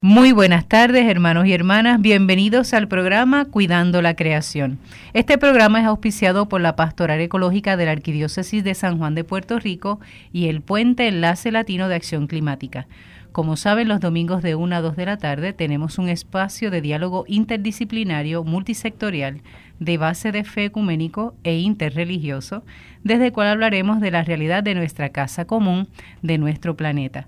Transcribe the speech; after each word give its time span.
Muy 0.00 0.30
buenas 0.30 0.68
tardes, 0.68 1.08
hermanos 1.08 1.46
y 1.46 1.52
hermanas. 1.52 2.00
Bienvenidos 2.00 2.72
al 2.72 2.86
programa 2.86 3.46
Cuidando 3.46 4.00
la 4.00 4.14
Creación. 4.14 4.78
Este 5.12 5.38
programa 5.38 5.80
es 5.80 5.86
auspiciado 5.86 6.48
por 6.48 6.60
la 6.60 6.76
Pastoral 6.76 7.20
Ecológica 7.20 7.76
de 7.76 7.86
la 7.86 7.90
Arquidiócesis 7.90 8.62
de 8.62 8.76
San 8.76 8.98
Juan 8.98 9.16
de 9.16 9.24
Puerto 9.24 9.58
Rico 9.58 9.98
y 10.32 10.46
el 10.46 10.60
Puente 10.60 11.08
Enlace 11.08 11.50
Latino 11.50 11.88
de 11.88 11.96
Acción 11.96 12.28
Climática. 12.28 12.86
Como 13.32 13.56
saben, 13.56 13.88
los 13.88 13.98
domingos 13.98 14.40
de 14.40 14.54
1 14.54 14.76
a 14.76 14.80
2 14.80 14.94
de 14.94 15.06
la 15.06 15.16
tarde 15.16 15.52
tenemos 15.52 15.98
un 15.98 16.08
espacio 16.08 16.70
de 16.70 16.80
diálogo 16.80 17.24
interdisciplinario 17.26 18.44
multisectorial 18.44 19.42
de 19.80 19.98
base 19.98 20.30
de 20.30 20.44
fe 20.44 20.66
ecuménico 20.66 21.34
e 21.42 21.58
interreligioso, 21.58 22.62
desde 23.02 23.26
el 23.26 23.32
cual 23.32 23.48
hablaremos 23.48 24.00
de 24.00 24.12
la 24.12 24.22
realidad 24.22 24.62
de 24.62 24.76
nuestra 24.76 25.08
casa 25.08 25.44
común, 25.44 25.88
de 26.22 26.38
nuestro 26.38 26.76
planeta. 26.76 27.26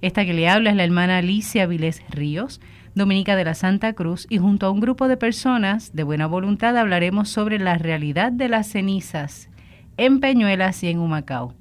Esta 0.00 0.24
que 0.24 0.32
le 0.32 0.48
habla 0.48 0.70
es 0.70 0.76
la 0.76 0.84
hermana 0.84 1.18
Alicia 1.18 1.66
Vilés 1.66 2.04
Ríos, 2.08 2.60
dominica 2.94 3.34
de 3.34 3.44
la 3.44 3.54
Santa 3.54 3.94
Cruz, 3.94 4.28
y 4.30 4.38
junto 4.38 4.66
a 4.66 4.70
un 4.70 4.78
grupo 4.78 5.08
de 5.08 5.16
personas 5.16 5.92
de 5.92 6.04
buena 6.04 6.28
voluntad 6.28 6.76
hablaremos 6.76 7.28
sobre 7.28 7.58
la 7.58 7.78
realidad 7.78 8.30
de 8.30 8.48
las 8.48 8.68
cenizas 8.68 9.50
en 9.96 10.20
Peñuelas 10.20 10.84
y 10.84 10.88
en 10.88 11.00
Humacao. 11.00 11.52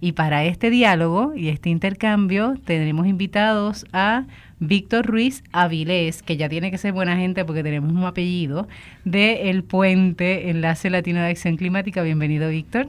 Y 0.00 0.12
para 0.12 0.44
este 0.44 0.68
diálogo 0.68 1.32
y 1.36 1.48
este 1.48 1.70
intercambio 1.70 2.54
tendremos 2.64 3.06
invitados 3.06 3.86
a 3.92 4.24
Víctor 4.58 5.06
Ruiz 5.06 5.44
Avilés, 5.52 6.24
que 6.24 6.36
ya 6.36 6.48
tiene 6.48 6.72
que 6.72 6.78
ser 6.78 6.92
buena 6.92 7.16
gente 7.16 7.44
porque 7.44 7.62
tenemos 7.62 7.92
un 7.92 8.04
apellido, 8.04 8.66
de 9.04 9.48
El 9.48 9.62
Puente, 9.62 10.50
Enlace 10.50 10.90
Latino 10.90 11.20
de 11.20 11.28
Acción 11.28 11.56
Climática. 11.56 12.02
Bienvenido, 12.02 12.50
Víctor. 12.50 12.88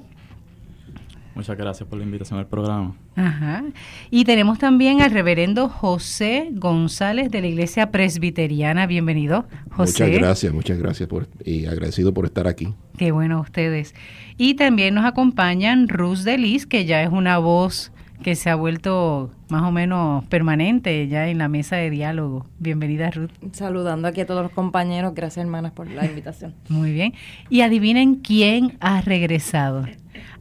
Muchas 1.37 1.55
gracias 1.55 1.87
por 1.87 1.99
la 1.99 2.03
invitación 2.03 2.39
al 2.39 2.47
programa. 2.47 2.95
Ajá. 3.15 3.63
Y 4.09 4.25
tenemos 4.25 4.57
también 4.57 5.03
al 5.03 5.11
reverendo 5.11 5.69
José 5.69 6.49
González 6.51 7.29
de 7.29 7.41
la 7.41 7.47
Iglesia 7.47 7.91
Presbiteriana. 7.91 8.87
Bienvenido, 8.87 9.45
José. 9.69 10.05
Muchas 10.05 10.19
gracias, 10.19 10.53
muchas 10.53 10.79
gracias 10.79 11.07
por, 11.07 11.27
y 11.45 11.67
agradecido 11.67 12.11
por 12.11 12.25
estar 12.25 12.47
aquí. 12.47 12.73
Qué 12.97 13.11
bueno 13.11 13.39
ustedes. 13.39 13.93
Y 14.39 14.55
también 14.55 14.95
nos 14.95 15.05
acompañan 15.05 15.87
Ruth 15.89 16.21
Delis, 16.23 16.65
que 16.65 16.85
ya 16.85 17.03
es 17.03 17.11
una 17.11 17.37
voz 17.37 17.91
que 18.23 18.35
se 18.35 18.49
ha 18.49 18.55
vuelto 18.55 19.29
más 19.49 19.61
o 19.61 19.71
menos 19.71 20.25
permanente 20.25 21.07
ya 21.07 21.27
en 21.27 21.37
la 21.37 21.49
mesa 21.49 21.75
de 21.75 21.91
diálogo. 21.91 22.47
Bienvenida, 22.57 23.11
Ruth. 23.11 23.29
Saludando 23.51 24.07
aquí 24.07 24.21
a 24.21 24.25
todos 24.25 24.41
los 24.41 24.51
compañeros. 24.51 25.13
Gracias, 25.13 25.45
hermanas, 25.45 25.71
por 25.71 25.87
la 25.87 26.03
invitación. 26.03 26.55
Muy 26.67 26.93
bien. 26.93 27.13
Y 27.51 27.61
adivinen 27.61 28.15
quién 28.15 28.75
ha 28.79 29.01
regresado 29.01 29.85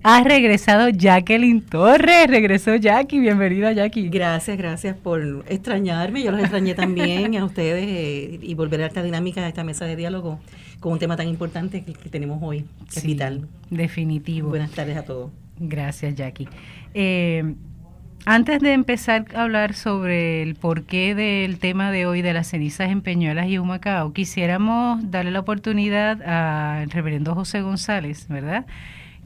ha 0.09 0.23
regresado 0.23 0.89
Jacqueline 0.89 1.61
Torres. 1.61 2.29
Regresó 2.29 2.77
Jackie. 2.77 3.19
Bienvenida, 3.19 3.73
Jackie. 3.73 4.09
Gracias, 4.09 4.57
gracias 4.57 4.97
por 4.97 5.45
extrañarme. 5.49 6.23
Yo 6.23 6.31
los 6.31 6.39
extrañé 6.39 6.77
también 6.77 7.37
a 7.37 7.45
ustedes 7.45 7.85
eh, 7.89 8.39
y 8.41 8.55
volver 8.55 8.83
a 8.83 8.87
esta 8.87 9.03
dinámica, 9.03 9.41
a 9.45 9.49
esta 9.49 9.65
mesa 9.65 9.85
de 9.85 9.97
diálogo 9.97 10.39
con 10.79 10.93
un 10.93 11.01
tema 11.01 11.17
tan 11.17 11.27
importante 11.27 11.83
que, 11.83 11.93
tenemos 12.09 12.39
hoy, 12.41 12.65
que 12.93 13.01
es 13.01 13.05
vital. 13.05 13.49
Definitivo. 13.69 14.51
Buenas 14.51 14.71
tardes 14.71 14.97
a 14.97 15.05
todos. 15.05 15.33
Gracias, 15.59 16.15
Jackie. 16.15 16.47
Eh, 16.95 17.57
antes 18.27 18.61
de 18.61 18.75
empezar 18.75 19.25
a 19.35 19.43
hablar 19.43 19.73
sobre 19.73 20.43
el 20.43 20.55
porqué 20.55 21.15
del 21.15 21.59
tema 21.59 21.91
de 21.91 22.05
hoy 22.05 22.21
de 22.21 22.35
las 22.35 22.49
cenizas 22.49 22.91
en 22.91 23.01
Peñuelas 23.01 23.49
y 23.49 23.59
Humacao, 23.59 24.13
quisiéramos 24.13 25.11
darle 25.11 25.31
la 25.31 25.41
oportunidad 25.41 26.21
al 26.23 26.91
reverendo 26.91 27.35
José 27.35 27.63
González, 27.63 28.29
¿verdad? 28.29 28.67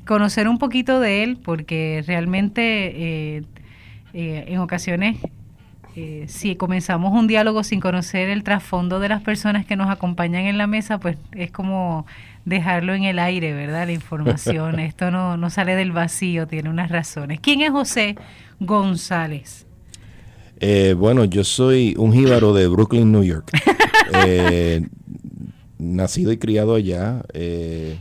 conocer 0.06 0.48
un 0.48 0.59
poquito 0.59 1.01
de 1.01 1.23
él, 1.23 1.39
porque 1.43 2.03
realmente 2.06 3.37
eh, 3.37 3.43
eh, 4.12 4.45
en 4.48 4.59
ocasiones, 4.59 5.19
eh, 5.97 6.25
si 6.29 6.57
comenzamos 6.57 7.13
un 7.13 7.27
diálogo 7.27 7.63
sin 7.65 7.81
conocer 7.81 8.29
el 8.29 8.43
trasfondo 8.43 9.01
de 9.01 9.09
las 9.09 9.23
personas 9.23 9.67
que 9.67 9.77
nos 9.77 9.91
acompañan 9.91 10.47
en 10.47 10.59
la 10.59 10.67
mesa, 10.67 10.99
pues 10.99 11.17
es 11.33 11.51
como 11.51 12.07
dejarlo 12.45 12.95
en 12.95 13.05
el 13.05 13.19
aire, 13.19 13.53
¿verdad? 13.53 13.87
La 13.87 13.93
información, 13.93 14.79
esto 14.81 15.11
no, 15.11 15.37
no 15.37 15.50
sale 15.50 15.75
del 15.77 15.93
vacío, 15.93 16.47
tiene 16.47 16.71
unas 16.71 16.91
razones. 16.91 17.41
¿Quién 17.41 17.62
es 17.62 17.71
José 17.71 18.17
González? 18.61 19.67
bueno, 20.99 21.25
yo 21.25 21.43
soy 21.43 21.95
un 21.97 22.12
jíbaro 22.12 22.53
de 22.53 22.69
Brooklyn, 22.69 23.11
New 23.11 23.25
York. 23.25 23.50
nacido 25.81 26.31
y 26.33 26.39
criado 26.39 26.75
allá. 26.75 27.23
Eh, 27.33 27.99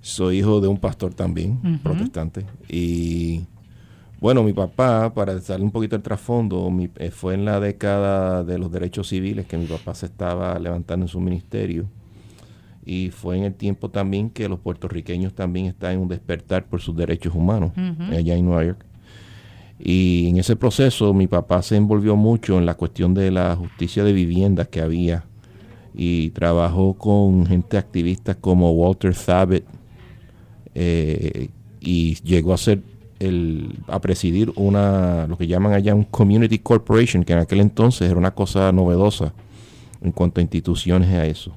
soy 0.00 0.38
hijo 0.38 0.60
de 0.60 0.68
un 0.68 0.78
pastor 0.78 1.14
también, 1.14 1.80
protestante. 1.82 2.44
Y 2.68 3.44
bueno, 4.20 4.42
mi 4.42 4.52
papá, 4.52 5.12
para 5.12 5.34
darle 5.38 5.64
un 5.64 5.70
poquito 5.70 5.96
el 5.96 6.02
trasfondo, 6.02 6.70
eh, 6.96 7.10
fue 7.10 7.34
en 7.34 7.44
la 7.44 7.60
década 7.60 8.44
de 8.44 8.58
los 8.58 8.72
derechos 8.72 9.08
civiles 9.08 9.46
que 9.46 9.58
mi 9.58 9.66
papá 9.66 9.94
se 9.94 10.06
estaba 10.06 10.58
levantando 10.58 11.04
en 11.04 11.08
su 11.08 11.20
ministerio. 11.20 11.86
Y 12.86 13.10
fue 13.10 13.38
en 13.38 13.44
el 13.44 13.54
tiempo 13.54 13.90
también 13.90 14.30
que 14.30 14.48
los 14.48 14.60
puertorriqueños 14.60 15.34
también 15.34 15.66
están 15.66 15.92
en 15.92 16.00
un 16.00 16.08
despertar 16.08 16.66
por 16.66 16.80
sus 16.80 16.94
derechos 16.94 17.34
humanos 17.34 17.72
allá 18.10 18.34
en 18.36 18.44
Nueva 18.44 18.64
York. 18.64 18.84
Y 19.78 20.28
en 20.28 20.38
ese 20.38 20.54
proceso 20.56 21.12
mi 21.14 21.26
papá 21.26 21.62
se 21.62 21.76
envolvió 21.76 22.14
mucho 22.14 22.58
en 22.58 22.66
la 22.66 22.74
cuestión 22.74 23.14
de 23.14 23.30
la 23.30 23.56
justicia 23.56 24.04
de 24.04 24.12
vivienda 24.12 24.66
que 24.66 24.80
había 24.80 25.24
y 25.94 26.30
trabajó 26.30 26.94
con 26.94 27.46
gente 27.46 27.78
activista 27.78 28.34
como 28.34 28.72
Walter 28.72 29.14
Thabit, 29.14 29.64
eh, 30.74 31.50
y 31.80 32.16
llegó 32.24 32.52
a 32.52 32.56
ser 32.56 32.82
el, 33.18 33.78
a 33.88 34.00
presidir 34.00 34.52
una, 34.56 35.26
lo 35.26 35.36
que 35.36 35.46
llaman 35.46 35.72
allá 35.72 35.94
un 35.94 36.04
community 36.04 36.58
corporation, 36.58 37.24
que 37.24 37.32
en 37.32 37.40
aquel 37.40 37.60
entonces 37.60 38.10
era 38.10 38.18
una 38.18 38.32
cosa 38.32 38.72
novedosa 38.72 39.32
en 40.02 40.12
cuanto 40.12 40.40
a 40.40 40.42
instituciones 40.42 41.10
a 41.10 41.26
eso. 41.26 41.56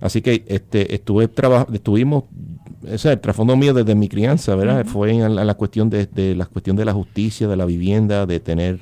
Así 0.00 0.22
que 0.22 0.44
este, 0.46 0.94
estuve 0.94 1.28
estuvimos, 1.72 2.24
ese 2.86 3.12
el 3.12 3.20
trasfondo 3.20 3.54
mío 3.56 3.74
desde 3.74 3.94
mi 3.94 4.08
crianza, 4.08 4.54
¿verdad? 4.54 4.84
Fue 4.86 5.12
en 5.12 5.34
la, 5.34 5.54
cuestión 5.54 5.90
de, 5.90 6.08
la 6.34 6.46
cuestión 6.46 6.76
de 6.76 6.86
la 6.86 6.94
justicia, 6.94 7.46
de 7.46 7.56
la 7.56 7.66
vivienda, 7.66 8.24
de 8.24 8.40
tener 8.40 8.80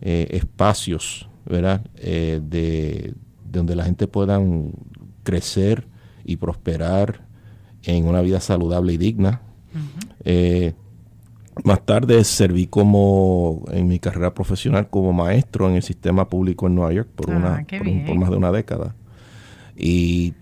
eh, 0.00 0.28
espacios, 0.30 1.28
¿verdad? 1.44 1.82
Eh, 1.96 2.40
de, 2.42 3.12
donde 3.44 3.76
la 3.76 3.84
gente 3.84 4.06
pueda 4.06 4.40
crecer 5.22 5.86
y 6.24 6.36
prosperar 6.36 7.26
en 7.84 8.06
una 8.06 8.22
vida 8.22 8.40
saludable 8.40 8.94
y 8.94 8.96
digna. 8.96 9.42
Eh, 10.24 10.72
más 11.64 11.84
tarde 11.84 12.22
serví 12.24 12.66
como 12.66 13.64
en 13.70 13.88
mi 13.88 13.98
carrera 13.98 14.34
profesional 14.34 14.88
como 14.88 15.12
maestro 15.12 15.68
en 15.68 15.76
el 15.76 15.82
sistema 15.82 16.28
público 16.28 16.66
en 16.66 16.74
Nueva 16.74 16.92
York 16.92 17.08
por, 17.14 17.30
ah, 17.30 17.36
una, 17.36 17.66
por, 18.06 18.16
más 18.16 18.30
de 18.30 18.36
una 18.36 18.52
década. 18.52 18.94
Y 19.76 20.34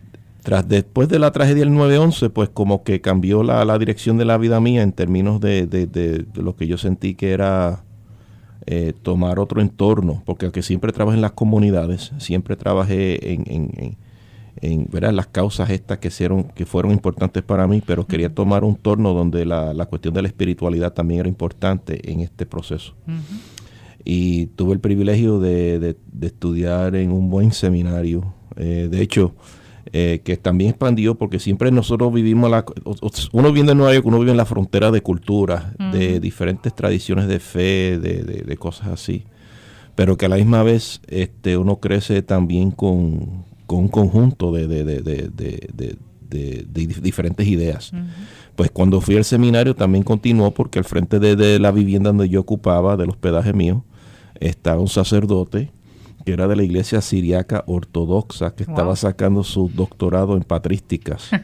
tras 0.42 0.68
después 0.68 1.08
de 1.08 1.18
la 1.18 1.32
tragedia 1.32 1.64
del 1.64 1.72
9-11, 1.72 2.30
pues 2.30 2.48
como 2.48 2.82
que 2.82 3.00
cambió 3.00 3.42
la, 3.42 3.78
dirección 3.78 4.18
de 4.18 4.24
la 4.24 4.38
vida 4.38 4.60
mía 4.60 4.82
en 4.82 4.92
términos 4.92 5.40
de, 5.40 6.26
lo 6.34 6.56
que 6.56 6.66
yo 6.66 6.78
sentí 6.78 7.14
que 7.14 7.32
era 7.32 7.84
eh, 8.66 8.92
tomar 9.02 9.38
otro 9.38 9.60
entorno, 9.60 10.22
porque 10.26 10.46
aunque 10.46 10.62
siempre 10.62 10.92
trabajé 10.92 11.16
en 11.16 11.22
las 11.22 11.32
comunidades, 11.32 12.12
siempre 12.18 12.56
trabajé 12.56 13.32
en 13.32 13.44
en 13.46 13.96
¿verdad? 14.60 15.12
las 15.12 15.26
causas 15.26 15.70
estas 15.70 15.98
que, 15.98 16.08
hicieron, 16.08 16.44
que 16.44 16.66
fueron 16.66 16.92
importantes 16.92 17.42
para 17.42 17.66
mí, 17.66 17.82
pero 17.84 18.06
quería 18.06 18.32
tomar 18.32 18.64
un 18.64 18.76
torno 18.76 19.12
donde 19.12 19.44
la, 19.44 19.74
la, 19.74 19.86
cuestión 19.86 20.14
de 20.14 20.22
la 20.22 20.28
espiritualidad 20.28 20.92
también 20.92 21.20
era 21.20 21.28
importante 21.28 22.10
en 22.10 22.20
este 22.20 22.46
proceso. 22.46 22.94
Y 24.04 24.46
tuve 24.46 24.74
el 24.74 24.80
privilegio 24.80 25.40
de, 25.40 25.78
de, 25.78 26.26
estudiar 26.26 26.94
en 26.94 27.10
un 27.10 27.30
buen 27.30 27.52
seminario. 27.52 28.34
Eh, 28.56 28.88
de 28.90 29.00
hecho, 29.00 29.34
eh, 29.92 30.20
que 30.24 30.36
también 30.36 30.70
expandió 30.70 31.14
porque 31.14 31.38
siempre 31.38 31.70
nosotros 31.70 32.12
vivimos, 32.12 32.50
la, 32.50 32.64
uno 33.32 33.52
vive 33.52 33.70
en 33.70 33.78
Nueva 33.78 33.94
York, 33.94 34.06
uno 34.06 34.18
vive 34.18 34.30
en 34.30 34.36
la 34.36 34.46
frontera 34.46 34.90
de 34.90 35.02
culturas, 35.02 35.66
de 35.92 36.20
diferentes 36.20 36.74
tradiciones 36.74 37.28
de 37.28 37.38
fe, 37.40 37.98
de, 37.98 38.22
de, 38.22 38.56
cosas 38.56 38.88
así 38.88 39.24
pero 39.94 40.16
que 40.16 40.26
a 40.26 40.28
la 40.28 40.36
misma 40.36 40.64
vez 40.64 41.00
este, 41.06 41.56
uno 41.56 41.78
crece 41.78 42.22
también 42.22 42.72
con, 42.72 43.44
con 43.66 43.80
un 43.80 43.88
conjunto 43.88 44.52
de, 44.52 45.96
diferentes 46.30 47.46
ideas. 47.46 47.92
Pues 48.56 48.70
cuando 48.70 49.00
fui 49.00 49.16
al 49.16 49.24
seminario 49.24 49.74
también 49.74 50.04
continuó 50.04 50.52
porque 50.52 50.78
al 50.78 50.84
frente 50.84 51.18
de, 51.18 51.58
la 51.58 51.70
vivienda 51.70 52.10
donde 52.10 52.28
yo 52.28 52.40
ocupaba, 52.40 52.96
del 52.96 53.10
hospedaje 53.10 53.52
mío, 53.52 53.84
estaba 54.40 54.80
un 54.80 54.88
sacerdote 54.88 55.70
que 56.24 56.32
era 56.32 56.48
de 56.48 56.56
la 56.56 56.62
iglesia 56.62 57.02
siriaca 57.02 57.64
ortodoxa, 57.66 58.54
que 58.54 58.62
estaba 58.62 58.96
sacando 58.96 59.44
su 59.44 59.68
doctorado 59.68 60.36
en 60.36 60.42
patrísticas. 60.42 61.30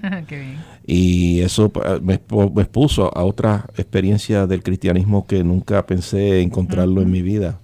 Y 0.86 1.40
eso 1.42 1.70
me, 2.02 2.14
expuso 2.14 3.16
a 3.16 3.22
otra 3.22 3.66
experiencia 3.76 4.48
del 4.48 4.64
cristianismo 4.64 5.24
que 5.24 5.44
nunca 5.44 5.86
pensé 5.86 6.40
encontrarlo 6.40 7.00
en 7.00 7.10
mi 7.12 7.22
vida. 7.22 7.60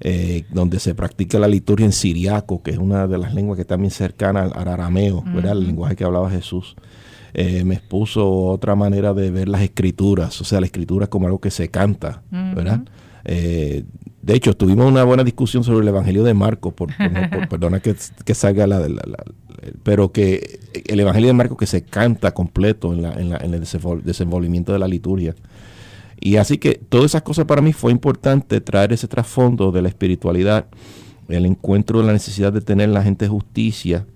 Eh, 0.00 0.44
donde 0.50 0.80
se 0.80 0.94
practica 0.94 1.38
la 1.38 1.48
liturgia 1.48 1.86
en 1.86 1.92
siriaco, 1.92 2.62
que 2.62 2.72
es 2.72 2.78
una 2.78 3.06
de 3.06 3.16
las 3.16 3.32
lenguas 3.32 3.56
que 3.56 3.64
también 3.64 3.90
cercana 3.90 4.42
al, 4.42 4.68
arameo, 4.68 5.22
¿verdad? 5.26 5.52
el 5.52 5.66
lenguaje 5.66 5.96
que 5.96 6.04
hablaba 6.04 6.30
Jesús. 6.30 6.76
Eh, 7.32 7.64
me 7.64 7.74
expuso 7.74 8.30
otra 8.46 8.74
manera 8.74 9.12
de 9.14 9.30
ver 9.30 9.48
las 9.48 9.62
escrituras, 9.62 10.40
o 10.40 10.44
sea, 10.44 10.60
la 10.60 10.66
escritura 10.66 11.06
como 11.06 11.26
algo 11.26 11.40
que 11.40 11.50
se 11.50 11.68
canta, 11.68 12.22
¿verdad? 12.30 12.82
Eh, 13.24 13.84
de 14.22 14.34
hecho, 14.34 14.56
tuvimos 14.56 14.86
una 14.86 15.04
buena 15.04 15.24
discusión 15.24 15.64
sobre 15.64 15.82
el 15.82 15.88
Evangelio 15.88 16.22
de 16.22 16.32
Marcos, 16.32 16.72
por, 16.74 16.90
perdona 17.48 17.80
que, 17.80 17.94
salga 18.34 18.66
la, 18.66 18.86
pero 19.82 20.12
que 20.12 20.60
el 20.86 21.00
Evangelio 21.00 21.28
de 21.28 21.34
Marcos 21.34 21.58
que 21.58 21.66
se 21.66 21.82
canta 21.82 22.32
completo 22.32 22.92
en, 22.94 23.04
en, 23.04 23.54
el 23.54 23.64
desenvolvimiento 24.04 24.72
de 24.72 24.78
la 24.78 24.88
liturgia. 24.88 25.34
Y 26.24 26.36
así 26.36 26.56
que 26.56 26.80
todas 26.88 27.10
esas 27.10 27.20
cosas 27.20 27.44
para 27.44 27.60
mí 27.60 27.74
fue 27.74 27.92
importante 27.92 28.62
traer 28.62 28.94
ese 28.94 29.06
trasfondo 29.06 29.70
de 29.70 29.82
la 29.82 29.88
espiritualidad, 29.88 30.64
el 31.28 31.44
encuentro 31.44 32.00
de 32.00 32.06
la 32.06 32.14
necesidad 32.14 32.50
de 32.50 32.62
tener 32.62 32.88
la 32.88 33.02
gente 33.02 33.28
justicia. 33.28 34.06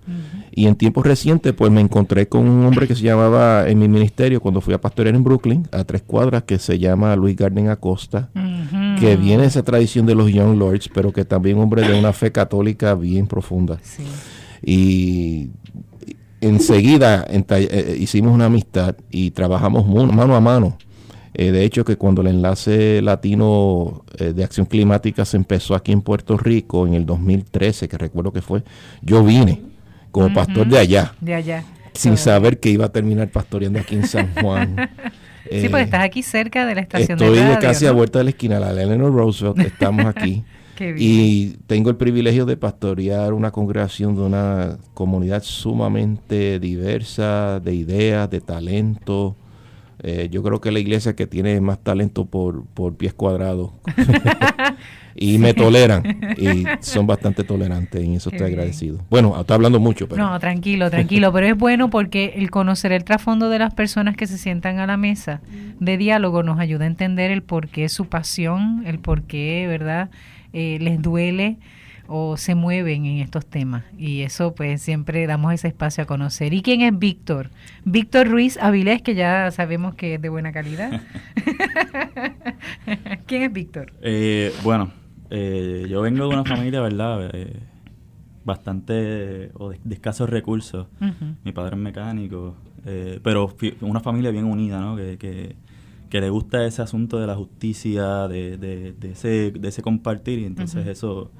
Y 0.49 0.65
en 0.65 0.75
tiempos 0.75 1.05
recientes, 1.05 1.53
pues 1.53 1.71
me 1.71 1.81
encontré 1.81 2.27
con 2.27 2.49
un 2.49 2.65
hombre 2.65 2.87
que 2.87 2.95
se 2.95 3.03
llamaba 3.03 3.69
en 3.69 3.77
mi 3.77 3.87
ministerio, 3.87 4.41
cuando 4.41 4.59
fui 4.59 4.73
a 4.73 4.81
pastorear 4.81 5.15
en 5.15 5.23
Brooklyn, 5.23 5.67
a 5.71 5.83
tres 5.83 6.01
cuadras, 6.01 6.43
que 6.45 6.57
se 6.57 6.79
llama 6.79 7.15
Luis 7.15 7.35
Garden 7.35 7.69
Acosta, 7.69 8.31
que 8.99 9.15
viene 9.15 9.43
de 9.43 9.49
esa 9.49 9.61
tradición 9.61 10.07
de 10.07 10.15
los 10.15 10.31
Young 10.31 10.57
Lords, 10.57 10.89
pero 10.91 11.13
que 11.13 11.25
también 11.25 11.59
hombre 11.59 11.87
de 11.87 11.99
una 11.99 12.11
fe 12.11 12.31
católica 12.31 12.95
bien 12.95 13.27
profunda. 13.27 13.77
Y 14.63 15.51
enseguida 16.41 17.23
eh, 17.29 17.45
eh, 17.49 17.97
hicimos 17.99 18.33
una 18.33 18.45
amistad 18.45 18.95
y 19.11 19.29
trabajamos 19.29 19.85
mano 20.11 20.35
a 20.35 20.41
mano. 20.41 20.75
Eh, 21.33 21.51
de 21.51 21.63
hecho, 21.63 21.85
que 21.85 21.95
cuando 21.95 22.21
el 22.21 22.27
enlace 22.27 23.01
latino 23.01 24.03
de 24.17 24.43
acción 24.43 24.65
climática 24.65 25.25
se 25.25 25.37
empezó 25.37 25.75
aquí 25.75 25.91
en 25.91 26.01
Puerto 26.01 26.37
Rico 26.37 26.87
en 26.87 26.93
el 26.93 27.05
2013, 27.05 27.87
que 27.87 27.97
recuerdo 27.97 28.33
que 28.33 28.41
fue, 28.41 28.63
yo 29.01 29.23
vine 29.23 29.61
como 30.11 30.33
pastor 30.33 30.67
de 30.67 30.79
allá. 30.79 31.13
De 31.21 31.33
allá. 31.33 31.63
Sin 31.93 32.17
saber 32.17 32.59
que 32.59 32.69
iba 32.69 32.85
a 32.85 32.91
terminar 32.91 33.29
pastoreando 33.29 33.79
aquí 33.79 33.95
en 33.95 34.07
San 34.07 34.33
Juan. 34.41 34.89
sí, 35.49 35.69
porque 35.69 35.83
estás 35.83 36.03
aquí 36.03 36.23
cerca 36.23 36.65
de 36.65 36.75
la 36.75 36.81
estación 36.81 37.17
de 37.17 37.25
radio. 37.25 37.41
Estoy 37.41 37.61
casi 37.61 37.85
a 37.85 37.91
vuelta 37.91 38.19
de 38.19 38.25
la 38.25 38.29
esquina, 38.31 38.59
la 38.59 38.71
Eleanor 38.71 39.13
Roosevelt, 39.13 39.59
estamos 39.59 40.05
aquí. 40.05 40.43
Y 40.97 41.57
tengo 41.67 41.89
el 41.89 41.97
privilegio 41.97 42.45
de 42.45 42.55
pastorear 42.55 43.33
una 43.33 43.51
congregación 43.51 44.15
de 44.15 44.21
una 44.21 44.77
comunidad 44.93 45.43
sumamente 45.43 46.57
diversa, 46.57 47.59
de 47.59 47.73
ideas, 47.75 48.29
de 48.29 48.39
talento. 48.39 49.35
Eh, 50.01 50.29
yo 50.31 50.41
creo 50.43 50.61
que 50.61 50.71
la 50.71 50.79
iglesia 50.79 51.15
que 51.15 51.27
tiene 51.27 51.59
más 51.59 51.79
talento 51.79 52.25
por, 52.25 52.65
por 52.65 52.95
pies 52.95 53.13
cuadrados. 53.13 53.71
y 55.21 55.37
me 55.37 55.53
toleran 55.53 56.03
y 56.37 56.63
son 56.79 57.05
bastante 57.05 57.43
tolerantes 57.43 58.05
y 58.05 58.15
eso 58.15 58.29
estoy 58.29 58.47
agradecido. 58.47 58.99
Bueno, 59.09 59.37
está 59.39 59.55
hablando 59.55 59.79
mucho, 59.79 60.07
pero... 60.07 60.25
No, 60.25 60.39
tranquilo, 60.39 60.89
tranquilo, 60.89 61.33
pero 61.33 61.47
es 61.47 61.57
bueno 61.57 61.89
porque 61.89 62.35
el 62.37 62.49
conocer 62.49 62.93
el 62.93 63.03
trasfondo 63.03 63.49
de 63.49 63.59
las 63.59 63.73
personas 63.73 64.15
que 64.15 64.27
se 64.27 64.37
sientan 64.37 64.79
a 64.79 64.87
la 64.87 64.95
mesa 64.95 65.41
de 65.79 65.97
diálogo 65.97 66.43
nos 66.43 66.59
ayuda 66.59 66.85
a 66.85 66.87
entender 66.87 67.31
el 67.31 67.43
por 67.43 67.67
qué 67.67 67.89
su 67.89 68.05
pasión, 68.05 68.83
el 68.85 68.99
por 68.99 69.23
qué, 69.23 69.65
¿verdad? 69.67 70.09
Eh, 70.53 70.77
les 70.79 71.01
duele 71.01 71.57
o 72.09 72.35
se 72.37 72.55
mueven 72.55 73.05
en 73.05 73.19
estos 73.19 73.45
temas. 73.45 73.83
Y 73.97 74.21
eso 74.21 74.55
pues 74.55 74.81
siempre 74.81 75.27
damos 75.27 75.53
ese 75.53 75.67
espacio 75.69 76.03
a 76.03 76.07
conocer. 76.07 76.53
¿Y 76.53 76.61
quién 76.61 76.81
es 76.81 76.97
Víctor? 76.97 77.51
Víctor 77.85 78.27
Ruiz 78.27 78.57
Avilés, 78.57 79.01
que 79.01 79.15
ya 79.15 79.51
sabemos 79.51 79.95
que 79.95 80.15
es 80.15 80.21
de 80.21 80.29
buena 80.29 80.51
calidad. 80.51 81.01
¿Quién 83.27 83.43
es 83.43 83.53
Víctor? 83.53 83.93
Eh, 84.01 84.53
bueno, 84.63 84.91
eh, 85.29 85.85
yo 85.89 86.01
vengo 86.01 86.27
de 86.27 86.33
una 86.33 86.43
familia, 86.43 86.81
¿verdad? 86.81 87.29
Eh, 87.33 87.59
bastante 88.43 89.51
o 89.53 89.69
de, 89.69 89.79
escasos 89.91 90.29
recursos. 90.29 90.87
Mi 91.43 91.51
padre 91.51 91.75
es 91.75 91.81
mecánico, 91.81 92.55
eh, 92.85 93.19
pero 93.23 93.55
una 93.81 93.99
familia 93.99 94.31
bien 94.31 94.45
unida, 94.45 94.79
¿no? 94.79 94.95
Que, 94.95 95.17
que, 96.09 96.21
le 96.21 96.29
gusta 96.31 96.65
ese 96.65 96.81
asunto 96.81 97.19
de 97.19 97.27
la 97.27 97.35
justicia, 97.35 98.27
de, 98.27 98.57
de, 98.57 99.11
ese, 99.11 99.51
de 99.51 99.67
ese 99.67 99.83
compartir, 99.83 100.39
y 100.39 100.45
entonces 100.45 100.87
eso 100.87 101.31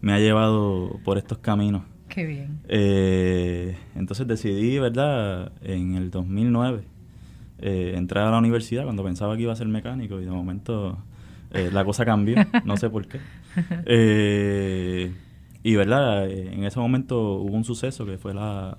me 0.00 0.12
ha 0.12 0.18
llevado 0.18 0.98
por 1.04 1.18
estos 1.18 1.38
caminos. 1.38 1.82
Qué 2.08 2.24
bien. 2.24 2.60
entonces 3.94 4.26
decidí, 4.26 4.78
¿verdad? 4.78 5.52
En 5.62 5.94
el 5.94 6.10
2009 6.10 6.84
entrar 7.60 8.26
a 8.28 8.30
la 8.30 8.38
universidad 8.38 8.84
cuando 8.84 9.02
pensaba 9.02 9.36
que 9.36 9.42
iba 9.42 9.52
a 9.52 9.56
ser 9.56 9.66
mecánico 9.66 10.20
y 10.20 10.24
de 10.24 10.30
momento 10.30 10.96
eh, 11.50 11.70
la 11.72 11.84
cosa 11.84 12.04
cambió, 12.04 12.36
no 12.64 12.76
sé 12.76 12.90
por 12.90 13.06
qué. 13.06 13.20
Eh, 13.86 15.12
y 15.64 15.74
verdad, 15.74 16.30
en 16.30 16.62
ese 16.62 16.78
momento 16.78 17.38
hubo 17.40 17.56
un 17.56 17.64
suceso 17.64 18.06
que 18.06 18.16
fue 18.16 18.32
la, 18.32 18.78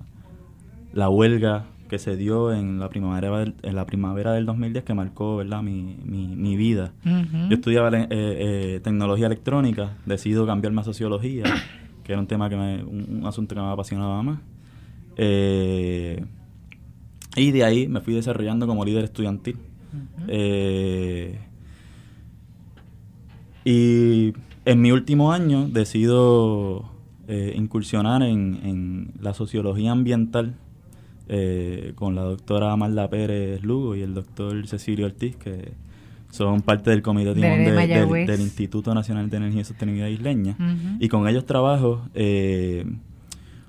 la 0.94 1.10
huelga 1.10 1.66
que 1.90 1.98
se 1.98 2.16
dio 2.16 2.52
en 2.52 2.80
la 2.80 2.88
primavera 2.88 3.44
en 3.44 3.74
la 3.74 3.84
primavera 3.84 4.32
del 4.32 4.46
2010 4.46 4.84
que 4.84 4.94
marcó 4.94 5.36
verdad 5.36 5.62
mi, 5.62 5.98
mi, 6.04 6.56
vida. 6.56 6.92
Yo 7.04 7.56
estudiaba 7.56 7.90
eh, 7.92 8.80
tecnología 8.82 9.26
electrónica 9.26 9.98
decido 10.06 10.46
cambiarme 10.46 10.80
a 10.80 10.84
sociología 10.84 11.44
que 12.04 12.12
era 12.12 12.20
un 12.20 12.26
tema 12.26 12.48
que 12.48 12.56
me, 12.56 12.82
un, 12.84 13.26
asunto 13.26 13.54
que 13.54 13.60
me 13.60 13.68
apasionaba 13.68 14.22
más. 14.22 14.38
Y 17.36 17.50
de 17.52 17.64
ahí 17.64 17.88
me 17.88 18.00
fui 18.00 18.14
desarrollando 18.14 18.66
como 18.66 18.84
líder 18.84 19.04
estudiantil. 19.04 19.58
Y 23.64 24.32
en 24.64 24.80
mi 24.80 24.92
último 24.92 25.32
año 25.32 25.68
decido 25.68 26.84
eh, 27.28 27.54
incursionar 27.56 28.22
en, 28.22 29.12
la 29.20 29.34
sociología 29.34 29.92
ambiental 29.92 30.54
eh, 31.32 31.92
con 31.94 32.16
la 32.16 32.22
doctora 32.22 32.72
Amalda 32.72 33.08
Pérez 33.08 33.62
Lugo 33.62 33.94
y 33.94 34.02
el 34.02 34.14
doctor 34.14 34.66
Cecilio 34.66 35.06
Ortiz, 35.06 35.36
que 35.36 35.72
son 36.30 36.60
parte 36.60 36.90
del 36.90 37.02
comité 37.02 37.34
de, 37.34 37.42
del, 37.42 38.40
Instituto 38.40 38.94
Nacional 38.94 39.30
de 39.30 39.36
Energía 39.36 39.60
y 39.60 39.64
Sostenibilidad 39.64 40.08
Isleña. 40.08 40.56
Y 40.98 41.08
con 41.08 41.28
ellos 41.28 41.46
trabajo 41.46 42.02
eh, 42.14 42.84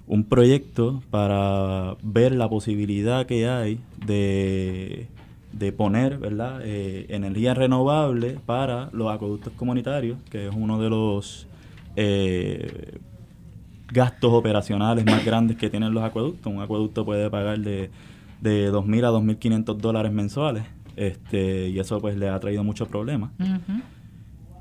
un 0.08 0.24
proyecto 0.24 1.02
para 1.10 1.96
ver 2.04 2.34
la 2.34 2.50
posibilidad 2.50 3.26
que 3.26 3.48
hay 3.48 3.80
de 4.06 5.08
de 5.54 5.72
poner 5.72 6.18
¿verdad? 6.18 6.62
Eh, 6.64 7.08
energía 7.10 7.54
renovable 7.54 8.38
para 8.46 8.90
los 8.94 9.12
acueductos 9.12 9.54
comunitarios, 9.54 10.18
que 10.30 10.48
es 10.48 10.54
uno 10.56 10.82
de 10.82 10.90
los 10.90 11.48
eh, 11.96 13.00
gastos 13.92 14.32
operacionales 14.32 15.06
más 15.06 15.24
grandes 15.26 15.58
que 15.58 15.70
tienen 15.70 15.94
los 15.94 16.04
acueductos. 16.04 16.52
Un 16.52 16.62
acueducto 16.62 17.06
puede 17.06 17.30
pagar 17.30 17.60
de, 17.60 17.90
de 18.42 18.72
2.000 18.72 19.06
a 19.06 19.12
2.500 19.12 19.78
dólares 19.78 20.12
mensuales 20.12 20.64
este, 20.96 21.70
y 21.70 21.80
eso 21.80 22.00
pues 22.00 22.18
le 22.18 22.30
ha 22.30 22.40
traído 22.40 22.64
muchos 22.64 22.88
problemas. 22.88 23.32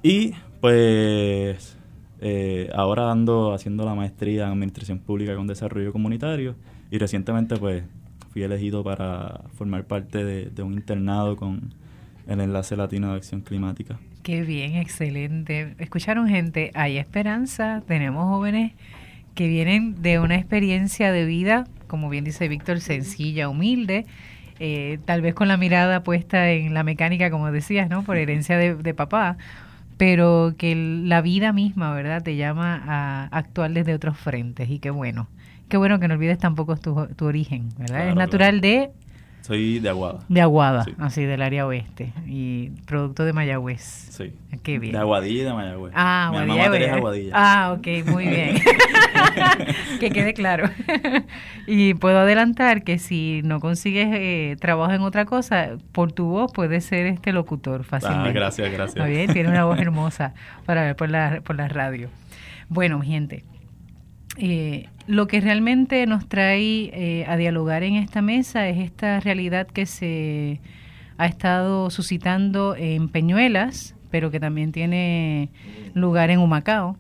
Y 0.03 0.33
pues 0.61 1.77
eh, 2.21 2.71
ahora 2.75 3.11
ando 3.11 3.53
haciendo 3.53 3.85
la 3.85 3.95
maestría 3.95 4.45
en 4.45 4.53
Administración 4.53 4.99
Pública 4.99 5.35
con 5.35 5.47
Desarrollo 5.47 5.93
Comunitario 5.93 6.55
y 6.91 6.99
recientemente 6.99 7.57
pues 7.57 7.83
fui 8.31 8.43
elegido 8.43 8.85
para 8.85 9.43
formar 9.55 9.85
parte 9.85 10.25
de, 10.25 10.63
un 10.63 10.75
internado 10.75 11.37
con 11.37 11.75
el 12.27 12.41
Enlace 12.41 12.77
Latino 12.77 13.11
de 13.11 13.17
Acción 13.17 13.41
Climática. 13.41 13.99
Qué 14.23 14.43
bien, 14.43 14.77
excelente. 14.77 15.75
Escucharon 15.79 16.29
gente, 16.29 16.71
hay 16.75 16.99
esperanza, 16.99 17.83
tenemos 17.87 18.25
jóvenes 18.27 18.73
que 19.35 19.49
vienen 19.49 20.03
de 20.03 20.19
una 20.19 20.37
experiencia 20.37 21.13
de 21.13 21.25
vida, 21.25 21.67
como 21.87 22.09
bien 22.09 22.25
dice 22.25 22.49
Víctor, 22.49 22.81
sencilla, 22.81 23.49
humilde, 23.49 24.07
eh, 24.59 24.99
tal 25.07 25.23
vez 25.23 25.35
con 25.35 25.49
la 25.49 25.57
mirada 25.57 26.03
puesta 26.03 26.51
en 26.51 26.75
la 26.75 26.83
mecánica, 26.83 27.31
como 27.31 27.51
decías, 27.51 27.89
¿no? 27.89 28.03
Por 28.03 28.17
herencia 28.17 28.59
de, 28.59 28.75
de 28.75 28.95
papá, 28.95 29.39
pero 29.97 30.55
que 30.57 30.75
la 30.75 31.21
vida 31.21 31.53
misma, 31.53 31.93
¿verdad? 31.95 32.23
Te 32.23 32.37
llama 32.37 32.83
a 32.87 33.25
actuar 33.37 33.71
desde 33.73 33.95
otros 33.95 34.17
frentes 34.17 34.69
y 34.71 34.79
qué 34.79 34.91
bueno. 34.91 35.29
Qué 35.69 35.77
bueno 35.77 36.01
que 36.01 36.09
no 36.09 36.15
olvides 36.15 36.39
tampoco 36.39 36.77
tu, 36.77 37.07
tu 37.17 37.27
origen, 37.27 37.69
¿verdad? 37.79 38.09
es 38.09 38.17
natural 38.17 38.61
de... 38.61 38.91
Soy 39.43 39.81
de 39.81 39.89
Aguada. 39.89 40.21
De 40.29 40.41
Aguada, 40.41 40.85
así 40.99 41.25
del 41.25 41.43
área 41.43 41.67
oeste. 41.67 42.13
Y 42.27 42.71
producto 42.87 43.25
de 43.25 43.33
Mayagüez. 43.33 43.81
Sí. 43.81 44.33
Qué 44.63 44.79
bien. 44.79 44.93
De 44.93 44.99
Aguadilla 44.99 45.43
y 45.43 45.45
de 45.45 45.53
Mayagüez. 45.53 45.93
Ah, 45.97 46.31
Mi 46.33 46.59
Aguadilla. 46.61 46.95
Aguadilla. 46.95 47.33
Ah, 47.35 47.77
ok, 47.77 48.07
muy 48.07 48.27
bien. 48.27 48.57
que 50.01 50.11
quede 50.11 50.35
claro. 50.35 50.69
y 51.67 51.95
puedo 51.95 52.19
adelantar 52.19 52.83
que 52.85 52.99
si 52.99 53.41
no 53.45 53.61
consigues 53.61 54.09
eh, 54.13 54.57
trabajo 54.61 54.93
en 54.93 55.03
otra 55.03 55.25
cosa, 55.25 55.71
por 55.93 56.13
tu 56.13 56.27
voz 56.27 56.53
puedes 56.53 56.85
ser 56.85 57.07
este 57.07 57.33
locutor 57.33 57.85
fácilmente. 57.85 58.31
Ah, 58.31 58.33
gracias, 58.33 58.71
gracias. 58.73 59.05
Muy 59.05 59.17
bien, 59.17 59.33
tiene 59.33 59.49
una 59.49 59.65
voz 59.65 59.79
hermosa 59.79 60.35
para 60.67 60.83
ver 60.83 60.97
por 60.97 61.09
la, 61.09 61.41
por 61.43 61.57
la 61.57 61.69
radio. 61.69 62.09
Bueno, 62.69 63.01
gente, 63.03 63.45
eh, 64.43 64.89
lo 65.07 65.27
que 65.27 65.41
realmente 65.41 66.07
nos 66.07 66.27
trae 66.27 66.91
eh, 66.95 67.27
a 67.29 67.37
dialogar 67.37 67.83
en 67.83 67.97
esta 67.97 68.23
mesa 68.23 68.69
es 68.69 68.79
esta 68.79 69.21
realidad 69.21 69.67
que 69.67 69.85
se 69.85 70.61
ha 71.19 71.27
estado 71.27 71.91
suscitando 71.91 72.75
en 72.75 73.11
Peñuelas, 73.11 73.95
pero 74.11 74.31
que 74.31 74.41
también 74.41 74.73
tiene 74.73 75.51
lugar 75.93 76.31
en 76.31 76.39
Humacao, 76.39 76.97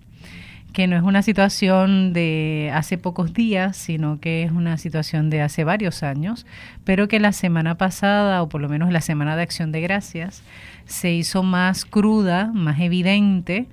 que 0.75 0.87
no 0.87 0.97
es 0.97 1.03
una 1.03 1.23
situación 1.23 2.13
de 2.13 2.71
hace 2.75 2.99
pocos 2.99 3.33
días, 3.33 3.75
sino 3.75 4.21
que 4.21 4.43
es 4.43 4.53
una 4.53 4.77
situación 4.77 5.31
de 5.31 5.41
hace 5.41 5.65
varios 5.65 6.03
años, 6.03 6.45
pero 6.85 7.09
que 7.09 7.21
la 7.21 7.33
semana 7.33 7.79
pasada, 7.79 8.43
o 8.43 8.51
por 8.51 8.61
lo 8.61 8.69
menos 8.69 8.93
la 8.93 9.01
semana 9.01 9.35
de 9.35 9.43
Acción 9.43 9.73
de 9.73 9.81
Gracias, 9.81 10.43
se 10.85 11.11
hizo 11.13 11.43
más 11.43 11.87
cruda, 11.87 12.51
más 12.53 12.81
evidente, 12.81 13.67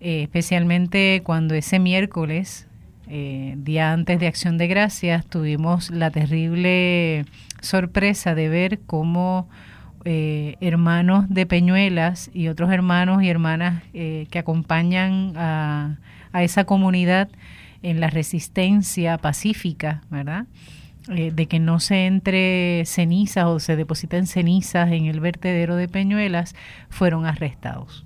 eh, 0.00 0.22
especialmente 0.22 1.22
cuando 1.22 1.54
ese 1.54 1.78
miércoles, 1.78 2.66
eh, 3.12 3.54
día 3.58 3.92
antes 3.92 4.18
de 4.18 4.26
Acción 4.26 4.58
de 4.58 4.66
Gracias, 4.68 5.26
tuvimos 5.26 5.90
la 5.90 6.10
terrible 6.10 7.26
sorpresa 7.60 8.34
de 8.34 8.48
ver 8.48 8.80
cómo 8.86 9.48
eh, 10.04 10.56
hermanos 10.60 11.26
de 11.28 11.46
Peñuelas 11.46 12.30
y 12.32 12.48
otros 12.48 12.72
hermanos 12.72 13.22
y 13.22 13.28
hermanas 13.28 13.82
que 13.92 14.38
acompañan 14.38 15.34
a, 15.36 15.98
a 16.32 16.42
esa 16.42 16.64
comunidad 16.64 17.28
en 17.82 18.00
la 18.00 18.08
resistencia 18.08 19.18
pacífica, 19.18 20.02
¿verdad? 20.10 20.46
Eh, 21.08 21.32
de 21.34 21.46
que 21.46 21.58
no 21.58 21.80
se 21.80 22.06
entre 22.06 22.84
cenizas 22.86 23.46
o 23.46 23.58
se 23.58 23.74
depositen 23.74 24.28
cenizas 24.28 24.92
en 24.92 25.06
el 25.06 25.18
vertedero 25.18 25.74
de 25.74 25.88
Peñuelas, 25.88 26.54
fueron 26.90 27.26
arrestados. 27.26 28.04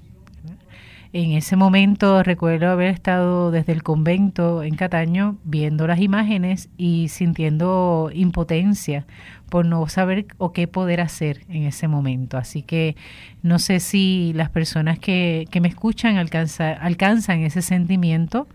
En 1.19 1.33
ese 1.33 1.57
momento 1.57 2.23
recuerdo 2.23 2.69
haber 2.69 2.89
estado 2.89 3.51
desde 3.51 3.73
el 3.73 3.83
convento 3.83 4.63
en 4.63 4.75
Cataño 4.75 5.39
viendo 5.45 5.87
las 5.87 5.99
imágenes 5.99 6.69
y 6.77 7.09
sintiendo 7.09 8.11
impotencia 8.13 9.07
por 9.49 9.65
no 9.65 9.89
saber 9.89 10.27
o 10.37 10.53
qué 10.53 10.69
poder 10.69 11.01
hacer 11.01 11.41
en 11.49 11.63
ese 11.63 11.89
momento. 11.89 12.37
Así 12.37 12.61
que 12.61 12.97
no 13.43 13.59
sé 13.59 13.81
si 13.81 14.33
las 14.35 14.51
personas 14.51 14.99
que, 14.99 15.49
que 15.51 15.63
me 15.63 15.69
escuchan 15.69 16.19
alcanza, 16.19 16.73
alcanzan 16.73 17.41
ese 17.45 17.63
sentimiento 17.63 18.47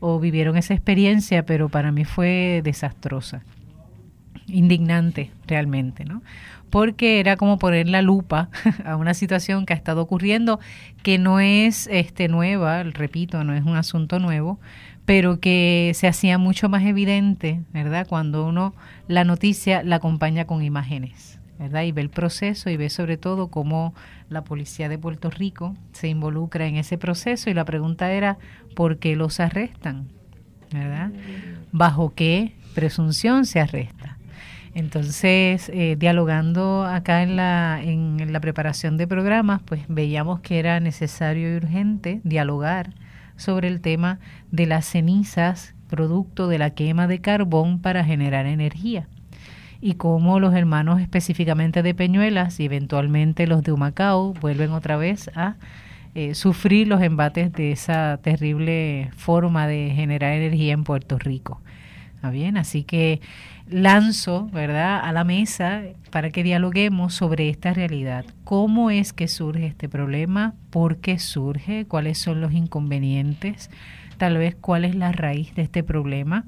o 0.00 0.18
vivieron 0.18 0.56
esa 0.56 0.74
experiencia, 0.74 1.46
pero 1.46 1.68
para 1.68 1.92
mí 1.92 2.04
fue 2.04 2.62
desastrosa 2.64 3.44
indignante 4.48 5.30
realmente, 5.46 6.04
¿no? 6.04 6.22
Porque 6.70 7.20
era 7.20 7.36
como 7.36 7.58
poner 7.58 7.88
la 7.88 8.02
lupa 8.02 8.50
a 8.84 8.96
una 8.96 9.14
situación 9.14 9.66
que 9.66 9.72
ha 9.72 9.76
estado 9.76 10.02
ocurriendo, 10.02 10.60
que 11.02 11.18
no 11.18 11.40
es 11.40 11.88
este 11.90 12.28
nueva, 12.28 12.82
repito, 12.82 13.44
no 13.44 13.54
es 13.54 13.64
un 13.64 13.76
asunto 13.76 14.18
nuevo, 14.18 14.58
pero 15.08 15.40
que 15.40 15.92
se 15.94 16.06
hacía 16.06 16.36
mucho 16.36 16.68
más 16.68 16.82
evidente, 16.84 17.62
¿verdad? 17.72 18.06
Cuando 18.06 18.46
uno 18.46 18.74
la 19.06 19.24
noticia 19.24 19.82
la 19.82 19.96
acompaña 19.96 20.44
con 20.44 20.62
imágenes, 20.62 21.38
¿verdad? 21.58 21.84
Y 21.84 21.92
ve 21.92 22.02
el 22.02 22.10
proceso 22.10 22.68
y 22.68 22.76
ve 22.76 22.90
sobre 22.90 23.16
todo 23.16 23.48
cómo 23.48 23.94
la 24.28 24.44
policía 24.44 24.90
de 24.90 24.98
Puerto 24.98 25.30
Rico 25.30 25.74
se 25.92 26.08
involucra 26.08 26.66
en 26.66 26.76
ese 26.76 26.98
proceso 26.98 27.48
y 27.48 27.54
la 27.54 27.64
pregunta 27.64 28.12
era, 28.12 28.36
¿por 28.76 28.98
qué 28.98 29.16
los 29.16 29.40
arrestan? 29.40 30.08
¿Verdad? 30.70 31.10
¿Bajo 31.72 32.12
qué 32.14 32.52
presunción 32.74 33.46
se 33.46 33.60
arresta? 33.60 33.97
Entonces, 34.74 35.70
eh, 35.70 35.96
dialogando 35.98 36.84
acá 36.84 37.22
en 37.22 37.36
la, 37.36 37.80
en 37.82 38.32
la 38.32 38.40
preparación 38.40 38.96
de 38.96 39.06
programas, 39.06 39.62
pues 39.64 39.82
veíamos 39.88 40.40
que 40.40 40.58
era 40.58 40.80
necesario 40.80 41.52
y 41.52 41.56
urgente 41.56 42.20
dialogar 42.24 42.94
sobre 43.36 43.68
el 43.68 43.80
tema 43.80 44.18
de 44.50 44.66
las 44.66 44.84
cenizas 44.84 45.74
producto 45.88 46.48
de 46.48 46.58
la 46.58 46.70
quema 46.70 47.06
de 47.06 47.20
carbón 47.20 47.80
para 47.80 48.04
generar 48.04 48.46
energía 48.46 49.08
y 49.80 49.94
cómo 49.94 50.40
los 50.40 50.54
hermanos 50.54 51.00
específicamente 51.00 51.82
de 51.82 51.94
Peñuelas 51.94 52.60
y 52.60 52.64
eventualmente 52.64 53.46
los 53.46 53.62
de 53.62 53.72
Humacao 53.72 54.34
vuelven 54.34 54.72
otra 54.72 54.96
vez 54.96 55.30
a 55.34 55.56
eh, 56.14 56.34
sufrir 56.34 56.88
los 56.88 57.00
embates 57.02 57.52
de 57.52 57.72
esa 57.72 58.18
terrible 58.22 59.10
forma 59.16 59.66
de 59.66 59.92
generar 59.94 60.32
energía 60.32 60.72
en 60.72 60.84
Puerto 60.84 61.18
Rico. 61.18 61.60
¿Está 62.16 62.30
bien? 62.30 62.56
Así 62.56 62.82
que 62.82 63.20
lanzo, 63.70 64.48
¿verdad?, 64.52 65.00
a 65.02 65.12
la 65.12 65.24
mesa 65.24 65.82
para 66.10 66.30
que 66.30 66.42
dialoguemos 66.42 67.14
sobre 67.14 67.48
esta 67.48 67.72
realidad. 67.72 68.24
¿Cómo 68.44 68.90
es 68.90 69.12
que 69.12 69.28
surge 69.28 69.66
este 69.66 69.88
problema? 69.88 70.54
¿Por 70.70 70.98
qué 70.98 71.18
surge? 71.18 71.84
¿Cuáles 71.86 72.18
son 72.18 72.40
los 72.40 72.52
inconvenientes? 72.52 73.70
Tal 74.16 74.38
vez 74.38 74.56
cuál 74.56 74.84
es 74.84 74.94
la 74.94 75.12
raíz 75.12 75.54
de 75.54 75.62
este 75.62 75.82
problema 75.82 76.44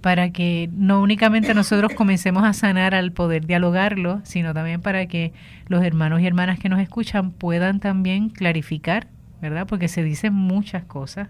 para 0.00 0.30
que 0.30 0.70
no 0.72 1.02
únicamente 1.02 1.52
nosotros 1.54 1.92
comencemos 1.94 2.44
a 2.44 2.52
sanar 2.52 2.94
al 2.94 3.12
poder 3.12 3.46
dialogarlo, 3.46 4.20
sino 4.24 4.54
también 4.54 4.80
para 4.80 5.06
que 5.06 5.32
los 5.66 5.84
hermanos 5.84 6.20
y 6.20 6.26
hermanas 6.26 6.58
que 6.58 6.68
nos 6.68 6.80
escuchan 6.80 7.32
puedan 7.32 7.80
también 7.80 8.30
clarificar, 8.30 9.08
¿verdad? 9.42 9.66
Porque 9.66 9.88
se 9.88 10.02
dicen 10.02 10.32
muchas 10.32 10.84
cosas 10.84 11.28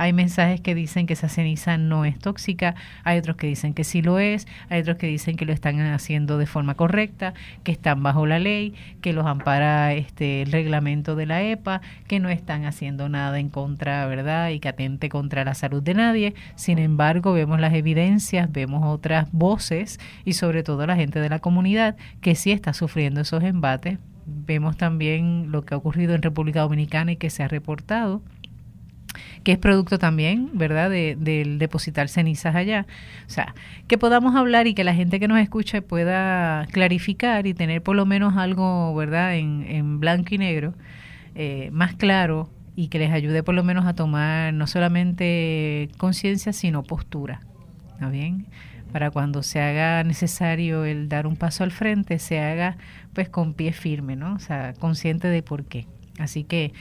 hay 0.00 0.14
mensajes 0.14 0.62
que 0.62 0.74
dicen 0.74 1.06
que 1.06 1.12
esa 1.12 1.28
ceniza 1.28 1.76
no 1.76 2.06
es 2.06 2.18
tóxica, 2.18 2.74
hay 3.04 3.18
otros 3.18 3.36
que 3.36 3.46
dicen 3.46 3.74
que 3.74 3.84
sí 3.84 4.00
lo 4.00 4.18
es, 4.18 4.48
hay 4.70 4.80
otros 4.80 4.96
que 4.96 5.06
dicen 5.06 5.36
que 5.36 5.44
lo 5.44 5.52
están 5.52 5.78
haciendo 5.78 6.38
de 6.38 6.46
forma 6.46 6.74
correcta, 6.74 7.34
que 7.64 7.72
están 7.72 8.02
bajo 8.02 8.24
la 8.24 8.38
ley, 8.38 8.72
que 9.02 9.12
los 9.12 9.26
ampara 9.26 9.92
este 9.92 10.40
el 10.40 10.52
reglamento 10.52 11.16
de 11.16 11.26
la 11.26 11.42
EPA, 11.42 11.82
que 12.08 12.18
no 12.18 12.30
están 12.30 12.64
haciendo 12.64 13.10
nada 13.10 13.38
en 13.40 13.50
contra, 13.50 14.06
¿verdad? 14.06 14.48
Y 14.48 14.58
que 14.58 14.70
atente 14.70 15.10
contra 15.10 15.44
la 15.44 15.52
salud 15.52 15.82
de 15.82 15.92
nadie. 15.92 16.34
Sin 16.54 16.78
embargo, 16.78 17.34
vemos 17.34 17.60
las 17.60 17.74
evidencias, 17.74 18.50
vemos 18.50 18.82
otras 18.86 19.30
voces 19.32 20.00
y 20.24 20.32
sobre 20.32 20.62
todo 20.62 20.86
la 20.86 20.96
gente 20.96 21.20
de 21.20 21.28
la 21.28 21.40
comunidad 21.40 21.94
que 22.22 22.36
sí 22.36 22.52
está 22.52 22.72
sufriendo 22.72 23.20
esos 23.20 23.44
embates. 23.44 23.98
Vemos 24.24 24.78
también 24.78 25.52
lo 25.52 25.66
que 25.66 25.74
ha 25.74 25.76
ocurrido 25.76 26.14
en 26.14 26.22
República 26.22 26.62
Dominicana 26.62 27.12
y 27.12 27.16
que 27.16 27.28
se 27.28 27.42
ha 27.42 27.48
reportado 27.48 28.22
que 29.42 29.52
es 29.52 29.58
producto 29.58 29.98
también, 29.98 30.50
¿verdad?, 30.54 30.90
de, 30.90 31.16
del 31.18 31.58
depositar 31.58 32.08
cenizas 32.08 32.54
allá. 32.54 32.86
O 33.26 33.30
sea, 33.30 33.54
que 33.88 33.98
podamos 33.98 34.36
hablar 34.36 34.66
y 34.66 34.74
que 34.74 34.84
la 34.84 34.94
gente 34.94 35.20
que 35.20 35.28
nos 35.28 35.38
escuche 35.38 35.82
pueda 35.82 36.66
clarificar 36.70 37.46
y 37.46 37.54
tener 37.54 37.82
por 37.82 37.96
lo 37.96 38.06
menos 38.06 38.36
algo, 38.36 38.94
¿verdad?, 38.94 39.36
en, 39.36 39.64
en 39.68 40.00
blanco 40.00 40.34
y 40.34 40.38
negro, 40.38 40.74
eh, 41.34 41.70
más 41.72 41.94
claro 41.94 42.50
y 42.76 42.88
que 42.88 42.98
les 42.98 43.12
ayude 43.12 43.42
por 43.42 43.54
lo 43.54 43.64
menos 43.64 43.86
a 43.86 43.94
tomar 43.94 44.54
no 44.54 44.66
solamente 44.66 45.90
conciencia, 45.98 46.52
sino 46.52 46.82
postura. 46.82 47.40
¿Está 47.92 48.08
bien? 48.08 48.46
Para 48.92 49.10
cuando 49.10 49.42
se 49.42 49.60
haga 49.60 50.02
necesario 50.02 50.84
el 50.84 51.08
dar 51.08 51.26
un 51.26 51.36
paso 51.36 51.62
al 51.62 51.70
frente, 51.70 52.18
se 52.18 52.40
haga 52.40 52.76
pues 53.12 53.28
con 53.28 53.54
pie 53.54 53.72
firme, 53.72 54.16
¿no? 54.16 54.34
O 54.34 54.38
sea, 54.38 54.72
consciente 54.72 55.28
de 55.28 55.42
por 55.42 55.64
qué. 55.64 55.86
Así 56.18 56.44
que 56.44 56.72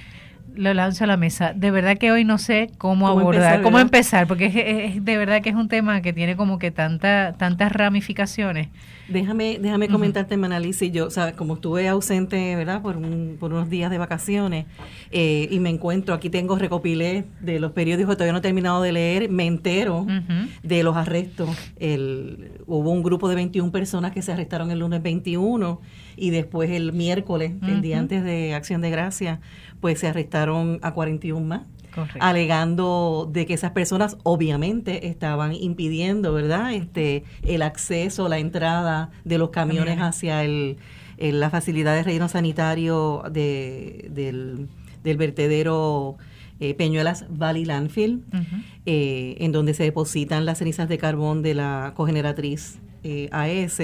lo 0.55 0.73
lanzo 0.73 1.03
a 1.03 1.07
la 1.07 1.17
mesa. 1.17 1.53
De 1.53 1.71
verdad 1.71 1.97
que 1.97 2.11
hoy 2.11 2.25
no 2.25 2.37
sé 2.37 2.71
cómo, 2.77 3.07
abordar, 3.07 3.61
cómo 3.61 3.79
empezar, 3.79 4.27
porque 4.27 4.45
es, 4.45 5.03
de 5.03 5.17
verdad 5.17 5.41
que 5.41 5.49
es 5.49 5.55
un 5.55 5.67
tema 5.67 6.01
que 6.01 6.13
tiene 6.13 6.35
como 6.35 6.59
que 6.59 6.71
tanta, 6.71 7.33
tantas 7.37 7.71
ramificaciones. 7.71 8.69
Déjame, 9.07 9.57
déjame 9.59 9.87
comentarte, 9.87 10.37
Manalice, 10.37 10.91
yo, 10.91 11.07
o 11.07 11.35
como 11.35 11.55
estuve 11.55 11.87
ausente, 11.87 12.55
¿verdad? 12.55 12.81
Por, 12.81 12.99
por 13.39 13.51
unos 13.51 13.69
días 13.69 13.89
de 13.89 13.97
vacaciones 13.97 14.65
eh, 15.11 15.47
y 15.49 15.59
me 15.59 15.69
encuentro, 15.69 16.13
aquí 16.13 16.29
tengo, 16.29 16.57
recopilé 16.57 17.25
de 17.39 17.59
los 17.59 17.71
periódicos 17.71 18.13
que 18.13 18.17
todavía 18.17 18.33
no 18.33 18.39
he 18.39 18.41
terminado 18.41 18.81
de 18.83 18.91
leer, 18.91 19.29
me 19.29 19.47
entero 19.47 20.05
de 20.61 20.83
los 20.83 20.95
arrestos. 20.95 21.49
El, 21.79 22.51
hubo 22.67 22.91
un 22.91 23.01
grupo 23.01 23.27
de 23.29 23.35
21 23.35 23.71
personas 23.71 24.11
que 24.11 24.21
se 24.21 24.31
arrestaron 24.31 24.69
el 24.69 24.79
lunes 24.79 25.01
21 25.01 25.81
y 26.19 26.29
después 26.31 26.69
el 26.69 26.93
miércoles, 26.93 27.53
el 27.61 27.81
día 27.81 27.99
antes 27.99 28.23
de 28.23 28.53
Acción 28.53 28.81
de 28.81 28.89
Gracia, 28.89 29.39
pues 29.79 29.99
se 29.99 30.07
arrestaron 30.07 30.79
a 30.81 30.93
41 30.93 31.45
más. 31.45 31.61
alegando 32.19 33.29
de 33.31 33.45
que 33.45 33.53
esas 33.53 33.71
personas 33.71 34.17
obviamente 34.23 35.07
estaban 35.07 35.53
impidiendo, 35.53 36.33
¿verdad? 36.33 36.73
Este 36.73 37.23
el 37.43 37.61
acceso, 37.61 38.29
la 38.29 38.37
entrada 38.37 39.09
de 39.25 39.37
los 39.37 39.49
camiones, 39.49 39.99
hacia 39.99 40.43
el, 40.43 40.77
la 41.17 41.49
facilidad 41.49 41.95
de 41.95 42.03
relleno 42.03 42.29
sanitario 42.29 43.23
de, 43.31 44.07
del, 44.11 45.17
vertedero 45.17 46.17
eh, 46.59 46.73
Peñuelas 46.73 47.25
Valley 47.29 47.65
Landfill, 47.65 48.23
eh, 48.85 49.35
en 49.39 49.51
donde 49.51 49.73
se 49.73 49.83
depositan 49.83 50.45
las 50.45 50.59
cenizas 50.59 50.87
de 50.89 50.97
carbón 50.97 51.41
de 51.41 51.55
la 51.55 51.93
cogeneratriz 51.95 52.79
eh, 53.03 53.29
AES. 53.31 53.81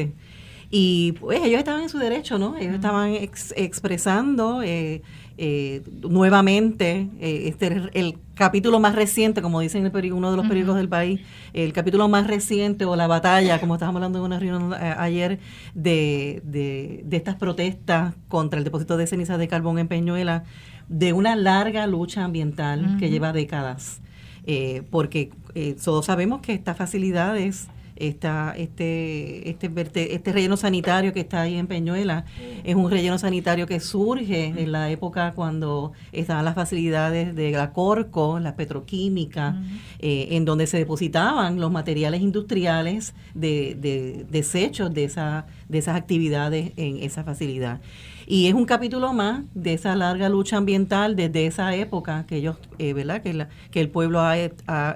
Y 0.69 1.13
pues 1.13 1.41
ellos 1.43 1.59
estaban 1.59 1.83
en 1.83 1.89
su 1.89 1.99
derecho, 1.99 2.37
¿no? 2.37 2.57
Ellos 2.57 2.75
estaban 2.75 3.13
expresando 3.13 4.61
eh, 4.63 5.01
eh, 5.37 5.83
nuevamente, 6.01 7.09
eh, 7.19 7.47
este 7.47 7.89
el 7.93 8.17
capítulo 8.35 8.79
más 8.79 8.95
reciente, 8.95 9.41
como 9.41 9.59
dicen 9.59 9.85
en 9.85 10.13
uno 10.13 10.31
de 10.31 10.37
los 10.37 10.47
periódicos 10.47 10.77
del 10.77 10.87
país, 10.87 11.19
el 11.51 11.73
capítulo 11.73 12.07
más 12.07 12.25
reciente 12.25 12.85
o 12.85 12.95
la 12.95 13.07
batalla, 13.07 13.59
como 13.59 13.75
estábamos 13.75 13.97
hablando 13.97 14.19
en 14.19 14.25
una 14.25 14.39
reunión 14.39 14.73
eh, 14.73 14.95
ayer, 14.97 15.39
de, 15.73 16.41
de, 16.45 17.17
estas 17.17 17.35
protestas 17.35 18.13
contra 18.29 18.59
el 18.59 18.63
depósito 18.63 18.95
de 18.95 19.07
cenizas 19.07 19.37
de 19.37 19.49
carbón 19.49 19.77
en 19.77 19.89
Peñuela, 19.89 20.45
de 20.87 21.11
una 21.11 21.35
larga 21.35 21.85
lucha 21.85 22.23
ambiental 22.23 22.95
que 22.97 23.09
lleva 23.09 23.33
décadas. 23.33 23.99
porque 24.89 25.31
todos 25.83 26.05
sabemos 26.05 26.41
que 26.41 26.53
estas 26.53 26.77
facilidades 26.77 27.67
esta, 27.95 28.53
este, 28.57 29.49
este, 29.49 30.15
este 30.15 30.33
relleno 30.33 30.57
sanitario 30.57 31.13
que 31.13 31.21
está 31.21 31.41
ahí 31.41 31.55
en 31.55 31.67
Peñuela 31.67 32.25
es 32.63 32.75
un 32.75 32.91
relleno 32.91 33.17
sanitario 33.17 33.67
que 33.67 33.79
surge 33.79 34.47
en 34.47 34.71
la 34.71 34.89
época 34.89 35.33
cuando 35.33 35.93
estaban 36.11 36.45
las 36.45 36.55
facilidades 36.55 37.35
de 37.35 37.51
la 37.51 37.71
Corco, 37.71 38.39
la 38.39 38.55
petroquímica, 38.55 39.61
eh, 39.99 40.27
en 40.31 40.45
donde 40.45 40.67
se 40.67 40.77
depositaban 40.77 41.59
los 41.59 41.71
materiales 41.71 42.21
industriales 42.21 43.13
de, 43.33 43.75
de 43.79 44.25
desechos 44.29 44.93
de, 44.93 45.05
esa, 45.05 45.45
de 45.69 45.77
esas 45.77 45.95
actividades 45.95 46.71
en 46.75 46.97
esa 47.01 47.23
facilidad. 47.23 47.79
Y 48.27 48.47
es 48.47 48.53
un 48.53 48.65
capítulo 48.65 49.13
más 49.13 49.43
de 49.53 49.73
esa 49.73 49.95
larga 49.95 50.29
lucha 50.29 50.57
ambiental 50.57 51.15
desde 51.15 51.45
esa 51.45 51.75
época 51.75 52.25
que 52.27 52.37
ellos, 52.37 52.57
eh, 52.79 52.93
¿verdad? 52.93 53.21
Que, 53.21 53.47
que 53.71 53.81
el 53.81 53.89
pueblo 53.89 54.21
ha, 54.21 54.35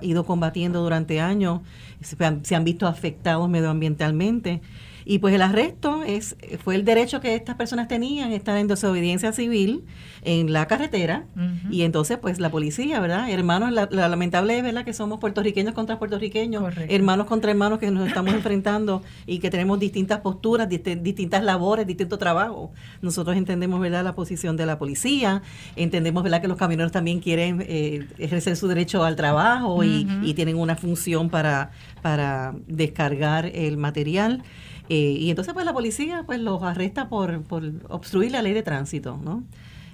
ido 0.02 0.26
combatiendo 0.26 0.82
durante 0.82 1.20
años, 1.22 1.62
se 2.02 2.56
han 2.56 2.64
visto 2.64 2.88
afectados 2.88 3.50
medioambientalmente 3.50 4.62
y 5.10 5.18
pues 5.18 5.34
el 5.34 5.42
arresto 5.42 6.04
es 6.04 6.36
fue 6.64 6.76
el 6.76 6.86
derecho 6.86 7.20
que 7.20 7.34
estas 7.34 7.56
personas 7.56 7.88
tenían, 7.88 8.32
estar 8.32 8.56
en 8.60 8.68
desobediencia 8.68 9.32
civil 9.32 9.84
en 10.22 10.54
la 10.54 10.68
carretera. 10.68 11.26
Y 11.72 11.82
entonces, 11.82 12.20
pues 12.20 12.40
la 12.40 12.52
policía, 12.52 13.00
¿verdad? 13.00 13.28
Hermanos, 13.28 13.72
la, 13.72 13.88
lamentable 13.90 14.60
es, 14.60 14.64
¿verdad? 14.64 14.86
Que 14.86 14.94
somos 14.94 15.20
puertorriqueños 15.20 15.74
contra 15.74 15.98
puertorriqueños, 15.98 16.64
hermanos 16.90 17.26
contra 17.26 17.50
hermanos 17.50 17.80
que 17.80 17.90
nos 17.90 18.08
estamos 18.08 18.36
enfrentando 18.36 19.02
y 19.26 19.40
que 19.40 19.50
tenemos 19.50 19.80
distintas 19.80 20.20
posturas, 20.20 20.70
distintas 20.70 21.44
labores, 21.44 21.88
distintos 21.88 22.20
trabajos. 22.20 22.70
Nosotros 23.02 23.36
entendemos, 23.36 23.80
¿verdad? 23.80 24.04
La 24.04 24.14
posición 24.14 24.58
de 24.58 24.68
la 24.68 24.78
policía, 24.78 25.42
entendemos, 25.76 26.22
¿verdad? 26.22 26.40
Que 26.40 26.48
los 26.48 26.58
camioneros 26.58 26.92
también 26.92 27.20
quieren 27.20 27.66
eh, 27.68 28.06
ejercer 28.20 28.56
su 28.56 28.68
derecho 28.68 29.04
al 29.04 29.16
trabajo 29.16 29.84
y, 29.84 30.08
y 30.22 30.36
tienen 30.36 30.56
una 30.56 30.76
función 30.76 31.32
para, 31.32 31.72
para 32.04 32.54
descargar 32.68 33.48
el 33.48 33.78
material. 33.78 34.44
Eh, 34.90 35.18
y 35.20 35.30
entonces 35.30 35.54
pues 35.54 35.66
la 35.66 35.74
policía 35.74 36.24
pues 36.26 36.40
los 36.40 36.64
arresta 36.64 37.10
por, 37.10 37.44
por 37.44 37.64
obstruir 37.90 38.32
la 38.32 38.42
ley 38.42 38.54
de 38.54 38.64
tránsito, 38.64 39.20
¿no? 39.24 39.44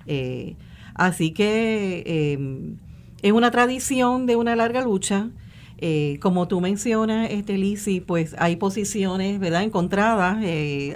Eh, 0.07 0.55
así 0.93 1.31
que 1.31 2.03
eh, 2.05 2.75
es 3.21 3.31
una 3.33 3.51
tradición 3.51 4.25
de 4.25 4.37
una 4.37 4.55
larga 4.55 4.81
lucha. 4.81 5.29
como 6.21 6.47
tú 6.47 6.61
mencionas, 6.61 7.29
este 7.29 7.57
Lisi, 7.57 7.99
pues 7.99 8.35
hay 8.39 8.55
posiciones, 8.55 9.39
¿verdad? 9.39 9.63
Encontradas. 9.63 10.37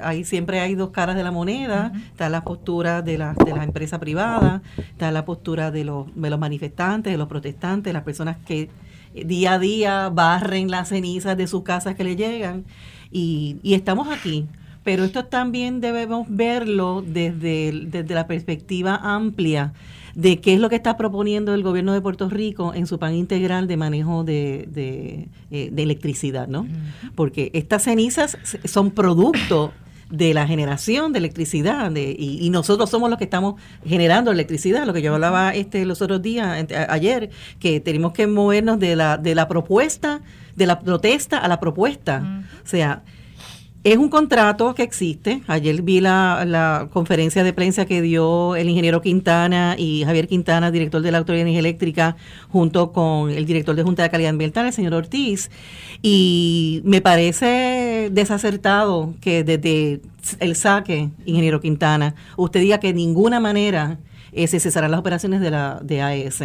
hay 0.01 0.23
siempre 0.23 0.61
hay 0.61 0.75
dos 0.75 0.91
caras 0.91 1.17
de 1.17 1.23
la 1.23 1.31
moneda. 1.31 1.91
Está 2.11 2.29
la 2.29 2.43
postura 2.45 3.01
de 3.01 3.17
la, 3.17 3.33
de 3.33 3.53
la 3.53 3.65
empresa 3.65 3.99
privada, 3.99 4.61
está 4.77 5.11
la 5.11 5.25
postura 5.25 5.71
de 5.71 5.83
los, 5.83 6.07
de 6.15 6.29
los 6.29 6.39
manifestantes, 6.39 7.11
de 7.11 7.17
los 7.17 7.27
protestantes, 7.27 7.91
las 7.91 8.03
personas 8.03 8.37
que 8.45 8.69
día 9.13 9.53
a 9.53 9.59
día 9.59 10.09
barren 10.09 10.69
las 10.71 10.89
cenizas 10.89 11.35
de 11.35 11.47
sus 11.47 11.63
casas 11.63 11.95
que 11.95 12.03
le 12.05 12.15
llegan 12.15 12.63
y, 13.11 13.57
y 13.63 13.73
estamos 13.73 14.07
aquí. 14.09 14.47
Pero 14.83 15.03
esto 15.03 15.25
también 15.25 15.81
debemos 15.81 16.27
verlo 16.29 17.03
desde, 17.05 17.85
desde 17.85 18.15
la 18.15 18.27
perspectiva 18.27 18.95
amplia 18.95 19.73
de 20.15 20.39
qué 20.41 20.53
es 20.53 20.59
lo 20.59 20.69
que 20.69 20.75
está 20.75 20.97
proponiendo 20.97 21.53
el 21.53 21.63
gobierno 21.63 21.93
de 21.93 22.01
Puerto 22.01 22.29
Rico 22.29 22.73
en 22.73 22.87
su 22.87 22.97
plan 22.97 23.13
integral 23.13 23.67
de 23.67 23.77
manejo 23.77 24.23
de, 24.23 24.67
de, 24.71 25.27
eh, 25.51 25.71
electricidad, 25.77 26.47
¿no? 26.47 26.67
Porque 27.15 27.51
estas 27.53 27.83
cenizas 27.83 28.37
son 28.65 28.91
producto 28.91 29.71
de 30.09 30.33
la 30.33 30.47
generación 30.47 31.13
de 31.13 31.19
electricidad 31.19 31.91
de, 31.91 32.15
y, 32.17 32.49
nosotros 32.49 32.89
somos 32.89 33.09
los 33.09 33.19
que 33.19 33.25
estamos 33.25 33.55
generando 33.85 34.31
electricidad, 34.31 34.85
lo 34.85 34.93
que 34.93 35.01
yo 35.01 35.13
hablaba 35.13 35.53
este 35.53 35.85
los 35.85 36.01
otros 36.01 36.21
días, 36.21 36.65
ayer, 36.89 37.29
que 37.59 37.79
tenemos 37.79 38.13
que 38.13 38.25
movernos 38.25 38.79
de 38.79 38.95
la, 38.95 39.17
de 39.17 39.35
la 39.35 39.47
propuesta 39.47 40.21
de 40.59 40.67
la 40.67 40.79
protesta 40.79 41.39
a 41.39 41.47
la 41.47 41.59
propuesta. 41.59 42.43
O 42.63 42.67
sea, 42.67 43.01
es 43.83 43.97
un 43.97 44.09
contrato 44.09 44.75
que 44.75 44.83
existe. 44.83 45.41
Ayer 45.47 45.81
vi 45.81 46.01
la, 46.01 46.89
conferencia 46.91 47.45
de 47.45 47.53
prensa 47.53 47.85
que 47.85 48.01
dio 48.01 48.57
el 48.57 48.67
ingeniero 48.67 49.01
Quintana 49.01 49.75
y 49.77 50.03
Javier 50.03 50.27
Quintana, 50.27 50.69
director 50.69 51.01
de 51.01 51.11
la 51.11 51.19
Autoridad 51.19 51.45
de 51.45 51.51
Energía 51.51 51.59
Eléctrica, 51.61 52.17
junto 52.49 52.91
con 52.91 53.31
el 53.31 53.45
director 53.45 53.75
de 53.75 53.83
Junta 53.83 54.03
de 54.03 54.09
Calidad 54.09 54.31
Ambiental, 54.31 54.65
el 54.65 54.73
señor 54.73 54.93
Ortiz. 54.93 55.49
Y 56.01 56.81
me 56.83 56.99
parece 56.99 57.78
desacertado 58.09 59.13
que 59.21 59.43
desde 59.43 60.01
el 60.39 60.55
saque, 60.55 61.09
ingeniero 61.25 61.59
Quintana, 61.59 62.15
usted 62.37 62.61
diga 62.61 62.79
que 62.79 62.87
de 62.87 62.93
ninguna 62.93 63.39
manera 63.39 63.99
eh, 64.31 64.47
se 64.47 64.59
cesarán 64.59 64.91
las 64.91 64.99
operaciones 64.99 65.41
de 65.41 65.51
la 65.51 65.79
de 65.83 66.01
AES 66.01 66.43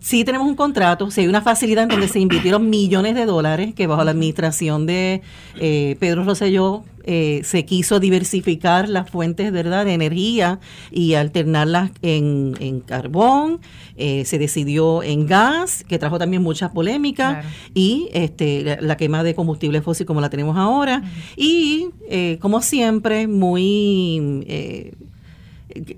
sí 0.00 0.24
tenemos 0.24 0.48
un 0.48 0.56
contrato, 0.56 1.10
sí 1.10 1.20
hay 1.20 1.28
una 1.28 1.42
facilidad 1.42 1.84
en 1.84 1.90
donde 1.90 2.08
se 2.08 2.18
invirtieron 2.18 2.68
millones 2.68 3.14
de 3.14 3.26
dólares, 3.26 3.74
que 3.74 3.86
bajo 3.86 4.02
la 4.02 4.10
administración 4.10 4.86
de 4.86 5.22
eh, 5.60 5.96
Pedro 6.00 6.24
Rosselló 6.24 6.84
eh, 7.04 7.40
se 7.44 7.64
quiso 7.64 8.00
diversificar 8.00 8.88
las 8.88 9.10
fuentes 9.10 9.52
¿verdad? 9.52 9.84
de 9.84 9.94
energía 9.94 10.60
y 10.90 11.14
alternarlas 11.14 11.90
en, 12.02 12.82
carbón, 12.86 13.60
eh, 13.96 14.24
se 14.24 14.38
decidió 14.38 15.02
en 15.02 15.26
gas, 15.26 15.84
que 15.84 15.98
trajo 15.98 16.18
también 16.18 16.42
muchas 16.42 16.70
polémicas, 16.70 17.44
y 17.74 18.08
este, 18.12 18.78
la, 18.80 18.96
quema 18.96 19.22
de 19.22 19.34
combustible 19.34 19.82
fósil 19.82 20.06
como 20.06 20.20
la 20.20 20.30
tenemos 20.30 20.56
ahora, 20.56 21.02
y 21.36 21.88
como 22.40 22.60
siempre, 22.62 23.26
muy 23.26 24.46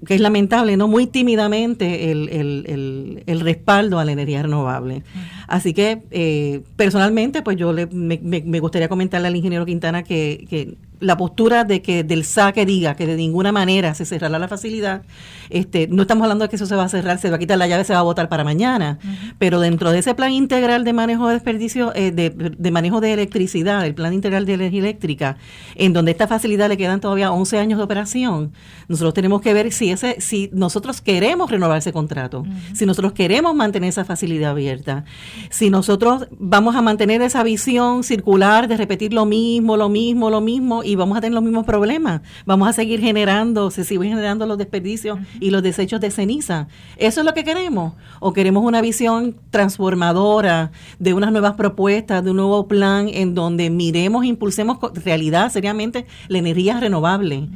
que 0.07 0.15
es 0.15 0.21
lamentable, 0.21 0.77
¿no? 0.77 0.89
Muy 0.89 1.07
tímidamente 1.07 2.11
el, 2.11 2.29
el, 2.29 3.23
el, 3.27 3.41
respaldo 3.41 3.99
a 3.99 4.05
la 4.05 4.13
energía 4.13 4.43
renovable. 4.43 5.03
Así 5.47 5.73
que 5.75 6.03
eh, 6.11 6.63
personalmente, 6.77 7.43
pues 7.43 7.57
yo 7.57 7.73
le, 7.73 7.87
me, 7.87 8.19
me, 8.23 8.61
gustaría 8.61 8.89
comentarle 8.89 9.29
al 9.29 9.37
ingeniero 9.37 9.67
Quintana 9.67 10.03
que, 10.03 10.47
que 10.49 10.77
la 11.03 11.17
postura 11.17 11.65
de 11.65 11.83
que 11.83 12.05
del 12.05 12.25
saque 12.25 12.65
diga 12.65 12.95
que 12.95 13.07
de 13.07 13.17
ninguna 13.17 13.53
manera 13.53 13.95
se 13.95 14.05
cerrará 14.05 14.39
la 14.39 14.49
facilidad, 14.49 15.03
este, 15.51 15.89
no 15.89 16.03
estamos 16.03 16.23
hablando 16.23 16.45
de 16.45 16.49
que 16.49 16.57
eso 16.57 16.67
se 16.67 16.77
va 16.77 16.85
a 16.85 16.89
cerrar, 16.89 17.19
se 17.19 17.29
va 17.29 17.37
a 17.37 17.39
quitar 17.39 17.59
la 17.59 17.67
llave, 17.67 17.85
se 17.85 17.93
va 17.93 17.99
a 17.99 18.03
votar 18.03 18.29
para 18.29 18.45
mañana, 18.45 18.99
pero 19.39 19.61
dentro 19.61 19.91
de 19.91 19.99
ese 19.99 20.15
plan 20.15 20.33
integral 20.33 20.85
de 20.85 20.93
manejo 20.93 21.27
de 21.27 21.35
desperdicio, 21.35 21.93
eh, 21.95 22.13
de, 22.13 22.71
manejo 22.71 23.01
de 23.01 23.13
electricidad, 23.13 23.85
el 23.85 23.95
plan 23.95 24.15
integral 24.15 24.47
de 24.47 24.55
energía 24.55 24.81
eléctrica, 24.81 25.37
en 25.75 25.93
donde 25.93 26.13
esta 26.13 26.29
facilidad 26.29 26.69
le 26.69 26.77
quedan 26.77 27.01
todavía 27.01 27.33
11 27.33 27.59
años 27.59 27.79
de 27.79 27.85
operación, 27.85 28.53
nosotros 28.89 29.13
tenemos 29.15 29.43
que 29.43 29.53
ver 29.53 29.73
si 29.73 29.91
ese, 29.91 30.21
si 30.21 30.51
nosotros 30.53 31.01
queremos 31.01 31.51
renovar 31.51 31.79
ese 31.79 31.93
contrato, 31.93 32.45
si 32.73 32.87
nosotros 32.87 33.13
queremos 33.13 33.55
mantener 33.55 33.89
esa 33.89 34.05
facilidad 34.05 34.53
abierta, 34.53 35.05
si 35.51 35.69
nosotros 35.69 36.29
vamos 36.39 36.77
a 36.77 36.83
mantener 36.83 37.21
esa 37.23 37.43
visión 37.43 38.05
circular 38.05 38.69
de 38.69 38.77
repetir 38.77 39.13
lo 39.13 39.27
mismo, 39.27 39.77
lo 39.77 39.89
mismo, 39.89 40.31
lo 40.31 40.41
mismo, 40.41 40.83
y 40.85 40.92
vamos 40.97 41.19
a 41.19 41.21
tener 41.21 41.35
los 41.35 41.43
mismos 41.43 41.65
problemas. 41.65 42.23
Vamos 42.47 42.69
a 42.69 42.73
seguir 42.73 43.01
generando, 43.01 43.71
se 43.71 43.85
siguen 43.85 44.11
generando 44.11 44.47
los 44.47 44.59
desperdicios 44.59 45.19
y 45.41 45.51
los 45.51 45.63
desechos 45.63 46.01
de 46.01 46.11
ceniza. 46.11 46.69
¿Eso 46.97 47.21
es 47.21 47.27
lo 47.27 47.35
que 47.35 47.45
queremos? 47.45 47.95
¿O 48.21 48.33
queremos 48.33 48.65
una 48.65 48.81
visión 48.81 49.37
transformadora 49.51 50.73
de 50.99 51.15
unas 51.15 51.33
nuevas 51.33 51.55
propuestas, 51.55 52.25
de 52.25 52.31
un 52.31 52.37
nuevo 52.37 52.67
plan 52.69 53.09
en 53.09 53.35
donde 53.35 53.71
miremos, 53.71 54.25
impulsemos 54.25 54.79
realidad, 55.05 55.51
seriamente, 55.51 56.07
la 56.29 56.39
energía 56.39 56.81
renovable? 56.81 57.49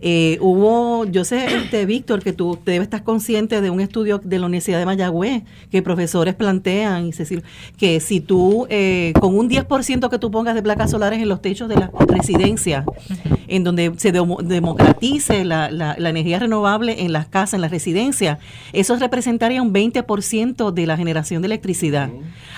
Eh, 0.00 0.38
hubo, 0.40 1.04
yo 1.06 1.24
sé, 1.24 1.46
este, 1.56 1.86
Víctor, 1.86 2.22
que 2.22 2.32
tú 2.32 2.58
debes 2.64 2.86
estar 2.86 3.04
consciente 3.04 3.60
de 3.60 3.70
un 3.70 3.80
estudio 3.80 4.20
de 4.22 4.38
la 4.38 4.46
Universidad 4.46 4.78
de 4.78 4.86
Mayagüez 4.86 5.42
que 5.70 5.82
profesores 5.82 6.34
plantean, 6.34 7.08
y 7.08 7.12
que 7.76 8.00
si 8.00 8.20
tú, 8.20 8.66
eh, 8.68 9.12
con 9.20 9.36
un 9.36 9.48
10% 9.48 10.08
que 10.08 10.18
tú 10.18 10.30
pongas 10.30 10.54
de 10.54 10.62
placas 10.62 10.90
solares 10.90 11.20
en 11.20 11.28
los 11.28 11.40
techos 11.40 11.68
de 11.68 11.76
las 11.76 11.90
residencias, 12.06 12.83
en 13.48 13.64
donde 13.64 13.92
se 13.96 14.12
democratice 14.12 15.44
la, 15.44 15.94
energía 15.98 16.38
renovable 16.38 17.02
en 17.02 17.12
las 17.12 17.26
casas, 17.26 17.54
en 17.54 17.60
las 17.60 17.70
residencias, 17.70 18.38
eso 18.72 18.96
representaría 18.96 19.62
un 19.62 19.72
20% 19.72 20.72
de 20.72 20.86
la 20.86 20.96
generación 20.96 21.42
de 21.42 21.46
electricidad. 21.46 22.10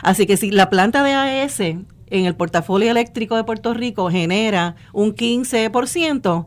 Así 0.03 0.27
que 0.27 0.37
si 0.37 0.51
la 0.51 0.71
planta 0.71 1.03
de 1.03 1.15
AES 1.15 1.61
en 1.61 2.25
el 2.25 2.35
portafolio 2.35 2.91
eléctrico 2.91 3.37
de 3.37 3.45
Puerto 3.45 3.75
Rico 3.75 4.11
genera 4.11 4.77
un 4.93 5.15
15%, 5.15 6.47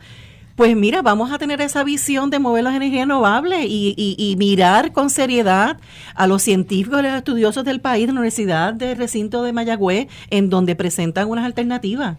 pues 0.59 0.75
mira, 0.75 1.01
vamos 1.01 1.31
a 1.31 1.37
tener 1.37 1.61
esa 1.61 1.85
visión 1.85 2.29
de 2.29 2.39
mover 2.39 2.65
las 2.65 2.75
energías 2.75 3.03
renovables 3.03 3.65
y, 3.65 3.95
y, 3.95 4.35
mirar 4.35 4.91
con 4.91 5.09
seriedad 5.09 5.77
a 6.15 6.27
los 6.27 6.41
científicos 6.41 6.99
y 6.99 7.03
los 7.03 7.13
estudiosos 7.13 7.63
del 7.63 7.79
país, 7.79 8.07
de 8.07 8.13
la 8.13 8.19
Universidad 8.19 8.73
de 8.73 8.93
Recinto 8.93 9.41
de 9.43 9.53
Mayagüez, 9.53 10.07
en 10.29 10.49
donde 10.49 10.75
presentan 10.75 11.29
unas 11.29 11.45
alternativas 11.45 12.17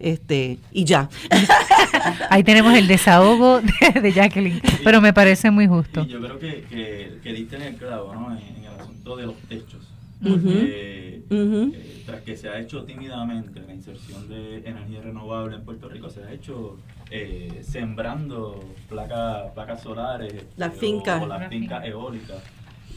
este 0.00 0.58
y 0.72 0.84
ya. 0.84 1.08
Ahí 2.30 2.42
tenemos 2.42 2.74
el 2.74 2.86
desahogo 2.86 3.60
de, 3.60 4.12
Jacqueline, 4.12 4.60
pero 4.84 5.00
me 5.00 5.12
parece 5.12 5.50
muy 5.50 5.66
justo. 5.66 6.04
yo 6.06 6.20
creo 6.20 6.38
que, 6.38 7.18
que, 7.22 7.32
diste 7.32 7.56
en 7.56 7.62
el 7.62 7.76
clavo 7.76 8.14
¿no? 8.14 8.36
en, 8.36 8.64
el 8.64 8.80
asunto 8.80 9.16
de 9.16 9.26
los 9.26 9.36
techos. 9.48 9.86
Porque 10.22 11.22
eh, 11.30 12.02
tras 12.04 12.20
que 12.20 12.36
se 12.36 12.50
ha 12.50 12.60
hecho 12.60 12.84
tímidamente 12.84 13.60
la 13.66 13.72
inserción 13.72 14.28
de 14.28 14.58
energía 14.58 15.00
renovable 15.00 15.56
en 15.56 15.64
Puerto 15.64 15.88
Rico, 15.88 16.10
se 16.10 16.22
ha 16.22 16.30
hecho 16.30 16.78
eh, 17.10 17.62
sembrando 17.62 18.62
placas 18.88 19.50
placas 19.52 19.82
solares 19.82 20.44
las 20.56 20.74
fincas 20.74 21.22
o, 21.22 21.26
las 21.26 21.48
fincas 21.48 21.84
eólicas 21.84 22.38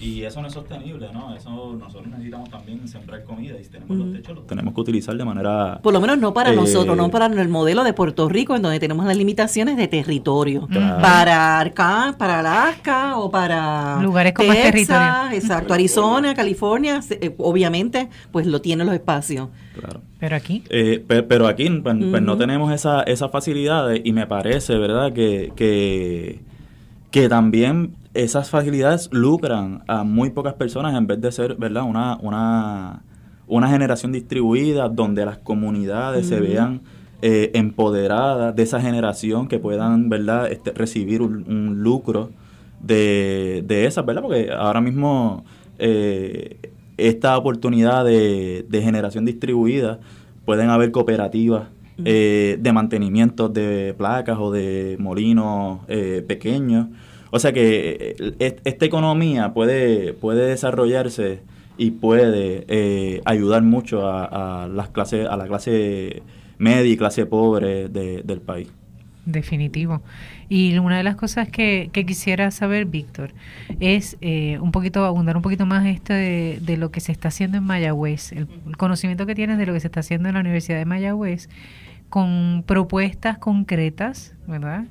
Y 0.01 0.23
eso 0.23 0.41
no 0.41 0.47
es 0.47 0.53
sostenible, 0.53 1.07
¿no? 1.13 1.33
Eso 1.33 1.77
nosotros 1.79 2.07
necesitamos 2.07 2.49
también 2.49 2.85
sembrar 2.89 3.23
comida 3.23 3.57
y 3.57 3.63
si 3.63 3.69
tenemos 3.69 3.95
los 3.97 4.11
techos, 4.11 4.35
los 4.35 4.47
tenemos 4.47 4.73
que 4.73 4.81
utilizar 4.81 5.15
de 5.15 5.23
manera... 5.23 5.79
Por 5.81 5.93
lo 5.93 6.01
menos 6.01 6.17
no 6.17 6.33
para 6.33 6.51
eh, 6.51 6.55
nosotros, 6.55 6.97
no 6.97 7.09
para 7.09 7.27
el 7.27 7.47
modelo 7.47 7.85
de 7.85 7.93
Puerto 7.93 8.27
Rico, 8.27 8.53
en 8.55 8.61
donde 8.63 8.81
tenemos 8.81 9.05
las 9.05 9.15
limitaciones 9.15 9.77
de 9.77 9.87
territorio. 9.87 10.67
Para 11.01 11.57
Arca, 11.59 12.15
para 12.17 12.39
Alaska 12.39 13.17
o 13.17 13.31
para 13.31 14.01
Lugares 14.01 14.33
con 14.33 14.45
más 14.47 14.57
Texas, 14.57 14.73
territorio. 14.87 15.37
Exacto, 15.39 15.73
Arizona, 15.73 16.33
California, 16.33 17.01
se- 17.01 17.19
eh, 17.25 17.35
obviamente, 17.37 18.09
pues 18.33 18.45
lo 18.45 18.59
tienen 18.59 18.85
los 18.87 18.95
espacios. 18.95 19.47
Claro. 19.79 20.01
Pero 20.19 20.35
aquí, 20.35 20.63
Eh, 20.69 21.01
pe- 21.07 21.23
pero 21.23 21.47
aquí 21.47 21.69
pues, 21.69 21.95
pues, 22.11 22.21
no 22.21 22.35
tenemos 22.35 22.73
esa, 22.73 23.03
esas 23.03 23.31
facilidades 23.31 24.01
y 24.03 24.11
me 24.11 24.27
parece, 24.27 24.77
¿verdad?, 24.77 25.13
que, 25.13 25.53
que, 25.55 26.41
que 27.11 27.29
también 27.29 27.95
esas 28.13 28.49
facilidades 28.49 29.09
lucran 29.11 29.83
a 29.87 30.03
muy 30.03 30.29
pocas 30.29 30.53
personas 30.53 30.95
en 30.95 31.07
vez 31.07 31.19
de 31.21 31.31
ser, 31.31 31.55
¿verdad?, 31.55 31.83
una, 31.83 32.17
una, 32.17 33.03
una 33.47 33.69
generación 33.69 34.11
distribuida 34.11 34.89
donde 34.89 35.25
las 35.25 35.37
comunidades 35.39 36.27
se 36.27 36.39
vean 36.39 36.81
eh, 37.21 37.51
empoderadas 37.53 38.55
de 38.55 38.63
esa 38.63 38.79
generación 38.81 39.47
que 39.47 39.59
puedan, 39.59 40.09
¿verdad?, 40.09 40.51
este, 40.51 40.71
recibir 40.71 41.21
un, 41.21 41.45
un 41.47 41.81
lucro 41.81 42.29
de, 42.81 43.63
de 43.65 43.85
esas, 43.85 44.05
¿verdad? 44.05 44.21
Porque 44.21 44.51
ahora 44.51 44.81
mismo 44.81 45.43
eh, 45.79 46.71
esta 46.97 47.37
oportunidad 47.37 48.05
de, 48.05 48.65
de 48.69 48.81
generación 48.81 49.25
distribuida 49.25 49.99
pueden 50.45 50.69
haber 50.69 50.91
cooperativas 50.91 51.69
eh, 52.05 52.57
de 52.59 52.73
mantenimiento 52.73 53.49
de 53.49 53.93
placas 53.97 54.37
o 54.39 54.51
de 54.51 54.97
molinos 54.99 55.79
eh, 55.87 56.23
pequeños. 56.27 56.87
O 57.35 57.39
sea 57.39 57.51
que 57.51 58.15
eh, 58.19 58.33
est- 58.37 58.59
esta 58.63 58.85
economía 58.85 59.53
puede, 59.53 60.13
puede 60.13 60.45
desarrollarse 60.47 61.39
y 61.79 61.89
puede 61.91 62.63
eh, 62.67 63.21
ayudar 63.25 63.63
mucho 63.63 64.07
a, 64.07 64.67
las 64.67 64.89
clases, 64.89 65.27
a 65.27 65.35
la 65.35 65.47
clase 65.47 66.21
media 66.59 66.91
y 66.93 66.95
clase 66.95 67.25
pobre 67.25 67.89
de- 67.89 68.21
del 68.23 68.39
país. 68.39 68.67
definitivo. 69.25 70.01
Y 70.49 70.77
una 70.77 70.97
de 70.97 71.03
las 71.03 71.15
cosas 71.15 71.47
que, 71.49 71.89
que 71.93 72.05
quisiera 72.05 72.51
saber, 72.51 72.85
Víctor, 72.85 73.31
es 73.79 74.17
eh, 74.21 74.59
un 74.61 74.71
poquito, 74.71 75.03
abundar 75.05 75.35
un 75.37 75.41
poquito 75.41 75.65
más 75.65 75.85
esto 75.87 76.13
de, 76.13 76.59
de 76.61 76.77
lo 76.77 76.91
que 76.91 76.99
se 76.99 77.11
está 77.13 77.29
haciendo 77.29 77.57
en 77.57 77.63
Mayagüez, 77.63 78.33
el 78.33 78.47
conocimiento 78.77 79.25
que 79.25 79.33
tienes 79.33 79.57
de 79.57 79.65
lo 79.65 79.73
que 79.73 79.79
se 79.79 79.87
está 79.87 80.01
haciendo 80.01 80.27
en 80.29 80.35
la 80.35 80.41
Universidad 80.41 80.77
de 80.77 80.85
Mayagüez, 80.85 81.49
con 82.09 82.63
propuestas 82.67 83.37
concretas, 83.39 84.35
¿verdad? 84.45 84.83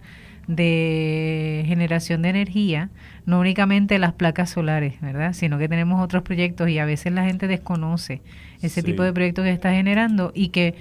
De 0.56 1.64
generación 1.66 2.22
de 2.22 2.28
energía, 2.30 2.90
no 3.26 3.40
únicamente 3.40 3.98
las 3.98 4.12
placas 4.12 4.50
solares, 4.50 5.00
¿verdad? 5.00 5.32
Sino 5.32 5.58
que 5.58 5.68
tenemos 5.68 6.02
otros 6.02 6.22
proyectos 6.22 6.68
y 6.68 6.78
a 6.78 6.84
veces 6.84 7.12
la 7.12 7.24
gente 7.24 7.46
desconoce 7.48 8.20
ese 8.62 8.80
Sí. 8.80 8.86
tipo 8.86 9.02
de 9.02 9.12
proyectos 9.12 9.44
que 9.44 9.50
está 9.50 9.72
generando 9.72 10.32
y 10.34 10.48
que 10.48 10.74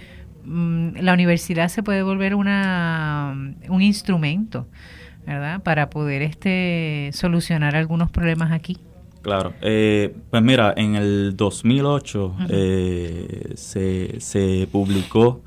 mm, 0.43 0.97
la 1.01 1.13
universidad 1.13 1.67
se 1.69 1.83
puede 1.83 2.01
volver 2.03 2.33
una 2.35 3.35
un 3.69 3.81
instrumento, 3.81 4.67
¿verdad? 5.25 5.61
Para 5.61 5.89
poder 5.89 6.21
este 6.23 7.11
solucionar 7.13 7.75
algunos 7.75 8.09
problemas 8.11 8.51
aquí. 8.51 8.77
Claro, 9.21 9.53
eh, 9.61 10.15
pues 10.31 10.41
mira, 10.41 10.73
en 10.75 10.95
el 10.95 11.35
2008 11.37 12.35
eh, 12.49 13.51
se, 13.55 14.19
se 14.19 14.67
publicó 14.71 15.43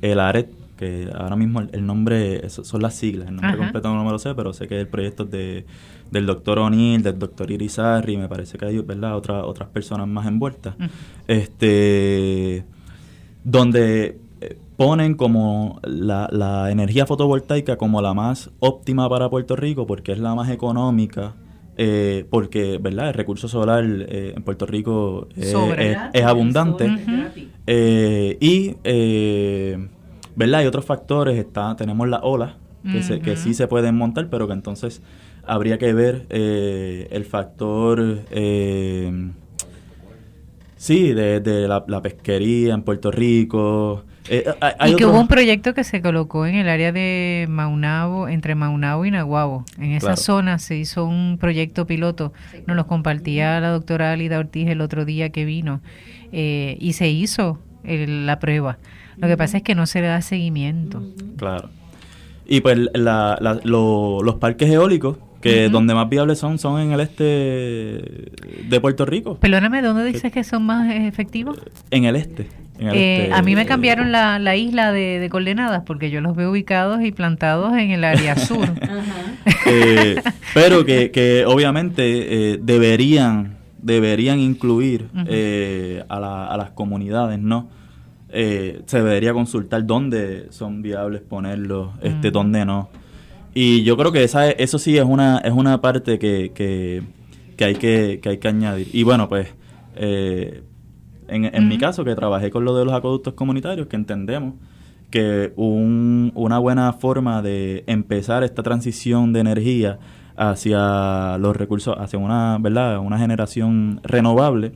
el 0.00 0.18
ARET, 0.18 0.48
que 0.78 1.10
ahora 1.14 1.36
mismo 1.36 1.60
el, 1.60 1.68
el 1.72 1.84
nombre, 1.84 2.48
son 2.48 2.80
las 2.80 2.94
siglas, 2.94 3.28
el 3.28 3.34
nombre 3.34 3.50
Ajá. 3.50 3.58
completo 3.58 3.92
no 3.92 4.04
me 4.04 4.10
lo 4.10 4.18
sé, 4.18 4.34
pero 4.34 4.54
sé 4.54 4.66
que 4.68 4.80
el 4.80 4.88
proyecto 4.88 5.24
es 5.24 5.30
de, 5.30 5.66
del 6.10 6.24
doctor 6.24 6.58
O'Neill, 6.60 7.02
del 7.02 7.18
doctor 7.18 7.50
Irizarry, 7.50 8.16
me 8.16 8.28
parece 8.28 8.56
que 8.56 8.64
hay 8.64 8.78
¿verdad? 8.78 9.16
Otra, 9.16 9.44
otras 9.44 9.68
personas 9.68 10.08
más 10.08 10.26
envueltas, 10.26 10.76
este, 11.26 12.64
donde 13.44 14.18
eh, 14.40 14.56
ponen 14.76 15.14
como 15.14 15.80
la, 15.82 16.28
la 16.32 16.70
energía 16.70 17.04
fotovoltaica 17.04 17.76
como 17.76 18.00
la 18.00 18.14
más 18.14 18.50
óptima 18.60 19.08
para 19.10 19.28
Puerto 19.28 19.56
Rico 19.56 19.86
porque 19.86 20.12
es 20.12 20.20
la 20.20 20.34
más 20.34 20.48
económica, 20.48 21.34
eh, 21.76 22.24
porque 22.30 22.78
verdad 22.78 23.08
el 23.08 23.14
recurso 23.14 23.48
solar 23.48 23.84
eh, 23.84 24.32
en 24.36 24.42
Puerto 24.42 24.66
Rico 24.66 25.28
eh, 25.36 25.96
es, 26.12 26.20
es 26.20 26.24
abundante. 26.24 26.90
Y 28.40 28.76
verdad 30.38 30.60
hay 30.60 30.66
otros 30.66 30.84
factores 30.86 31.36
está 31.38 31.76
tenemos 31.76 32.08
las 32.08 32.20
olas 32.22 32.54
que, 32.90 33.02
se- 33.02 33.20
que 33.20 33.36
sí 33.36 33.52
se 33.54 33.66
pueden 33.68 33.94
montar 33.96 34.28
pero 34.30 34.46
que 34.46 34.54
entonces 34.54 35.02
habría 35.44 35.76
que 35.78 35.92
ver 35.92 36.26
eh, 36.30 37.08
el 37.10 37.24
factor 37.24 38.20
eh, 38.30 39.30
Sí, 40.76 41.12
de, 41.12 41.40
de 41.40 41.66
la, 41.66 41.84
la 41.88 42.00
pesquería 42.00 42.72
en 42.72 42.82
Puerto 42.82 43.10
Rico. 43.10 44.04
Eh, 44.30 44.44
hay- 44.60 44.72
hay 44.78 44.92
y 44.92 44.96
que 44.96 45.06
hubo 45.06 45.18
un 45.20 45.26
proyecto 45.26 45.74
que 45.74 45.82
se 45.82 46.00
colocó 46.00 46.46
en 46.46 46.54
el 46.54 46.68
área 46.68 46.92
de 46.92 47.46
Maunabo, 47.48 48.28
entre 48.28 48.54
Maunabo 48.54 49.04
y 49.04 49.10
Naguabo. 49.10 49.64
En 49.78 49.90
esa 49.92 50.08
Claro. 50.08 50.16
zona 50.20 50.58
se 50.60 50.76
hizo 50.76 51.04
un 51.04 51.36
proyecto 51.40 51.84
piloto. 51.86 52.32
Nos 52.68 52.76
lo 52.76 52.86
compartía 52.86 53.58
la 53.58 53.70
doctora 53.70 54.12
Alida 54.12 54.38
Ortiz 54.38 54.68
el 54.68 54.80
otro 54.80 55.04
día 55.04 55.30
que 55.30 55.44
vino. 55.44 55.80
eh, 56.30 56.76
y 56.78 56.92
se 56.92 57.08
hizo 57.08 57.58
el- 57.84 58.26
la 58.26 58.38
prueba. 58.38 58.78
Lo 59.16 59.26
que 59.28 59.36
pasa 59.36 59.56
es 59.56 59.62
que 59.62 59.74
no 59.74 59.86
se 59.86 60.00
le 60.00 60.06
da 60.06 60.20
seguimiento. 60.22 61.02
Claro. 61.36 61.70
Y 62.46 62.60
pues 62.60 62.78
la- 62.94 63.36
la- 63.40 63.60
lo- 63.64 64.22
los 64.22 64.36
parques 64.36 64.70
eólicos, 64.70 65.16
que 65.40 65.68
donde 65.68 65.94
más 65.94 66.08
viables 66.08 66.38
son, 66.38 66.58
son 66.58 66.80
en 66.80 66.92
el 66.92 67.00
este 67.00 67.22
de 67.24 68.80
Puerto 68.80 69.04
Rico. 69.06 69.36
Perdóname, 69.36 69.82
¿dónde 69.82 70.04
dices 70.04 70.32
que 70.32 70.42
son 70.44 70.64
más 70.66 70.92
efectivos? 70.92 71.58
En 71.90 72.04
el 72.04 72.16
este. 72.16 72.48
en 72.80 72.88
el 72.88 72.94
Eh, 72.96 73.22
este, 73.24 73.34
a 73.34 73.42
mí 73.42 73.54
me 73.54 73.64
cambiaron 73.66 74.10
la, 74.12 74.38
la 74.38 74.56
isla 74.56 74.90
de, 74.92 75.18
de 75.20 75.28
coordenadas 75.28 75.82
porque 75.84 76.10
yo 76.10 76.20
los 76.20 76.34
veo 76.36 76.50
ubicados 76.50 77.02
y 77.04 77.12
plantados 77.12 77.72
en 77.76 77.90
el 77.92 78.02
área 78.04 78.36
sur. 78.36 78.66
eh, 79.66 80.20
pero 80.54 80.84
que, 80.84 81.10
que 81.12 81.44
obviamente 81.46 82.54
eh, 82.54 82.58
deberían 82.62 83.57
deberían 83.82 84.38
incluir 84.40 85.08
eh, 85.26 86.04
a, 86.08 86.20
la- 86.20 86.46
a 86.46 86.56
las 86.56 86.70
comunidades, 86.70 87.38
¿no? 87.38 87.68
Eh, 88.30 88.82
se 88.86 88.98
debería 88.98 89.32
consultar 89.32 89.86
dónde 89.86 90.48
son 90.50 90.82
viables 90.82 91.22
ponerlos, 91.22 91.90
este, 92.02 92.28
Mm. 92.30 92.32
dónde 92.32 92.64
no. 92.66 92.88
Y 93.54 93.82
yo 93.84 93.96
creo 93.96 94.12
que 94.12 94.22
esa, 94.24 94.50
eso 94.50 94.78
sí 94.78 94.98
es 94.98 95.04
una, 95.04 95.38
es 95.38 95.52
una 95.52 95.80
parte 95.80 96.18
que, 96.18 96.52
que, 96.54 97.02
que 97.56 97.64
hay 97.64 97.74
que, 97.76 98.20
que 98.22 98.28
hay 98.30 98.38
que 98.38 98.48
añadir. 98.48 98.88
Y 98.92 99.02
bueno, 99.02 99.28
pues, 99.28 99.48
eh, 99.96 100.62
en, 101.28 101.44
en 101.46 101.68
mi 101.68 101.78
caso, 101.78 102.04
que 102.04 102.14
trabajé 102.14 102.50
con 102.50 102.64
lo 102.64 102.76
de 102.76 102.84
los 102.84 102.94
acueductos 102.94 103.34
comunitarios, 103.34 103.86
que 103.86 103.96
entendemos 103.96 104.54
que 105.10 105.52
un- 105.56 106.32
una 106.34 106.58
buena 106.58 106.92
forma 106.92 107.40
de 107.42 107.82
empezar 107.86 108.44
esta 108.44 108.62
transición 108.62 109.32
de 109.32 109.40
energía 109.40 109.98
hacia 110.38 111.36
los 111.38 111.56
recursos, 111.56 111.96
hacia 111.98 112.18
una, 112.18 112.58
¿verdad? 112.60 112.98
una 112.98 113.18
generación 113.18 114.00
renovable, 114.04 114.72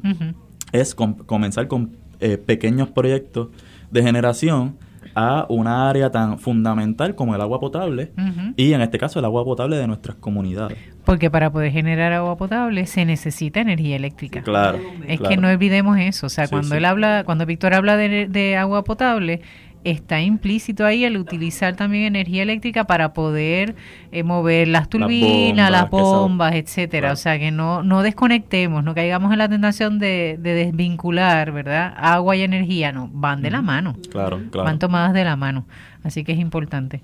es 0.72 0.94
com- 0.94 1.14
comenzar 1.14 1.68
con 1.68 1.92
eh, 2.20 2.36
pequeños 2.38 2.88
proyectos 2.88 3.48
de 3.90 4.02
generación 4.02 4.76
a 5.14 5.44
una 5.50 5.90
área 5.90 6.10
tan 6.10 6.38
fundamental 6.38 7.14
como 7.14 7.34
el 7.34 7.40
agua 7.42 7.60
potable 7.60 8.12
y 8.56 8.72
en 8.72 8.80
este 8.80 8.96
caso 8.98 9.18
el 9.18 9.24
agua 9.26 9.44
potable 9.44 9.76
de 9.76 9.86
nuestras 9.86 10.16
comunidades. 10.16 10.78
Porque 11.04 11.30
para 11.30 11.50
poder 11.52 11.70
generar 11.72 12.12
agua 12.14 12.36
potable 12.38 12.86
se 12.86 13.04
necesita 13.04 13.60
energía 13.60 13.96
eléctrica. 13.96 14.40
Claro. 14.42 14.78
Es 15.06 15.18
claro. 15.18 15.34
que 15.34 15.40
no 15.40 15.48
olvidemos 15.48 15.98
eso. 15.98 16.26
O 16.26 16.30
sea, 16.30 16.46
Sí, 16.46 16.50
cuando 16.52 16.68
sí. 16.70 16.76
él 16.76 16.84
habla, 16.86 17.24
cuando 17.26 17.44
Víctor 17.44 17.74
habla 17.74 17.96
de, 17.96 18.26
de 18.28 18.56
agua 18.56 18.84
potable, 18.84 19.42
está 19.84 20.20
implícito 20.20 20.84
ahí 20.84 21.04
el 21.04 21.16
utilizar 21.16 21.76
también 21.76 22.04
energía 22.04 22.42
eléctrica 22.42 22.84
para 22.84 23.12
poder 23.12 23.74
eh, 24.10 24.22
mover 24.22 24.68
las 24.68 24.88
turbinas, 24.88 25.70
las 25.70 25.90
bombas, 25.90 26.20
bombas, 26.20 26.54
etcétera. 26.54 27.00
Claro. 27.00 27.14
O 27.14 27.16
sea, 27.16 27.38
que 27.38 27.50
no, 27.50 27.82
no 27.82 28.02
desconectemos, 28.02 28.84
no 28.84 28.94
caigamos 28.94 29.32
en 29.32 29.38
la 29.38 29.48
tentación 29.48 29.98
de, 29.98 30.38
de 30.40 30.54
desvincular, 30.54 31.52
¿verdad? 31.52 31.94
Agua 31.96 32.36
y 32.36 32.42
energía, 32.42 32.92
no, 32.92 33.08
van 33.12 33.42
de 33.42 33.50
la 33.50 33.62
mano. 33.62 33.96
Claro, 34.10 34.40
claro. 34.50 34.64
Van 34.64 34.78
tomadas 34.78 35.12
de 35.12 35.24
la 35.24 35.36
mano. 35.36 35.64
Así 36.04 36.24
que 36.24 36.32
es 36.32 36.38
importante. 36.38 37.00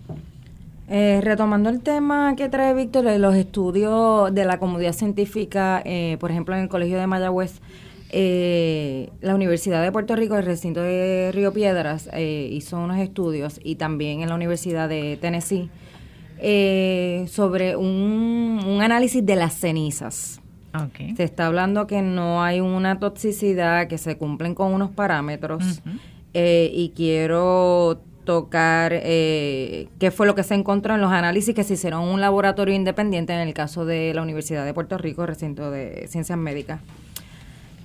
Eh, 0.90 1.20
retomando 1.22 1.68
el 1.68 1.80
tema 1.80 2.34
que 2.34 2.48
trae 2.48 2.72
Víctor 2.72 3.04
de 3.04 3.18
los 3.18 3.34
estudios 3.34 4.34
de 4.34 4.44
la 4.46 4.58
comunidad 4.58 4.94
científica, 4.94 5.82
eh, 5.84 6.16
por 6.18 6.30
ejemplo, 6.30 6.54
en 6.54 6.62
el 6.62 6.68
Colegio 6.70 6.98
de 6.98 7.06
Mayagüez, 7.06 7.60
eh, 8.10 9.10
la 9.20 9.34
Universidad 9.34 9.82
de 9.82 9.92
Puerto 9.92 10.16
Rico, 10.16 10.36
el 10.36 10.44
recinto 10.44 10.80
de 10.80 11.30
Río 11.32 11.52
Piedras, 11.52 12.08
eh, 12.12 12.48
hizo 12.52 12.78
unos 12.78 12.98
estudios 12.98 13.60
y 13.62 13.76
también 13.76 14.22
en 14.22 14.28
la 14.28 14.34
Universidad 14.34 14.88
de 14.88 15.18
Tennessee 15.20 15.70
eh, 16.38 17.26
sobre 17.28 17.76
un, 17.76 18.60
un 18.66 18.82
análisis 18.82 19.24
de 19.24 19.36
las 19.36 19.54
cenizas. 19.54 20.40
Se 21.16 21.24
está 21.24 21.46
hablando 21.46 21.86
que 21.86 22.02
no 22.02 22.42
hay 22.42 22.60
una 22.60 22.98
toxicidad, 22.98 23.88
que 23.88 23.98
se 23.98 24.16
cumplen 24.16 24.54
con 24.54 24.72
unos 24.72 24.90
parámetros 24.90 25.82
eh, 26.34 26.70
y 26.72 26.90
quiero 26.90 28.00
tocar 28.24 28.92
eh, 28.94 29.88
qué 29.98 30.10
fue 30.10 30.26
lo 30.26 30.34
que 30.34 30.42
se 30.42 30.54
encontró 30.54 30.94
en 30.94 31.00
los 31.00 31.10
análisis 31.10 31.54
que 31.54 31.64
se 31.64 31.74
hicieron 31.74 32.02
en 32.04 32.08
un 32.10 32.20
laboratorio 32.20 32.74
independiente 32.74 33.32
en 33.32 33.40
el 33.40 33.54
caso 33.54 33.86
de 33.86 34.12
la 34.14 34.22
Universidad 34.22 34.64
de 34.66 34.74
Puerto 34.74 34.98
Rico, 34.98 35.24
recinto 35.26 35.70
de 35.70 36.06
ciencias 36.08 36.38
médicas. 36.38 36.80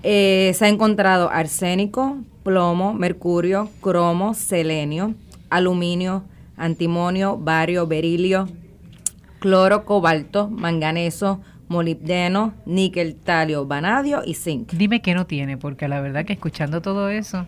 Eh, 0.03 0.51
se 0.53 0.65
ha 0.65 0.67
encontrado 0.67 1.29
arsénico, 1.29 2.17
plomo, 2.43 2.93
mercurio, 2.93 3.69
cromo, 3.81 4.33
selenio, 4.33 5.15
aluminio, 5.49 6.23
antimonio, 6.57 7.37
bario, 7.37 7.87
berilio, 7.87 8.49
cloro, 9.39 9.85
cobalto, 9.85 10.49
manganeso, 10.49 11.41
molibdeno, 11.69 12.53
níquel, 12.65 13.15
talio, 13.15 13.65
vanadio 13.65 14.23
y 14.25 14.35
zinc. 14.35 14.71
Dime 14.73 15.01
qué 15.01 15.13
no 15.13 15.25
tiene, 15.25 15.57
porque 15.57 15.87
la 15.87 16.01
verdad 16.01 16.25
que 16.25 16.33
escuchando 16.33 16.81
todo 16.81 17.09
eso... 17.09 17.47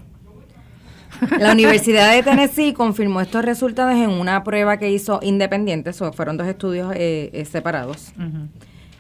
La 1.40 1.52
Universidad 1.54 2.14
de 2.14 2.24
Tennessee 2.24 2.74
confirmó 2.74 3.22
estos 3.22 3.46
resultados 3.46 3.96
en 3.96 4.10
una 4.10 4.44
prueba 4.44 4.78
que 4.78 4.92
hizo 4.92 5.20
independiente, 5.22 5.94
fueron 5.94 6.38
dos 6.38 6.48
estudios 6.48 6.94
eh, 6.96 7.30
eh, 7.34 7.46
separados, 7.46 8.12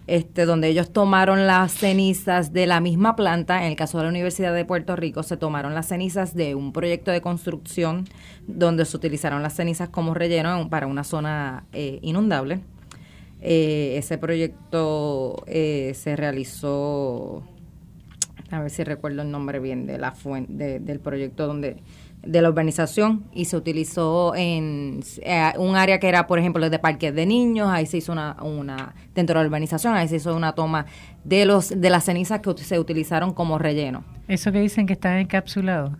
este, 0.08 0.46
donde 0.46 0.68
ellos 0.68 0.92
tomaron 0.92 1.48
las 1.48 1.72
cenizas 1.72 2.54
de 2.54 2.68
la 2.68 2.80
misma 2.80 3.16
planta, 3.16 3.64
en 3.64 3.72
el 3.72 3.76
caso 3.76 3.98
de 3.98 4.04
la 4.04 4.10
Universidad 4.10 4.54
de 4.54 4.66
Puerto 4.66 4.96
Rico, 4.96 5.24
se 5.24 5.38
tomaron 5.38 5.74
las 5.74 5.88
cenizas 5.88 6.36
de 6.36 6.56
un 6.56 6.74
proyecto 6.74 7.12
de 7.12 7.22
construcción 7.22 8.06
donde 8.48 8.86
se 8.86 8.96
utilizaron 8.96 9.42
las 9.42 9.56
cenizas 9.56 9.90
como 9.90 10.14
relleno 10.14 10.70
para 10.70 10.88
una 10.88 11.04
zona 11.04 11.66
eh, 11.74 12.00
inundable. 12.02 12.60
Eh, 13.42 13.98
ese 13.98 14.18
proyecto 14.18 15.44
eh, 15.48 15.94
se 15.96 16.16
realizó, 16.16 17.44
a 18.52 18.60
ver 18.60 18.70
si 18.70 18.84
recuerdo 18.84 19.24
el 19.24 19.32
nombre 19.32 19.60
bien 19.60 19.86
de 19.88 19.98
la 19.98 20.12
fuente, 20.12 20.80
del 20.80 21.00
proyecto 21.00 21.48
donde 21.48 21.78
de 22.26 22.42
la 22.42 22.50
urbanización 22.50 23.24
y 23.34 23.46
se 23.46 23.58
utilizó 23.58 24.36
en 24.36 25.02
eh, 25.22 25.54
un 25.58 25.76
área 25.76 26.00
que 26.00 26.08
era, 26.08 26.28
por 26.28 26.40
ejemplo, 26.40 26.70
de 26.70 26.80
parques 26.80 27.14
de 27.14 27.26
niños, 27.26 27.70
ahí 27.70 27.86
se 27.86 27.98
hizo 27.98 28.12
una, 28.12 28.36
una, 28.42 28.96
dentro 29.14 29.38
de 29.38 29.44
la 29.44 29.48
urbanización, 29.48 29.96
ahí 29.96 30.08
se 30.08 30.18
hizo 30.18 30.36
una 30.36 30.54
toma 30.54 30.86
de 31.24 31.46
los 31.46 31.70
de 31.70 31.90
las 31.90 32.06
cenizas 32.06 32.42
que 32.42 32.54
se 32.64 32.80
utilizaron 32.80 33.34
como 33.34 33.58
relleno. 33.58 34.04
Eso 34.28 34.52
que 34.52 34.60
dicen 34.60 34.88
que 34.88 34.94
están 34.94 35.18
encapsulados. 35.18 35.92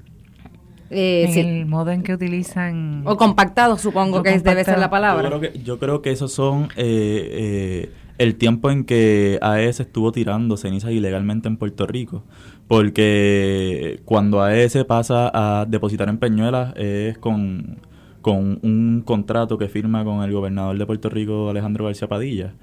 Eh, 0.90 1.26
en 1.28 1.48
el 1.48 1.66
modo 1.66 1.92
en 1.92 2.04
que 2.04 2.14
utilizan... 2.14 3.02
O 3.06 3.18
compactado, 3.18 3.78
supongo 3.78 4.22
que 4.22 4.38
debe 4.40 4.64
ser 4.64 4.78
la 4.78 4.90
palabra. 4.90 5.30
Yo 5.30 5.40
creo 5.40 5.52
que, 5.52 5.60
yo 5.60 5.80
creo 5.80 6.02
que 6.02 6.12
esos 6.12 6.32
son 6.32 6.66
eh, 6.76 7.88
eh, 7.88 7.92
el 8.18 8.36
tiempo 8.36 8.70
en 8.70 8.84
que 8.86 9.40
AES 9.42 9.80
estuvo 9.80 10.12
tirando 10.12 10.58
cenizas 10.58 10.92
ilegalmente 10.92 11.48
en 11.48 11.58
Puerto 11.58 11.88
Rico. 11.88 12.24
Porque 12.68 14.02
cuando 14.06 14.42
AES 14.42 14.86
pasa 14.86 15.32
a 15.34 15.66
depositar 15.66 16.10
en 16.10 16.18
Peñuelas 16.18 16.74
es 16.76 17.18
con, 17.18 17.78
con 18.22 18.60
un 18.64 19.04
contrato 19.06 19.58
que 19.58 19.68
firma 19.68 20.04
con 20.04 20.24
el 20.24 20.32
gobernador 20.32 20.78
de 20.78 20.86
Puerto 20.86 21.10
Rico, 21.10 21.50
Alejandro 21.50 21.86
García 21.86 22.08
Padilla. 22.08 22.54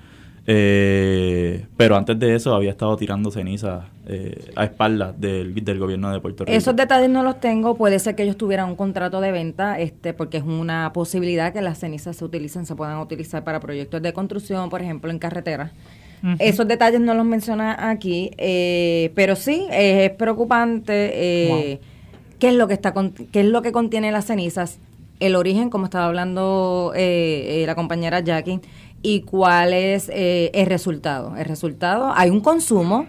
Eh, 0.45 1.67
pero 1.77 1.97
antes 1.97 2.19
de 2.19 2.35
eso 2.35 2.53
había 2.53 2.71
estado 2.71 2.97
tirando 2.97 3.31
cenizas 3.31 3.85
eh, 4.09 4.51
a 4.57 4.65
espaldas 4.65 5.21
del, 5.21 5.55
gobierno 5.79 6.11
de 6.11 6.21
Puerto 6.21 6.45
Rico. 6.45 6.57
Esos 6.57 6.75
detalles 6.75 7.09
no 7.09 7.23
los 7.23 7.39
tengo. 7.39 7.77
Puede 7.77 7.99
ser 8.01 8.17
que 8.17 8.25
ellos 8.25 8.37
tuvieran 8.37 8.69
un 8.69 8.77
contrato 8.77 9.21
de 9.21 9.31
venta, 9.31 9.79
este, 9.79 10.15
porque 10.15 10.39
es 10.39 10.43
una 10.43 10.93
posibilidad 10.93 11.53
que 11.53 11.63
las 11.63 11.79
cenizas 11.79 12.17
se 12.17 12.25
utilicen, 12.25 12.67
se 12.67 12.75
puedan 12.75 12.99
utilizar 12.99 13.45
para 13.45 13.61
proyectos 13.61 14.03
de 14.03 14.13
construcción, 14.13 14.69
por 14.69 14.83
ejemplo, 14.83 15.11
en 15.13 15.21
carreteras. 15.21 15.71
Esos 16.39 16.69
detalles 16.69 17.01
no 17.01 17.15
los 17.15 17.27
menciona 17.27 17.91
aquí, 17.91 18.31
eh, 18.39 19.11
pero 19.15 19.35
sí 19.35 19.67
es 19.71 20.11
preocupante 20.13 21.81
qué 22.39 22.49
es 22.49 22.55
lo 22.55 22.69
que 22.69 22.75
está 22.75 22.95
qué 23.33 23.41
es 23.41 23.47
lo 23.47 23.63
que 23.63 23.73
contiene 23.73 24.13
las 24.13 24.27
cenizas, 24.27 24.79
el 25.21 25.35
origen, 25.35 25.69
como 25.69 25.85
estaba 25.85 26.07
hablando 26.07 26.93
la 26.95 27.75
compañera 27.75 28.21
Jackie 28.21 28.61
y 29.03 29.23
cuál 29.23 29.75
es 29.75 30.09
eh, 30.09 30.51
el 30.55 30.67
resultado. 30.67 31.37
El 31.37 31.45
resultado, 31.45 32.13
hay 32.15 32.31
un 32.31 32.41
consumo, 32.41 33.07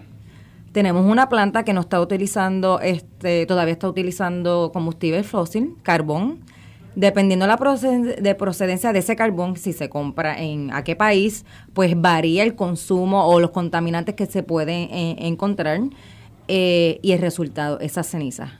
tenemos 0.72 1.08
una 1.08 1.28
planta 1.28 1.64
que 1.64 1.72
no 1.72 1.80
está 1.80 2.00
utilizando, 2.00 2.80
este, 2.80 3.46
todavía 3.46 3.72
está 3.72 3.88
utilizando 3.88 4.70
combustible 4.72 5.22
fósil, 5.22 5.76
carbón, 5.82 6.40
dependiendo 6.96 7.46
la 7.46 7.56
de 7.56 8.34
procedencia 8.34 8.92
de 8.92 8.98
ese 8.98 9.16
carbón, 9.16 9.56
si 9.56 9.72
se 9.72 9.88
compra 9.88 10.40
en 10.40 10.72
a 10.72 10.84
qué 10.84 10.96
país, 10.96 11.44
pues 11.72 12.00
varía 12.00 12.42
el 12.42 12.54
consumo 12.54 13.26
o 13.26 13.40
los 13.40 13.50
contaminantes 13.50 14.14
que 14.14 14.26
se 14.26 14.42
pueden 14.42 14.88
eh, 14.90 15.16
encontrar. 15.20 15.80
Eh, 16.46 16.98
y 17.00 17.12
el 17.12 17.20
resultado, 17.20 17.80
esas 17.80 18.06
cenizas. 18.06 18.50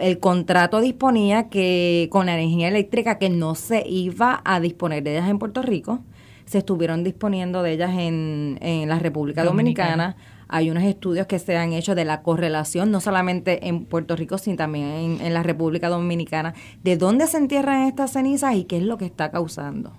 El 0.00 0.18
contrato 0.18 0.82
disponía 0.82 1.48
que 1.48 2.08
con 2.12 2.26
la 2.26 2.34
energía 2.34 2.68
eléctrica 2.68 3.16
que 3.16 3.30
no 3.30 3.54
se 3.54 3.88
iba 3.88 4.42
a 4.44 4.60
disponer 4.60 5.02
de 5.02 5.12
ellas 5.12 5.30
en 5.30 5.38
Puerto 5.38 5.62
Rico, 5.62 6.00
se 6.44 6.58
estuvieron 6.58 7.02
disponiendo 7.02 7.62
de 7.62 7.72
ellas 7.72 7.92
en, 7.96 8.58
en 8.60 8.86
la 8.86 8.98
República 8.98 9.44
Dominicana. 9.44 10.16
Hay 10.52 10.70
unos 10.70 10.82
estudios 10.82 11.26
que 11.26 11.38
se 11.38 11.56
han 11.56 11.72
hecho 11.72 11.94
de 11.94 12.04
la 12.04 12.22
correlación, 12.22 12.90
no 12.90 13.00
solamente 13.00 13.68
en 13.68 13.84
Puerto 13.84 14.16
Rico, 14.16 14.36
sino 14.36 14.56
también 14.56 15.18
en, 15.20 15.32
la 15.32 15.42
República 15.42 15.88
Dominicana, 15.88 16.54
de 16.82 16.96
dónde 16.96 17.26
se 17.28 17.36
entierran 17.36 17.82
estas 17.82 18.12
cenizas 18.12 18.56
y 18.56 18.64
qué 18.64 18.78
es 18.78 18.82
lo 18.82 18.98
que 18.98 19.06
está 19.06 19.30
causando. 19.30 19.92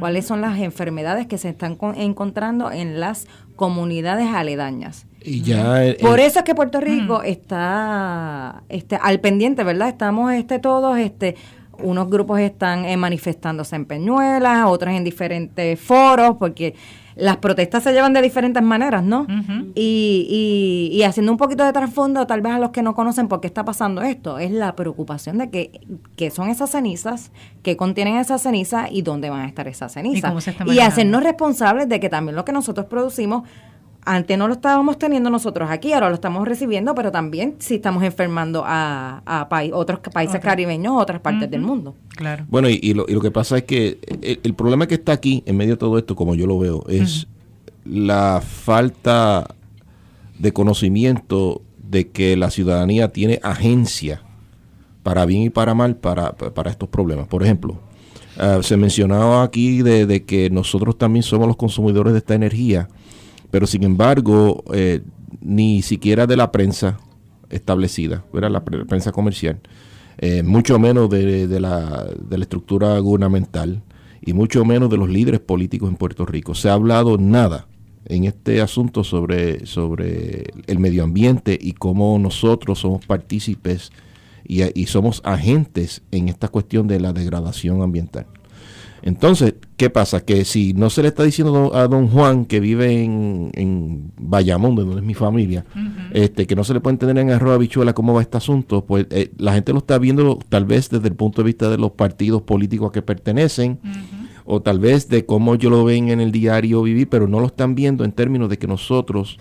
¿Cuáles 0.00 0.26
son 0.26 0.40
las 0.40 0.58
enfermedades 0.58 1.28
que 1.28 1.38
se 1.38 1.48
están 1.50 1.78
encontrando 1.96 2.72
en 2.72 2.98
las 2.98 3.28
comunidades 3.54 4.26
aledañas? 4.34 5.06
Y 5.22 5.42
ya 5.42 5.80
Por 6.00 6.18
eso 6.18 6.40
es 6.40 6.44
que 6.44 6.56
Puerto 6.56 6.80
Rico 6.80 7.22
está, 7.22 8.64
este, 8.68 8.96
al 8.96 9.20
pendiente, 9.20 9.62
¿verdad? 9.62 9.88
Estamos 9.88 10.32
este, 10.32 10.58
todos 10.58 10.98
este, 10.98 11.36
unos 11.78 12.08
grupos 12.08 12.40
están 12.40 12.84
eh, 12.84 12.96
manifestándose 12.96 13.76
en 13.76 13.84
Peñuelas, 13.84 14.66
otros 14.66 14.94
en 14.94 15.04
diferentes 15.04 15.78
foros, 15.78 16.36
porque 16.38 16.74
las 17.16 17.38
protestas 17.38 17.82
se 17.82 17.92
llevan 17.92 18.12
de 18.12 18.20
diferentes 18.20 18.62
maneras, 18.62 19.02
¿no? 19.02 19.26
y, 19.74 20.90
y, 20.92 21.02
haciendo 21.02 21.32
un 21.32 21.38
poquito 21.38 21.64
de 21.64 21.72
trasfondo, 21.72 22.26
tal 22.26 22.42
vez 22.42 22.52
a 22.52 22.58
los 22.58 22.70
que 22.70 22.82
no 22.82 22.94
conocen 22.94 23.26
por 23.26 23.40
qué 23.40 23.46
está 23.46 23.64
pasando 23.64 24.02
esto, 24.02 24.38
es 24.38 24.50
la 24.50 24.76
preocupación 24.76 25.38
de 25.38 25.48
que, 25.48 25.80
que 26.14 26.30
son 26.30 26.50
esas 26.50 26.70
cenizas, 26.70 27.32
que 27.62 27.76
contienen 27.76 28.16
esas 28.16 28.42
cenizas 28.42 28.88
y 28.90 29.00
dónde 29.00 29.30
van 29.30 29.40
a 29.40 29.46
estar 29.46 29.66
esas 29.66 29.92
cenizas. 29.92 30.32
y 30.66 30.80
hacernos 30.80 31.22
responsables 31.22 31.88
de 31.88 32.00
que 32.00 32.10
también 32.10 32.36
lo 32.36 32.44
que 32.44 32.52
nosotros 32.52 32.86
producimos 32.86 33.44
antes 34.06 34.38
no 34.38 34.46
lo 34.46 34.54
estábamos 34.54 34.98
teniendo 34.98 35.30
nosotros 35.30 35.68
aquí, 35.68 35.92
ahora 35.92 36.08
lo 36.08 36.14
estamos 36.14 36.46
recibiendo, 36.46 36.94
pero 36.94 37.10
también 37.10 37.56
si 37.58 37.74
estamos 37.74 38.04
enfermando 38.04 38.62
a, 38.64 39.20
a 39.26 39.48
otros 39.72 39.98
países 40.12 40.40
caribeños 40.40 40.92
o 40.92 40.96
otras 40.96 41.20
partes 41.20 41.50
del 41.50 41.60
mundo. 41.60 41.96
Claro. 42.14 42.46
Bueno, 42.48 42.68
y, 42.68 42.94
lo, 42.94 43.04
y, 43.08 43.12
lo, 43.12 43.20
que 43.20 43.32
pasa 43.32 43.58
es 43.58 43.64
que 43.64 43.98
el, 44.22 44.54
problema 44.54 44.86
que 44.86 44.94
está 44.94 45.12
aquí, 45.12 45.42
en 45.44 45.56
medio 45.56 45.72
de 45.72 45.78
todo 45.78 45.98
esto, 45.98 46.14
como 46.14 46.36
yo 46.36 46.46
lo 46.46 46.56
veo, 46.58 46.84
es 46.88 47.26
la 47.84 48.40
falta 48.40 49.48
de 50.38 50.52
conocimiento 50.52 51.62
de 51.78 52.08
que 52.08 52.36
la 52.36 52.50
ciudadanía 52.50 53.12
tiene 53.12 53.40
agencia 53.42 54.22
para 55.02 55.26
bien 55.26 55.42
y 55.42 55.50
para 55.50 55.74
mal 55.74 55.96
para, 55.96 56.32
para 56.32 56.70
estos 56.70 56.88
problemas. 56.88 57.26
Por 57.26 57.42
ejemplo, 57.42 57.80
ah, 58.38 58.60
se 58.62 58.76
mencionaba 58.76 59.42
aquí 59.42 59.82
de, 59.82 60.06
de 60.06 60.24
que 60.24 60.48
nosotros 60.48 60.96
también 60.96 61.24
somos 61.24 61.48
los 61.48 61.56
consumidores 61.56 62.12
de 62.12 62.20
esta 62.20 62.34
energía 62.34 62.88
pero 63.50 63.66
sin 63.66 63.84
embargo, 63.84 64.64
eh, 64.72 65.02
ni 65.40 65.82
siquiera 65.82 66.26
de 66.26 66.36
la 66.36 66.52
prensa 66.52 66.98
establecida, 67.50 68.24
era 68.34 68.48
la 68.48 68.64
prensa 68.64 69.12
comercial, 69.12 69.60
eh, 70.18 70.42
mucho 70.42 70.78
menos 70.78 71.10
de, 71.10 71.46
la, 71.60 72.04
de 72.04 72.38
la 72.38 72.44
estructura 72.44 72.98
gubernamental 72.98 73.82
y 74.22 74.32
mucho 74.32 74.64
menos 74.64 74.90
de 74.90 74.96
los 74.96 75.08
líderes 75.08 75.40
políticos 75.40 75.88
en 75.88 75.96
Puerto 75.96 76.24
Rico. 76.24 76.54
Se 76.54 76.68
ha 76.68 76.72
hablado 76.72 77.18
nada 77.18 77.66
en 78.06 78.24
este 78.24 78.60
asunto 78.60 79.04
sobre, 79.04 79.66
sobre 79.66 80.44
el 80.66 80.78
medio 80.78 81.04
ambiente 81.04 81.58
y 81.60 81.72
cómo 81.72 82.18
nosotros 82.18 82.80
somos 82.80 83.04
partícipes 83.04 83.92
y 84.48 84.86
somos 84.86 85.20
agentes 85.24 86.02
en 86.12 86.28
esta 86.28 86.46
cuestión 86.46 86.86
de 86.86 87.00
la 87.00 87.12
degradación 87.12 87.82
ambiental. 87.82 88.26
Entonces, 89.02 89.54
¿qué 89.76 89.90
pasa? 89.90 90.24
Que 90.24 90.44
si 90.44 90.72
no 90.72 90.90
se 90.90 91.02
le 91.02 91.08
está 91.08 91.22
diciendo 91.22 91.74
a 91.74 91.86
don 91.86 92.08
Juan 92.08 92.44
que 92.44 92.60
vive 92.60 93.04
en, 93.04 93.50
en 93.54 94.12
Bayamón, 94.18 94.74
donde 94.74 94.96
es 94.96 95.02
mi 95.02 95.14
familia, 95.14 95.64
este, 96.12 96.46
que 96.46 96.56
no 96.56 96.64
se 96.64 96.74
le 96.74 96.80
puede 96.80 96.94
entender 96.94 97.18
en 97.18 97.30
arroz 97.30 97.58
bichuela 97.58 97.92
cómo 97.92 98.14
va 98.14 98.22
este 98.22 98.36
asunto, 98.38 98.84
pues 98.84 99.06
eh, 99.10 99.32
la 99.38 99.54
gente 99.54 99.72
lo 99.72 99.78
está 99.78 99.98
viendo 99.98 100.38
tal 100.48 100.64
vez 100.64 100.90
desde 100.90 101.08
el 101.08 101.14
punto 101.14 101.42
de 101.42 101.46
vista 101.46 101.70
de 101.70 101.78
los 101.78 101.92
partidos 101.92 102.42
políticos 102.42 102.88
a 102.88 102.92
que 102.92 103.02
pertenecen, 103.02 103.78
o 104.44 104.62
tal 104.62 104.78
vez 104.78 105.08
de 105.08 105.26
cómo 105.26 105.54
yo 105.56 105.70
lo 105.70 105.84
ven 105.84 106.08
en 106.08 106.20
el 106.20 106.32
diario 106.32 106.82
vivir, 106.82 107.08
pero 107.08 107.28
no 107.28 107.40
lo 107.40 107.46
están 107.46 107.74
viendo 107.74 108.04
en 108.04 108.12
términos 108.12 108.48
de 108.48 108.58
que 108.58 108.66
nosotros 108.66 109.38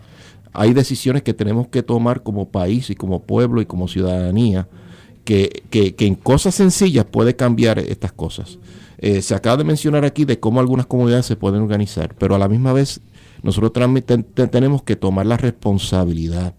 hay 0.54 0.74
decisiones 0.74 1.24
que 1.24 1.34
tenemos 1.34 1.68
que 1.68 1.84
tomar 1.84 2.24
como 2.24 2.50
país 2.50 2.90
y 2.90 2.96
como 2.96 3.24
pueblo 3.24 3.62
y 3.62 3.66
como 3.66 3.88
ciudadanía, 3.88 4.68
que, 5.24 5.64
que, 5.70 5.96
que 5.96 6.06
en 6.06 6.16
cosas 6.16 6.56
sencillas 6.56 7.06
puede 7.06 7.36
cambiar 7.36 7.80
estas 7.80 8.12
cosas. 8.12 8.60
Eh, 9.06 9.22
se 9.22 9.36
acaba 9.36 9.58
de 9.58 9.64
mencionar 9.64 10.04
aquí 10.04 10.26
de 10.26 10.40
cómo 10.40 10.60
algunas 10.60 10.88
comunidades 10.88 11.28
se 11.28 11.36
pueden 11.36 11.62
organizar, 11.62 12.16
pero 12.18 12.34
a 12.34 12.40
la 12.40 12.48
misma 12.48 12.74
vez 12.74 13.02
nosotros 13.44 13.72
tenemos 13.72 14.82
que 14.82 14.96
tomar 14.96 15.28
la 15.28 15.38
responsabilidad. 15.38 16.56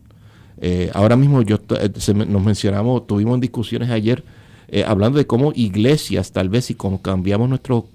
Eh, 0.58 0.92
ahora 0.94 1.16
mismo 1.16 1.42
yo 1.42 1.58
eh, 1.70 1.90
nos 2.28 2.44
mencionamos, 2.44 3.04
tuvimos 3.08 3.40
discusiones 3.40 3.90
ayer 3.90 4.22
eh, 4.68 4.84
hablando 4.86 5.18
de 5.18 5.26
cómo 5.26 5.50
iglesias, 5.56 6.30
tal 6.30 6.48
vez 6.48 6.66
si 6.66 6.76
cambiamos 7.02 7.48
nuestro, 7.48 7.88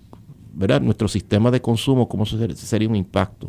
¿verdad? 0.53 0.81
nuestro 0.81 1.07
sistema 1.07 1.49
de 1.49 1.61
consumo, 1.61 2.09
cómo 2.09 2.25
sería 2.25 2.89
un 2.89 2.97
impacto. 2.97 3.47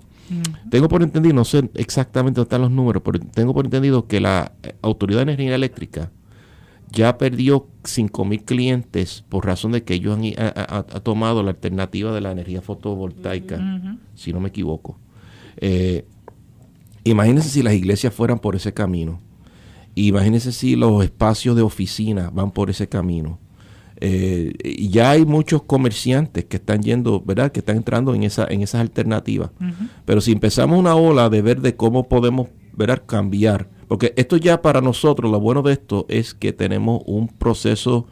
Tengo 0.70 0.88
por 0.88 1.02
entendido, 1.02 1.34
no 1.34 1.44
sé 1.44 1.68
exactamente 1.74 2.36
dónde 2.36 2.46
están 2.46 2.62
los 2.62 2.70
números, 2.70 3.02
pero 3.04 3.18
tengo 3.18 3.52
por 3.52 3.64
entendido 3.64 4.06
que 4.06 4.20
la 4.20 4.52
Autoridad 4.82 5.18
de 5.18 5.32
Energía 5.32 5.56
Eléctrica 5.56 6.12
ya 6.92 7.16
perdió 7.18 7.66
5.000 7.84 8.44
clientes 8.44 9.24
por 9.28 9.46
razón 9.46 9.72
de 9.72 9.82
que 9.82 9.94
ellos 9.94 10.16
han 10.16 10.24
ha, 10.36 10.82
tomado 11.00 11.42
la 11.42 11.50
alternativa 11.50 12.12
de 12.12 12.20
la 12.20 12.32
energía 12.32 12.60
fotovoltaica, 12.60 13.98
si 14.14 14.32
no 14.32 14.40
me 14.40 14.50
equivoco. 14.50 14.98
Eh, 15.56 16.04
imagínense 17.04 17.48
si 17.48 17.62
las 17.62 17.74
iglesias 17.74 18.14
fueran 18.14 18.38
por 18.38 18.56
ese 18.56 18.72
camino. 18.72 19.20
Imagínense 19.94 20.52
si 20.52 20.76
los 20.76 21.02
espacios 21.02 21.56
de 21.56 21.62
oficina 21.62 22.30
van 22.30 22.50
por 22.50 22.70
ese 22.70 22.88
camino. 22.88 23.38
Eh, 24.04 24.52
ya 24.90 25.12
hay 25.12 25.24
muchos 25.24 25.62
comerciantes 25.62 26.44
que 26.46 26.56
están 26.56 26.82
yendo, 26.82 27.22
¿verdad? 27.24 27.52
Que 27.52 27.60
están 27.60 27.76
entrando 27.76 28.14
en, 28.14 28.24
esa, 28.24 28.46
en 28.48 28.62
esas 28.62 28.80
alternativas. 28.80 29.50
Pero 30.04 30.20
si 30.20 30.32
empezamos 30.32 30.78
una 30.78 30.94
ola 30.94 31.30
de 31.30 31.40
ver 31.40 31.60
de 31.60 31.76
cómo 31.76 32.08
podemos, 32.08 32.48
¿verdad? 32.72 33.02
Cambiar. 33.06 33.68
Porque 33.88 34.14
esto 34.16 34.36
ya 34.36 34.62
para 34.62 34.80
nosotros, 34.80 35.30
lo 35.30 35.40
bueno 35.40 35.62
de 35.62 35.74
esto 35.74 36.06
es 36.08 36.34
que 36.34 36.52
tenemos 36.52 37.02
un 37.06 37.28
proceso 37.28 38.06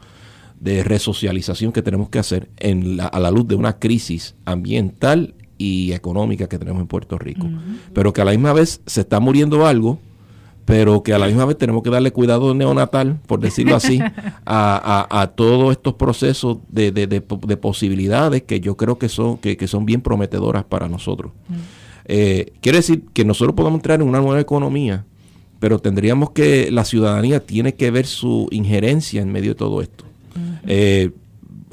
de 0.59 0.83
resocialización 0.83 1.71
que 1.71 1.81
tenemos 1.81 2.09
que 2.09 2.19
hacer 2.19 2.49
en 2.57 2.99
a 3.01 3.19
la 3.19 3.31
luz 3.31 3.47
de 3.47 3.55
una 3.55 3.79
crisis 3.79 4.35
ambiental 4.45 5.33
y 5.57 5.93
económica 5.93 6.47
que 6.47 6.59
tenemos 6.59 6.81
en 6.81 6.87
Puerto 6.87 7.17
Rico. 7.17 7.47
Pero 7.93 8.13
que 8.13 8.21
a 8.21 8.25
la 8.25 8.31
misma 8.31 8.53
vez 8.53 8.81
se 8.85 9.01
está 9.01 9.19
muriendo 9.19 9.65
algo 9.65 9.99
pero 10.65 11.03
que 11.03 11.13
a 11.13 11.19
la 11.19 11.27
misma 11.27 11.45
vez 11.45 11.57
tenemos 11.57 11.83
que 11.83 11.89
darle 11.89 12.11
cuidado 12.11 12.53
neonatal, 12.53 13.19
por 13.27 13.39
decirlo 13.39 13.75
así, 13.75 13.99
a, 14.45 15.31
todos 15.35 15.71
estos 15.71 15.95
procesos 15.95 16.59
de, 16.69 17.21
posibilidades 17.61 18.43
que 18.43 18.59
yo 18.59 18.77
creo 18.77 18.97
que 18.97 19.09
son, 19.09 19.37
que, 19.37 19.67
son 19.67 19.85
bien 19.85 20.01
prometedoras 20.01 20.63
para 20.63 20.87
nosotros. 20.87 21.33
Mm. 21.49 21.53
Eh, 22.13 22.51
quiere 22.59 22.79
decir 22.79 23.05
que 23.13 23.23
nosotros 23.23 23.55
podemos 23.55 23.77
entrar 23.77 24.01
en 24.01 24.07
una 24.07 24.19
nueva 24.19 24.41
economía, 24.41 25.05
pero 25.61 25.79
tendríamos 25.79 26.31
que, 26.31 26.69
la 26.69 26.83
ciudadanía 26.83 27.39
tiene 27.39 27.73
que 27.75 27.89
ver 27.89 28.05
su 28.05 28.49
injerencia 28.51 29.21
en 29.21 29.31
medio 29.31 29.51
de 29.51 29.55
todo 29.55 29.81
esto. 29.81 30.03
Eh, 30.67 31.11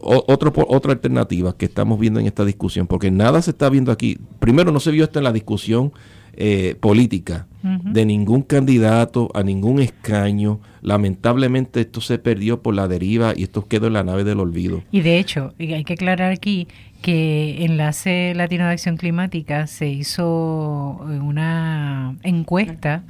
otro, 0.01 0.53
otra 0.69 0.93
alternativa 0.93 1.57
que 1.57 1.65
estamos 1.65 1.99
viendo 1.99 2.21
en 2.21 2.27
esta 2.27 2.45
discusión, 2.45 2.87
porque 2.87 3.11
nada 3.11 3.43
se 3.43 3.51
está 3.51 3.69
viendo 3.69 3.91
aquí. 3.91 4.17
Primero, 4.39 4.71
no 4.71 4.79
se 4.79 4.93
vio 4.93 5.03
esto 5.03 5.19
en 5.19 5.25
la 5.25 5.33
discusión 5.33 5.93
eh, 6.41 6.77
política 6.79 7.49
de 7.63 8.07
ningún 8.07 8.43
candidato 8.43 9.29
a 9.35 9.43
ningún 9.43 9.81
escaño. 9.81 10.61
Lamentablemente 10.81 11.81
esto 11.81 12.01
se 12.01 12.19
perdió 12.19 12.63
por 12.63 12.77
la 12.77 12.87
deriva 12.87 13.33
y 13.37 13.43
esto 13.43 13.67
quedó 13.67 13.89
en 13.89 13.95
la 13.95 14.05
nave 14.05 14.23
del 14.23 14.39
olvido. 14.39 14.85
Y 14.93 15.01
de 15.01 15.19
hecho, 15.19 15.53
hay 15.59 15.83
que 15.83 15.95
aclarar 15.95 16.31
aquí 16.31 16.69
que 17.03 17.65
Enlace 17.65 18.33
Latino 18.35 18.67
de 18.67 18.73
Acción 18.73 18.97
Climática 18.97 19.67
se 19.67 19.89
hizo 19.89 21.07
eh, 21.11 21.19
una 21.21 22.17
encuesta 22.23 23.05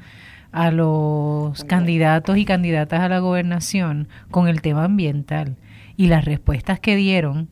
a 0.52 0.70
los 0.70 1.64
candidatos 1.64 2.36
y 2.38 2.44
candidatas 2.44 3.00
a 3.00 3.08
la 3.08 3.18
gobernación 3.18 4.08
con 4.30 4.48
el 4.48 4.62
tema 4.62 4.84
ambiental. 4.84 5.56
Y 5.96 6.06
las 6.06 6.24
respuestas 6.24 6.80
que 6.80 6.96
dieron 6.96 7.48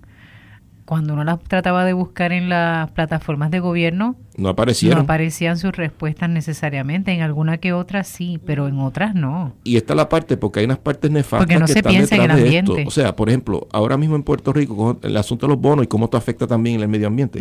cuando 0.86 1.12
uno 1.14 1.24
las 1.24 1.42
trataba 1.42 1.84
de 1.84 1.92
buscar 1.92 2.32
en 2.32 2.48
las 2.48 2.90
plataformas 2.92 3.50
de 3.50 3.60
gobierno, 3.60 4.16
no 4.36 4.48
aparecieron. 4.48 4.98
No 4.98 5.04
aparecían 5.04 5.58
sus 5.58 5.72
respuestas 5.72 6.30
necesariamente. 6.30 7.12
En 7.12 7.22
alguna 7.22 7.58
que 7.58 7.72
otra 7.72 8.04
sí, 8.04 8.38
pero 8.46 8.68
en 8.68 8.78
otras 8.78 9.14
no. 9.14 9.54
Y 9.64 9.76
esta 9.76 9.92
es 9.94 9.96
la 9.96 10.08
parte, 10.08 10.36
porque 10.36 10.60
hay 10.60 10.66
unas 10.66 10.78
partes 10.78 11.10
nefastas 11.10 11.70
que 11.70 11.78
están 11.78 11.92
detrás 11.92 12.36
de 12.36 12.58
esto. 12.58 12.76
O 12.86 12.90
sea, 12.90 13.16
por 13.16 13.28
ejemplo, 13.28 13.66
ahora 13.72 13.96
mismo 13.96 14.16
en 14.16 14.22
Puerto 14.22 14.52
Rico, 14.52 14.98
el 15.02 15.16
asunto 15.16 15.46
de 15.46 15.52
los 15.52 15.60
bonos 15.60 15.84
y 15.84 15.88
cómo 15.88 16.06
esto 16.06 16.16
afecta 16.16 16.46
también 16.46 16.80
el 16.80 16.88
medio 16.88 17.08
ambiente. 17.08 17.40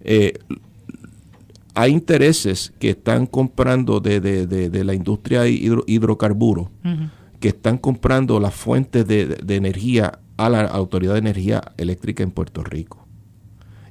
Eh, 0.00 0.32
hay 1.74 1.92
intereses 1.92 2.72
que 2.78 2.90
están 2.90 3.26
comprando 3.26 4.00
de, 4.00 4.20
de, 4.20 4.46
de, 4.46 4.84
la 4.84 4.94
industria 4.94 5.46
hidro, 5.46 5.84
hidrocarburos, 5.86 6.68
que 7.38 7.48
están 7.48 7.76
comprando 7.76 8.40
las 8.40 8.54
fuentes 8.54 9.06
de, 9.06 9.36
energía 9.48 10.18
a 10.36 10.48
la 10.48 10.62
Autoridad 10.62 11.14
de 11.14 11.20
Energía 11.20 11.62
Eléctrica 11.76 12.22
en 12.22 12.30
Puerto 12.30 12.62
Rico. 12.62 13.06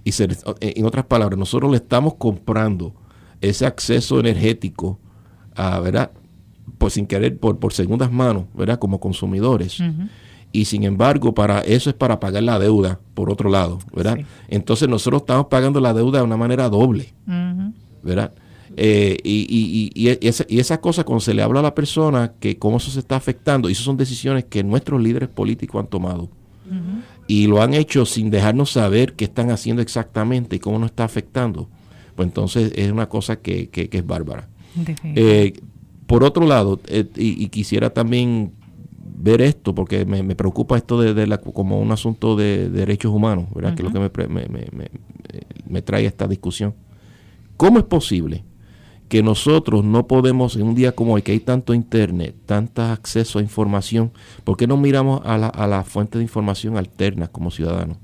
Y 0.04 0.12
en 0.62 0.86
otras 0.86 1.06
palabras, 1.06 1.40
nosotros 1.40 1.72
le 1.72 1.78
estamos 1.78 2.14
comprando 2.16 2.94
ese 3.42 3.66
acceso 3.66 4.20
energético, 4.20 5.00
a, 5.56 5.80
¿verdad? 5.80 6.12
Pues 6.78 6.94
sin 6.94 7.08
querer, 7.08 7.40
por, 7.40 7.58
por 7.60 7.74
segundas 7.74 8.12
manos, 8.12 8.46
¿verdad? 8.54 8.78
Como 8.78 9.00
consumidores. 9.00 9.82
Y 10.52 10.66
sin 10.66 10.84
embargo, 10.84 11.34
para 11.34 11.62
eso 11.62 11.90
es 11.90 11.96
para 11.96 12.20
pagar 12.20 12.44
la 12.44 12.60
deuda, 12.60 13.00
por 13.14 13.32
otro 13.32 13.50
lado, 13.50 13.80
¿verdad? 13.94 14.20
Entonces 14.48 14.88
nosotros 14.88 15.24
estamos 15.24 15.48
pagando 15.48 15.80
la 15.82 15.94
deuda 15.94 16.20
de 16.20 16.26
una 16.26 16.38
manera 16.38 16.70
doble, 16.70 17.14
¿verdad? 18.04 18.32
Eh, 18.78 19.18
y, 19.24 19.48
y, 19.50 19.92
y, 19.96 20.28
esa, 20.28 20.46
y 20.50 20.60
esas 20.60 20.80
cosas, 20.80 21.06
cuando 21.06 21.22
se 21.22 21.34
le 21.34 21.42
habla 21.42 21.62
a 21.62 21.64
la 21.64 21.76
persona 21.76 22.34
que 22.40 22.58
cómo 22.58 22.78
eso 22.78 22.92
se 22.92 23.00
está 23.00 23.16
afectando, 23.16 23.70
y 23.70 23.72
esas 23.72 23.86
son 23.86 23.96
decisiones 23.96 24.46
que 24.46 24.64
nuestros 24.64 25.02
líderes 25.02 25.30
políticos 25.30 25.82
han 25.82 25.88
tomado. 25.88 26.30
Y 27.28 27.46
lo 27.46 27.62
han 27.62 27.76
hecho 27.76 28.06
sin 28.06 28.32
dejarnos 28.32 28.72
saber 28.72 29.14
qué 29.14 29.26
están 29.26 29.52
haciendo 29.52 29.84
exactamente 29.84 30.56
y 30.56 30.60
cómo 30.60 30.80
nos 30.80 30.92
está 30.92 31.04
afectando. 31.04 31.70
Pues 32.16 32.28
entonces 32.28 32.72
es 32.76 32.92
una 32.92 33.08
cosa 33.08 33.36
que, 33.36 33.70
que, 33.70 33.88
es 33.92 34.06
bárbara. 34.06 34.50
Eh, 35.04 35.54
por 36.08 36.24
otro 36.24 36.46
lado, 36.48 36.80
eh, 36.88 37.08
y, 37.16 37.48
quisiera 37.50 37.92
también 37.92 38.54
ver 39.18 39.42
esto, 39.42 39.76
porque 39.76 40.06
me, 40.06 40.36
preocupa 40.36 40.76
esto 40.76 41.00
de, 41.00 41.28
la, 41.28 41.38
como 41.38 41.80
un 41.80 41.92
asunto 41.92 42.36
de, 42.36 42.70
derechos 42.70 43.14
humanos, 43.14 43.46
¿verdad? 43.54 43.76
que 43.76 43.84
es 43.84 43.94
lo 43.94 44.10
que 44.10 44.28
me, 44.28 44.48
me, 44.48 44.90
me 45.68 45.82
trae 45.84 46.06
esta 46.06 46.28
discusión. 46.28 46.74
¿Cómo 47.58 47.78
es 47.78 47.86
posible 47.86 48.44
que 49.16 49.24
nosotros 49.24 49.86
no 49.86 50.08
podemos, 50.08 50.58
en 50.58 50.64
un 50.64 50.76
día 50.76 50.92
como 50.92 51.14
hoy, 51.14 51.22
que 51.22 51.32
hay 51.32 51.40
tanto 51.40 51.74
internet, 51.74 52.36
tanto 52.46 52.82
acceso 52.82 53.40
a 53.40 53.42
información, 53.42 54.12
¿por 54.44 54.58
qué 54.58 54.68
no 54.68 54.76
miramos 54.76 55.22
a 55.24 55.38
la, 55.38 55.48
a 55.48 55.68
la 55.68 55.86
fuente 55.86 56.18
de 56.18 56.26
información 56.26 56.76
alterna 56.76 57.30
como 57.30 57.50
ciudadanos? 57.50 57.96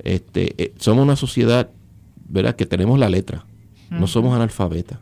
Este, 0.00 0.60
eh, 0.60 0.74
somos 0.76 1.04
una 1.04 1.14
sociedad, 1.14 1.70
¿verdad?, 2.28 2.56
que 2.56 2.66
tenemos 2.66 2.98
la 2.98 3.08
letra, 3.08 3.46
no 3.90 4.08
somos 4.08 4.34
analfabetas. 4.34 4.98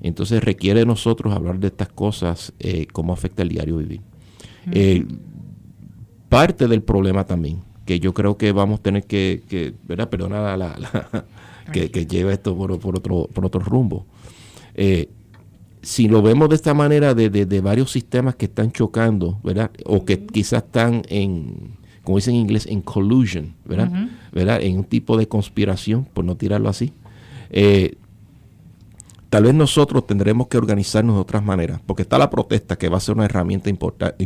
Entonces 0.00 0.44
requiere 0.44 0.78
de 0.78 0.86
nosotros 0.86 1.34
hablar 1.34 1.58
de 1.58 1.66
estas 1.66 1.88
cosas, 1.88 2.52
eh, 2.60 2.86
cómo 2.92 3.12
afecta 3.12 3.42
el 3.42 3.48
diario 3.48 3.78
vivir. 3.78 4.02
Eh, 4.70 5.04
parte 6.28 6.68
del 6.68 6.84
problema 6.84 7.26
también, 7.26 7.64
que 7.84 7.98
yo 7.98 8.14
creo 8.14 8.36
que 8.36 8.52
vamos 8.52 8.78
a 8.78 8.82
tener 8.84 9.06
que, 9.08 9.42
que 9.48 9.74
¿verdad? 9.82 10.08
Perdona 10.08 10.56
la, 10.56 11.24
que, 11.72 11.90
que 11.90 12.06
lleva 12.06 12.32
esto 12.32 12.56
por, 12.56 12.78
por, 12.78 12.96
otro, 12.96 13.28
por 13.34 13.44
otro 13.44 13.60
rumbo. 13.60 14.06
Eh, 14.76 15.08
si 15.82 16.08
lo 16.08 16.20
vemos 16.20 16.48
de 16.48 16.56
esta 16.56 16.74
manera 16.74 17.14
de, 17.14 17.30
de, 17.30 17.60
varios 17.60 17.92
sistemas 17.92 18.34
que 18.34 18.46
están 18.46 18.72
chocando, 18.72 19.38
¿verdad? 19.44 19.70
O 19.84 20.04
que 20.04 20.26
quizás 20.26 20.64
están 20.64 21.02
en, 21.08 21.76
como 22.02 22.18
dicen 22.18 22.34
en 22.34 22.40
inglés, 22.40 22.66
en 22.66 22.82
collusion, 22.82 23.54
¿verdad? 23.64 23.90
¿verdad? 24.32 24.60
En 24.62 24.78
un 24.78 24.84
tipo 24.84 25.16
de 25.16 25.28
conspiración, 25.28 26.04
por 26.04 26.24
no 26.24 26.36
tirarlo 26.36 26.68
así. 26.68 26.92
Eh, 27.50 27.96
tal 29.30 29.44
vez 29.44 29.54
nosotros 29.54 30.06
tendremos 30.06 30.48
que 30.48 30.56
organizarnos 30.56 31.14
de 31.14 31.20
otras 31.20 31.44
maneras, 31.44 31.80
porque 31.86 32.02
está 32.02 32.18
la 32.18 32.30
protesta 32.30 32.76
que 32.76 32.88
va 32.88 32.96
a 32.96 33.00
ser 33.00 33.14
una 33.14 33.26
herramienta 33.26 33.70
importante. 33.70 34.24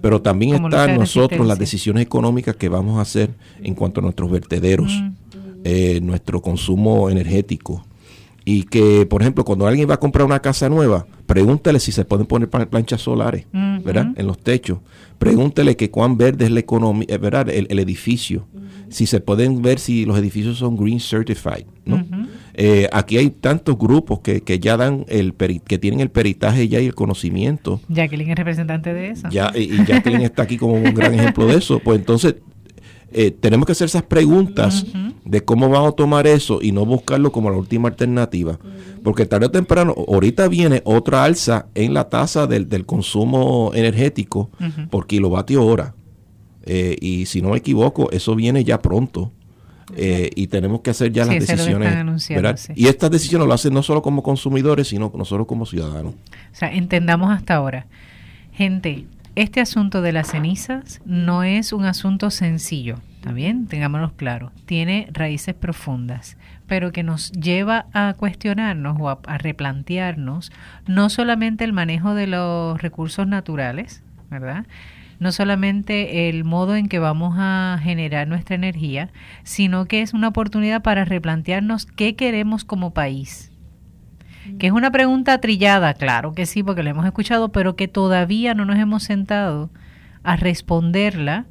Pero 0.00 0.22
también 0.22 0.64
están 0.64 0.96
nosotros 0.96 1.46
las 1.46 1.58
decisiones 1.58 2.04
económicas 2.04 2.54
que 2.54 2.68
vamos 2.68 2.98
a 2.98 3.02
hacer 3.02 3.30
en 3.62 3.74
cuanto 3.74 4.00
a 4.00 4.02
nuestros 4.02 4.30
vertederos, 4.30 4.92
eh, 5.64 6.00
nuestro 6.02 6.40
consumo 6.40 7.10
energético, 7.10 7.84
y 8.48 8.62
que, 8.62 9.06
por 9.06 9.22
ejemplo, 9.22 9.44
cuando 9.44 9.66
alguien 9.66 9.90
va 9.90 9.94
a 9.94 10.00
comprar 10.00 10.24
una 10.24 10.38
casa 10.38 10.68
nueva, 10.68 11.04
pregúntele 11.26 11.80
si 11.80 11.90
se 11.90 12.04
pueden 12.04 12.26
poner 12.26 12.48
planchas 12.48 13.00
solares, 13.00 13.44
¿verdad? 13.52 14.12
En 14.16 14.28
los 14.28 14.38
techos. 14.38 14.78
Pregúntele 15.18 15.76
que 15.76 15.90
cuán 15.90 16.16
verde 16.16 16.44
es 16.44 16.52
la 16.52 16.60
economía, 16.60 17.06
eh, 17.08 17.18
¿verdad? 17.18 17.48
El, 17.48 17.76
edificio. 17.80 18.46
Si 18.88 19.06
se 19.06 19.20
pueden 19.20 19.62
ver 19.62 19.80
si 19.80 20.04
los 20.04 20.16
edificios 20.16 20.58
son 20.58 20.76
green 20.76 21.00
certified, 21.00 21.66
¿no? 21.84 22.06
Eh, 22.54 22.88
aquí 22.92 23.18
hay 23.18 23.30
tantos 23.30 23.76
grupos 23.76 24.20
que, 24.20 24.42
que 24.42 24.60
ya 24.60 24.76
dan 24.76 25.04
el 25.08 25.34
que 25.34 25.78
tienen 25.78 25.98
el 25.98 26.10
peritaje 26.10 26.68
ya 26.68 26.80
y 26.80 26.86
el 26.86 26.94
conocimiento. 26.94 27.80
Jacqueline 27.88 28.30
es 28.30 28.36
representante 28.36 28.94
de 28.94 29.10
eso. 29.10 29.28
Ya, 29.28 29.50
y 29.56 29.84
Jacqueline 29.84 30.22
está 30.22 30.44
aquí 30.44 30.56
como 30.56 30.74
un 30.74 30.94
gran 30.94 31.12
ejemplo 31.14 31.48
de 31.48 31.56
eso. 31.56 31.80
Pues 31.80 31.98
entonces 31.98 32.36
eh, 33.12 33.30
tenemos 33.30 33.66
que 33.66 33.72
hacer 33.72 33.86
esas 33.86 34.02
preguntas 34.02 34.84
de 35.24 35.44
cómo 35.44 35.68
vamos 35.68 35.92
a 35.92 35.96
tomar 35.96 36.26
eso 36.26 36.58
y 36.60 36.72
no 36.72 36.84
buscarlo 36.84 37.32
como 37.32 37.50
la 37.50 37.56
última 37.56 37.88
alternativa. 37.88 38.58
Porque 39.02 39.26
tarde 39.26 39.46
o 39.46 39.50
temprano, 39.50 39.94
ahorita 40.08 40.48
viene 40.48 40.82
otra 40.84 41.24
alza 41.24 41.66
en 41.74 41.94
la 41.94 42.08
tasa 42.08 42.46
del, 42.46 42.86
consumo 42.86 43.72
energético 43.74 44.50
por 44.90 45.06
kilovatio 45.06 45.64
hora. 45.64 45.94
Eh, 46.64 46.96
y 47.00 47.26
si 47.26 47.40
no 47.42 47.50
me 47.50 47.58
equivoco, 47.58 48.10
eso 48.10 48.34
viene 48.34 48.64
ya 48.64 48.82
pronto. 48.82 49.32
Eh, 49.94 50.30
y 50.34 50.48
tenemos 50.48 50.80
que 50.80 50.90
hacer 50.90 51.12
ya 51.12 51.24
las 51.24 51.36
decisiones. 51.36 52.28
Y 52.74 52.88
estas 52.88 53.10
decisiones 53.10 53.46
lo 53.46 53.54
hacen 53.54 53.72
no 53.72 53.82
solo 53.82 54.02
como 54.02 54.22
consumidores, 54.22 54.88
sino 54.88 55.12
nosotros 55.14 55.46
como 55.46 55.64
ciudadanos. 55.64 56.14
O 56.14 56.54
sea, 56.54 56.72
entendamos 56.72 57.30
hasta 57.30 57.54
ahora. 57.54 57.86
Gente, 58.52 59.06
este 59.36 59.60
asunto 59.60 60.00
de 60.00 60.12
las 60.12 60.28
cenizas 60.28 61.00
no 61.04 61.42
es 61.42 61.74
un 61.74 61.84
asunto 61.84 62.30
sencillo, 62.30 62.96
¿está 63.16 63.34
Tengámonos 63.68 64.12
claro, 64.12 64.50
tiene 64.64 65.08
raíces 65.12 65.54
profundas, 65.54 66.38
pero 66.66 66.90
que 66.90 67.02
nos 67.02 67.32
lleva 67.32 67.84
a 67.92 68.14
cuestionarnos 68.14 68.96
o 68.98 69.10
a, 69.10 69.38
replantearnos 69.38 70.50
no 70.86 71.10
solamente 71.10 71.64
el 71.64 71.74
manejo 71.74 72.14
de 72.14 72.26
los 72.26 72.80
recursos 72.80 73.28
naturales, 73.28 74.02
¿verdad? 74.30 74.64
no 75.18 75.32
solamente 75.32 76.28
el 76.28 76.44
modo 76.44 76.74
en 76.74 76.88
que 76.88 76.98
vamos 76.98 77.34
a 77.38 77.78
generar 77.82 78.28
nuestra 78.28 78.54
energía, 78.54 79.10
sino 79.44 79.86
que 79.86 80.02
es 80.02 80.14
una 80.14 80.28
oportunidad 80.28 80.82
para 80.82 81.04
replantearnos 81.04 81.86
qué 81.86 82.16
queremos 82.16 82.64
como 82.64 82.92
país. 82.92 83.45
Que 84.58 84.68
es 84.68 84.72
una 84.72 84.90
pregunta 84.90 85.38
trillada, 85.40 85.94
claro 85.94 86.32
que 86.32 86.46
sí, 86.46 86.62
porque 86.62 86.82
la 86.82 86.90
hemos 86.90 87.06
escuchado, 87.06 87.50
pero 87.50 87.76
que 87.76 87.88
todavía 87.88 88.54
no 88.54 88.64
nos 88.64 88.78
hemos 88.78 89.02
sentado 89.02 89.70
a 90.22 90.36
responderla 90.36 91.46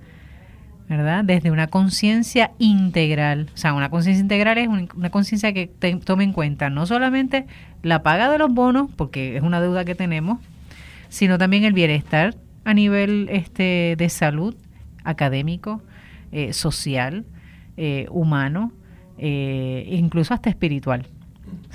¿verdad? 0.88 1.24
Desde 1.24 1.52
una 1.52 1.68
conciencia 1.68 2.52
integral. 2.60 3.50
O 3.54 3.58
sea, 3.58 3.74
una 3.74 3.90
conciencia 3.90 4.22
integral 4.22 4.58
es 4.58 4.68
una 4.68 5.10
conciencia 5.10 5.54
que 5.54 5.68
tome 6.04 6.24
en 6.24 6.34
cuenta 6.34 6.70
no 6.70 6.86
solamente 6.86 7.48
la 7.82 8.04
paga 8.04 8.30
de 8.30 8.38
los 8.38 8.54
bonos, 8.54 8.90
porque 8.96 9.36
es 9.38 9.44
una 9.44 9.62
deuda 9.62 9.86
que 9.86 9.96
tenemos, 9.96 10.40
sino 11.10 11.38
también 11.38 11.64
el 11.64 11.74
bienestar 11.74 12.36
a 12.66 12.74
nivel 12.74 13.28
este, 13.32 13.96
de 13.98 14.10
salud, 14.10 14.56
académico, 15.04 15.82
eh, 16.32 16.54
social, 16.54 17.26
eh, 17.78 18.08
humano, 18.10 18.72
eh, 19.18 19.88
incluso 19.92 20.34
hasta 20.34 20.50
espiritual. 20.50 21.08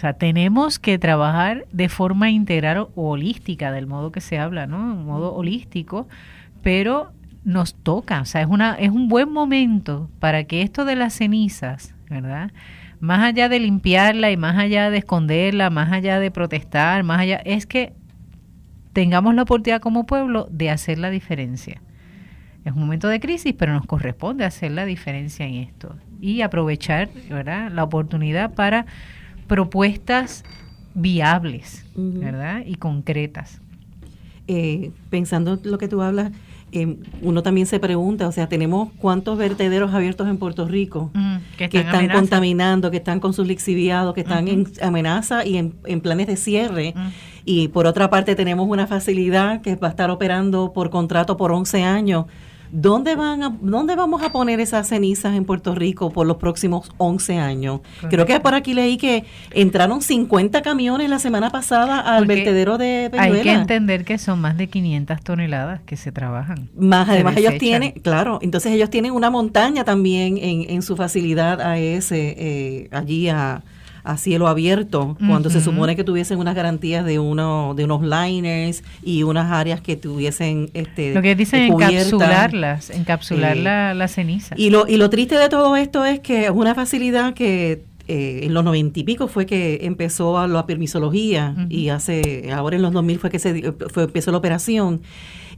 O 0.00 0.02
sea, 0.02 0.14
tenemos 0.14 0.78
que 0.78 0.98
trabajar 0.98 1.66
de 1.72 1.90
forma 1.90 2.30
integral 2.30 2.88
o 2.94 3.10
holística, 3.10 3.70
del 3.70 3.86
modo 3.86 4.10
que 4.10 4.22
se 4.22 4.38
habla, 4.38 4.66
¿no? 4.66 4.78
Un 4.78 5.04
modo 5.04 5.34
holístico, 5.34 6.08
pero 6.62 7.12
nos 7.44 7.74
toca, 7.74 8.22
o 8.22 8.24
sea, 8.24 8.40
es, 8.40 8.46
una, 8.46 8.76
es 8.76 8.88
un 8.88 9.08
buen 9.08 9.30
momento 9.30 10.08
para 10.18 10.44
que 10.44 10.62
esto 10.62 10.86
de 10.86 10.96
las 10.96 11.12
cenizas, 11.12 11.94
¿verdad? 12.08 12.50
Más 12.98 13.20
allá 13.20 13.50
de 13.50 13.60
limpiarla 13.60 14.30
y 14.30 14.38
más 14.38 14.56
allá 14.56 14.88
de 14.88 14.96
esconderla, 14.96 15.68
más 15.68 15.92
allá 15.92 16.18
de 16.18 16.30
protestar, 16.30 17.04
más 17.04 17.20
allá, 17.20 17.36
es 17.44 17.66
que 17.66 17.92
tengamos 18.94 19.34
la 19.34 19.42
oportunidad 19.42 19.82
como 19.82 20.06
pueblo 20.06 20.48
de 20.50 20.70
hacer 20.70 20.96
la 20.96 21.10
diferencia. 21.10 21.82
Es 22.64 22.72
un 22.72 22.80
momento 22.80 23.08
de 23.08 23.20
crisis, 23.20 23.52
pero 23.52 23.74
nos 23.74 23.84
corresponde 23.84 24.46
hacer 24.46 24.70
la 24.70 24.86
diferencia 24.86 25.44
en 25.44 25.56
esto 25.56 25.94
y 26.22 26.40
aprovechar 26.40 27.10
¿verdad? 27.28 27.70
la 27.70 27.84
oportunidad 27.84 28.54
para 28.54 28.86
propuestas 29.50 30.44
viables 30.94 31.84
¿verdad? 31.96 32.62
y 32.64 32.76
concretas. 32.76 33.60
Eh, 34.46 34.92
pensando 35.10 35.54
en 35.54 35.68
lo 35.68 35.76
que 35.76 35.88
tú 35.88 36.02
hablas, 36.02 36.30
eh, 36.70 36.96
uno 37.20 37.42
también 37.42 37.66
se 37.66 37.80
pregunta, 37.80 38.28
o 38.28 38.32
sea, 38.32 38.48
tenemos 38.48 38.90
cuántos 38.98 39.36
vertederos 39.36 39.92
abiertos 39.92 40.28
en 40.28 40.36
Puerto 40.36 40.68
Rico 40.68 41.10
que 41.56 41.64
están, 41.64 42.08
contaminando, 42.10 42.92
que 42.92 42.98
están 42.98 43.18
con 43.18 43.32
sus 43.32 43.48
lixiviados, 43.48 44.14
que 44.14 44.20
están 44.20 44.46
en 44.46 44.68
amenaza 44.82 45.44
y 45.44 45.56
en, 45.56 46.00
planes 46.00 46.28
de 46.28 46.36
cierre. 46.36 46.94
Y 47.44 47.68
por 47.68 47.86
otra 47.86 48.08
parte 48.08 48.36
tenemos 48.36 48.68
una 48.68 48.86
facilidad 48.86 49.62
que 49.62 49.74
va 49.74 49.88
a 49.88 49.90
estar 49.90 50.10
operando 50.10 50.72
por 50.72 50.90
contrato 50.90 51.36
por 51.36 51.50
11 51.50 51.82
años 51.82 52.26
¿Dónde, 52.72 53.16
van 53.16 53.42
a, 53.42 53.56
¿Dónde 53.60 53.96
vamos 53.96 54.22
a 54.22 54.30
poner 54.30 54.60
esas 54.60 54.88
cenizas 54.88 55.34
en 55.34 55.44
Puerto 55.44 55.74
Rico 55.74 56.10
por 56.10 56.26
los 56.26 56.36
próximos 56.36 56.90
11 56.98 57.38
años? 57.38 57.80
Creo 58.08 58.26
que 58.26 58.40
por 58.40 58.54
aquí 58.54 58.74
leí 58.74 58.96
que 58.96 59.24
entraron 59.50 60.02
50 60.02 60.62
camiones 60.62 61.10
la 61.10 61.18
semana 61.18 61.50
pasada 61.50 62.00
al 62.00 62.26
vertedero 62.26 62.78
de 62.78 63.08
Peñuela. 63.10 63.36
Hay 63.36 63.42
que 63.42 63.52
entender 63.52 64.04
que 64.04 64.18
son 64.18 64.40
más 64.40 64.56
de 64.56 64.68
500 64.68 65.20
toneladas 65.22 65.80
que 65.82 65.96
se 65.96 66.12
trabajan. 66.12 66.68
Más, 66.76 67.08
además 67.08 67.36
ellos 67.36 67.54
tienen, 67.58 67.92
claro, 67.92 68.38
entonces 68.42 68.72
ellos 68.72 68.90
tienen 68.90 69.12
una 69.12 69.30
montaña 69.30 69.84
también 69.84 70.38
en, 70.38 70.70
en 70.70 70.82
su 70.82 70.96
facilidad 70.96 71.60
a 71.60 71.78
ese, 71.78 72.34
eh, 72.38 72.88
allí 72.92 73.28
a 73.28 73.62
a 74.04 74.16
cielo 74.16 74.48
abierto, 74.48 75.16
cuando 75.26 75.50
se 75.50 75.60
supone 75.60 75.96
que 75.96 76.04
tuviesen 76.04 76.38
unas 76.38 76.54
garantías 76.54 77.04
de 77.04 77.18
uno 77.18 77.74
de 77.74 77.84
unos 77.84 78.02
liners 78.02 78.82
y 79.02 79.22
unas 79.22 79.50
áreas 79.50 79.80
que 79.80 79.96
tuviesen 79.96 80.70
este 80.74 81.14
lo 81.14 81.22
que 81.22 81.34
dicen 81.34 81.72
encapsularlas, 81.72 82.90
encapsular 82.90 83.56
la, 83.56 83.94
la, 83.94 84.08
ceniza. 84.08 84.54
Y 84.58 84.70
lo 84.70 84.86
y 84.86 84.96
lo 84.96 85.10
triste 85.10 85.36
de 85.36 85.48
todo 85.48 85.76
esto 85.76 86.04
es 86.04 86.20
que 86.20 86.44
es 86.44 86.50
una 86.50 86.74
facilidad 86.74 87.34
que 87.34 87.82
eh, 88.08 88.40
en 88.42 88.54
los 88.54 88.64
noventa 88.64 88.98
y 88.98 89.04
pico 89.04 89.28
fue 89.28 89.46
que 89.46 89.80
empezó 89.82 90.36
a 90.36 90.48
la 90.48 90.66
permisología 90.66 91.54
y 91.68 91.90
hace 91.90 92.50
ahora 92.52 92.74
en 92.74 92.82
los 92.82 92.92
2000 92.92 93.18
fue 93.20 93.30
que 93.30 93.38
se 93.38 93.72
fue, 93.72 94.02
empezó 94.02 94.32
la 94.32 94.38
operación. 94.38 95.02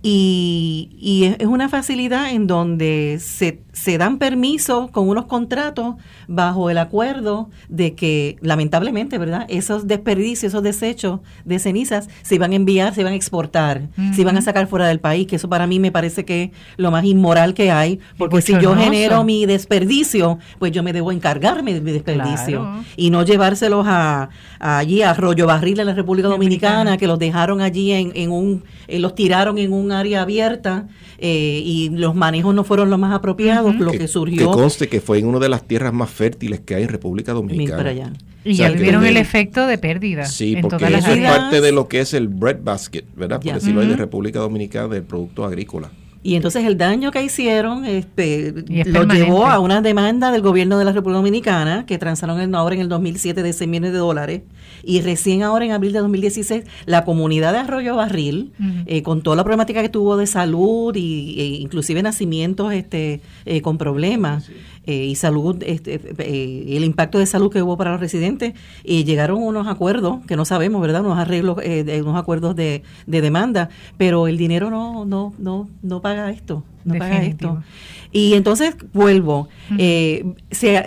Y, 0.02 1.34
es 1.38 1.46
una 1.46 1.70
facilidad 1.70 2.30
en 2.30 2.46
donde 2.46 3.18
se, 3.20 3.60
se 3.72 3.96
dan 3.98 4.18
permisos 4.18 4.90
con 4.90 5.08
unos 5.08 5.24
contratos 5.26 5.96
bajo 6.28 6.70
el 6.70 6.78
acuerdo 6.78 7.48
de 7.68 7.94
que, 7.94 8.36
lamentablemente, 8.40 9.18
¿verdad? 9.18 9.46
Esos 9.48 9.86
desperdicios, 9.86 10.52
esos 10.52 10.62
desechos 10.62 11.20
de 11.44 11.58
cenizas 11.58 12.08
se 12.22 12.34
iban 12.34 12.52
a 12.52 12.56
enviar, 12.56 12.94
se 12.94 13.00
iban 13.00 13.14
a 13.14 13.16
exportar, 13.16 13.88
se 14.14 14.20
iban 14.20 14.36
a 14.36 14.42
sacar 14.42 14.66
fuera 14.66 14.86
del 14.86 15.00
país, 15.00 15.26
que 15.26 15.36
eso 15.36 15.48
para 15.48 15.66
mí 15.66 15.78
me 15.78 15.90
parece 15.90 16.24
que 16.24 16.44
es 16.44 16.50
lo 16.76 16.90
más 16.90 17.04
inmoral 17.04 17.54
que 17.54 17.70
hay, 17.70 17.98
porque 18.18 18.42
si 18.42 18.52
yo 18.60 18.76
genero 18.76 19.24
mi 19.24 19.46
desperdicio, 19.46 20.38
pues 20.58 20.72
yo 20.72 20.82
me 20.82 20.92
debo 20.92 21.10
encargarme 21.10 21.74
de 21.74 21.80
mi 21.80 21.92
desperdicio 21.92 22.84
y 22.96 23.10
no 23.10 23.24
llevárselos 23.24 23.86
a, 23.88 24.28
allí 24.58 25.02
a 25.02 25.10
Arroyo 25.10 25.46
Barril 25.46 25.80
en 25.80 25.86
la 25.86 25.94
República 25.94 26.28
Dominicana, 26.28 26.98
que 26.98 27.06
los 27.06 27.18
dejaron 27.18 27.60
allí 27.60 27.92
en, 27.92 28.12
en 28.14 28.30
un, 28.30 28.64
eh, 28.88 28.98
los 28.98 29.14
tiraron 29.14 29.58
en 29.58 29.72
un 29.72 29.92
área 29.92 30.22
abierta 30.22 30.86
eh, 31.18 31.62
y 31.64 31.88
los 31.90 32.14
manejos 32.14 32.52
no 32.52 32.64
fueron 32.64 32.90
los 32.90 32.98
más 32.98 33.14
apropiados, 33.14 33.61
lo 33.62 33.92
que, 33.92 34.08
surgió. 34.08 34.38
Que 34.38 34.44
conste 34.44 34.88
que 34.88 35.00
fue 35.00 35.18
en 35.18 35.26
una 35.26 35.38
de 35.38 35.48
las 35.48 35.66
tierras 35.66 35.92
más 35.92 36.10
fértiles 36.10 36.60
que 36.60 36.74
hay 36.74 36.82
en 36.82 36.88
República 36.88 37.32
Dominicana. 37.32 38.12
Y 38.44 38.54
ya 38.54 38.70
vieron 38.70 39.06
el 39.06 39.16
efecto 39.16 39.66
de 39.66 39.78
pérdida. 39.78 40.24
Sí, 40.26 40.56
porque 40.60 40.86
eso 40.86 41.12
es 41.12 41.20
parte 41.28 41.60
de 41.60 41.72
lo 41.72 41.88
que 41.88 42.00
es 42.00 42.14
el 42.14 42.28
breadbasket, 42.28 43.04
¿verdad? 43.14 43.40
Por 43.40 43.54
decirlo 43.54 43.80
de 43.82 43.96
República 43.96 44.40
Dominicana 44.40 44.88
del 44.88 45.04
producto 45.04 45.44
agrícola. 45.44 45.90
Y 46.24 46.36
entonces 46.36 46.64
el 46.64 46.78
daño 46.78 47.10
que 47.10 47.22
hicieron 47.22 47.84
este, 47.84 48.54
lo 48.86 49.04
llevó 49.04 49.46
a 49.46 49.58
una 49.58 49.80
demanda 49.80 50.30
del 50.30 50.40
gobierno 50.40 50.78
de 50.78 50.84
la 50.84 50.92
República 50.92 51.16
Dominicana 51.16 51.84
que 51.84 51.98
transaron 51.98 52.54
ahora 52.54 52.76
en 52.76 52.80
el 52.80 52.88
2007 52.88 53.42
de 53.42 53.52
6 53.52 53.68
millones 53.68 53.92
de 53.92 53.98
dólares. 53.98 54.42
Y 54.84 55.00
recién 55.00 55.42
ahora 55.42 55.64
en 55.64 55.72
abril 55.72 55.92
de 55.92 55.98
2016 55.98 56.64
la 56.86 57.04
comunidad 57.04 57.52
de 57.52 57.58
Arroyo 57.58 57.96
Barril 57.96 58.52
eh, 58.86 59.02
con 59.02 59.22
toda 59.22 59.36
la 59.36 59.44
problemática 59.44 59.82
que 59.82 59.88
tuvo 59.88 60.16
de 60.16 60.26
salud 60.26 60.94
y 60.94 61.40
e 61.40 61.44
inclusive 61.60 62.02
nacimientos 62.02 62.72
este 62.72 63.20
eh, 63.44 63.60
con 63.60 63.78
problemas 63.78 64.48
eh, 64.84 65.04
y 65.04 65.14
salud, 65.14 65.62
este, 65.64 66.00
eh, 66.18 66.76
el 66.76 66.82
impacto 66.82 67.18
de 67.18 67.26
salud 67.26 67.52
que 67.52 67.62
hubo 67.62 67.76
para 67.76 67.92
los 67.92 68.00
residentes, 68.00 68.54
y 68.82 69.04
llegaron 69.04 69.40
unos 69.40 69.68
acuerdos, 69.68 70.24
que 70.26 70.34
no 70.34 70.44
sabemos, 70.44 70.82
¿verdad? 70.82 71.02
Unos 71.02 71.18
arreglos, 71.18 71.58
eh, 71.62 72.00
unos 72.02 72.18
acuerdos 72.18 72.56
de, 72.56 72.82
de, 73.06 73.20
demanda, 73.20 73.68
pero 73.96 74.26
el 74.26 74.36
dinero 74.36 74.70
no, 74.70 75.04
no, 75.04 75.34
no, 75.38 75.68
no 75.82 76.02
paga 76.02 76.30
esto, 76.32 76.64
no 76.84 76.96
paga 76.96 77.22
esto. 77.22 77.62
Y 78.10 78.34
entonces 78.34 78.74
vuelvo, 78.92 79.48
se, 79.78 80.34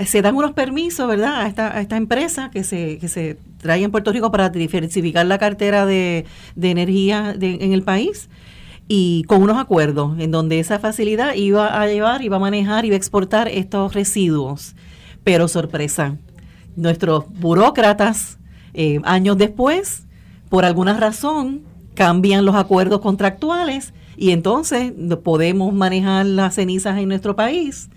se, 0.05 0.21
dan 0.21 0.35
unos 0.35 0.51
permisos, 0.51 1.07
¿verdad? 1.07 1.41
A 1.41 1.47
esta, 1.47 1.77
a 1.77 1.79
esta 1.79 1.95
empresa 1.95 2.51
que 2.51 2.65
se, 2.65 2.97
que 2.97 3.07
se 3.07 3.37
trae 3.61 3.81
en 3.81 3.91
Puerto 3.91 4.11
Rico 4.11 4.29
para 4.29 4.49
diversificar 4.49 5.25
la 5.25 5.37
cartera 5.37 5.85
de, 5.85 6.25
de 6.55 6.69
energía 6.69 7.33
en 7.39 7.71
el 7.71 7.81
país 7.81 8.29
y 8.87 9.23
con 9.23 9.41
unos 9.41 9.57
acuerdos 9.57 10.17
en 10.19 10.31
donde 10.31 10.59
esa 10.59 10.79
facilidad 10.79 11.33
iba 11.35 11.81
a 11.81 11.87
llevar, 11.87 12.21
iba 12.21 12.37
a 12.37 12.39
manejar, 12.39 12.85
iba 12.85 12.93
a 12.93 12.97
exportar 12.97 13.47
estos 13.47 13.93
residuos. 13.93 14.75
Pero 15.23 15.47
sorpresa, 15.47 16.17
nuestros 16.75 17.25
burócratas 17.39 18.37
eh, 18.73 18.99
años 19.03 19.37
después, 19.37 20.05
por 20.49 20.65
alguna 20.65 20.93
razón, 20.93 21.63
cambian 21.95 22.45
los 22.45 22.55
acuerdos 22.55 23.01
contractuales 23.01 23.93
y 24.17 24.31
entonces 24.31 24.93
podemos 25.23 25.73
manejar 25.73 26.25
las 26.25 26.55
cenizas 26.55 26.97
en 26.99 27.09
nuestro 27.09 27.35
país 27.35 27.89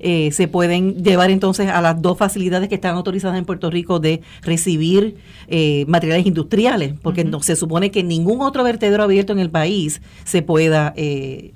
eh, 0.00 0.30
se 0.32 0.48
pueden 0.48 1.02
llevar 1.02 1.30
entonces 1.30 1.68
a 1.68 1.80
las 1.80 2.00
dos 2.00 2.18
facilidades 2.18 2.68
que 2.68 2.74
están 2.76 2.96
autorizadas 2.96 3.38
en 3.38 3.44
Puerto 3.44 3.70
Rico 3.70 4.00
de 4.00 4.22
recibir 4.42 5.16
eh, 5.48 5.84
materiales 5.88 6.26
industriales, 6.26 6.94
porque 7.02 7.24
no, 7.24 7.42
se 7.42 7.56
supone 7.56 7.90
que 7.90 8.02
ningún 8.02 8.40
otro 8.40 8.64
vertedero 8.64 9.02
abierto 9.02 9.32
en 9.32 9.38
el 9.38 9.50
país 9.50 10.02
se 10.24 10.42
pueda 10.42 10.92
eh, 10.96 11.52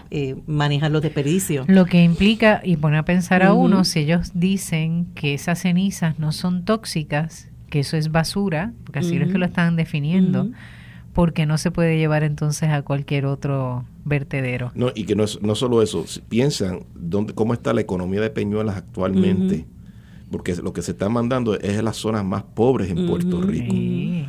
manejar 0.46 0.90
los 0.90 1.02
desperdicios. 1.02 1.68
Lo 1.68 1.86
que 1.86 2.02
implica, 2.02 2.60
y 2.64 2.76
pone 2.76 2.98
a 2.98 3.04
pensar 3.04 3.42
a 3.42 3.52
uno, 3.52 3.84
si 3.84 4.00
ellos 4.00 4.32
dicen 4.34 5.06
que 5.14 5.34
esas 5.34 5.60
cenizas 5.60 6.18
no 6.18 6.32
son 6.32 6.64
tóxicas, 6.64 7.48
que 7.68 7.80
eso 7.80 7.96
es 7.96 8.10
basura, 8.10 8.72
porque 8.84 9.00
así 9.00 9.16
es 9.16 9.30
que 9.30 9.38
lo 9.38 9.46
están 9.46 9.76
definiendo 9.76 10.50
porque 11.12 11.46
no 11.46 11.58
se 11.58 11.70
puede 11.70 11.98
llevar 11.98 12.22
entonces 12.22 12.70
a 12.70 12.82
cualquier 12.82 13.26
otro 13.26 13.84
vertedero. 14.04 14.72
No, 14.74 14.90
y 14.94 15.04
que 15.04 15.14
no, 15.14 15.24
es, 15.24 15.40
no 15.42 15.54
solo 15.54 15.82
eso, 15.82 16.04
piensan 16.28 16.84
dónde, 16.94 17.34
cómo 17.34 17.54
está 17.54 17.72
la 17.72 17.80
economía 17.80 18.20
de 18.20 18.30
Peñuelas 18.30 18.76
actualmente. 18.76 19.66
Porque 20.30 20.54
lo 20.56 20.72
que 20.72 20.82
se 20.82 20.92
está 20.92 21.08
mandando 21.08 21.58
es 21.58 21.76
en 21.76 21.84
las 21.84 21.96
zonas 21.96 22.24
más 22.24 22.44
pobres 22.44 22.88
en 22.90 23.06
Puerto 23.08 23.42
Rico. 23.42 23.74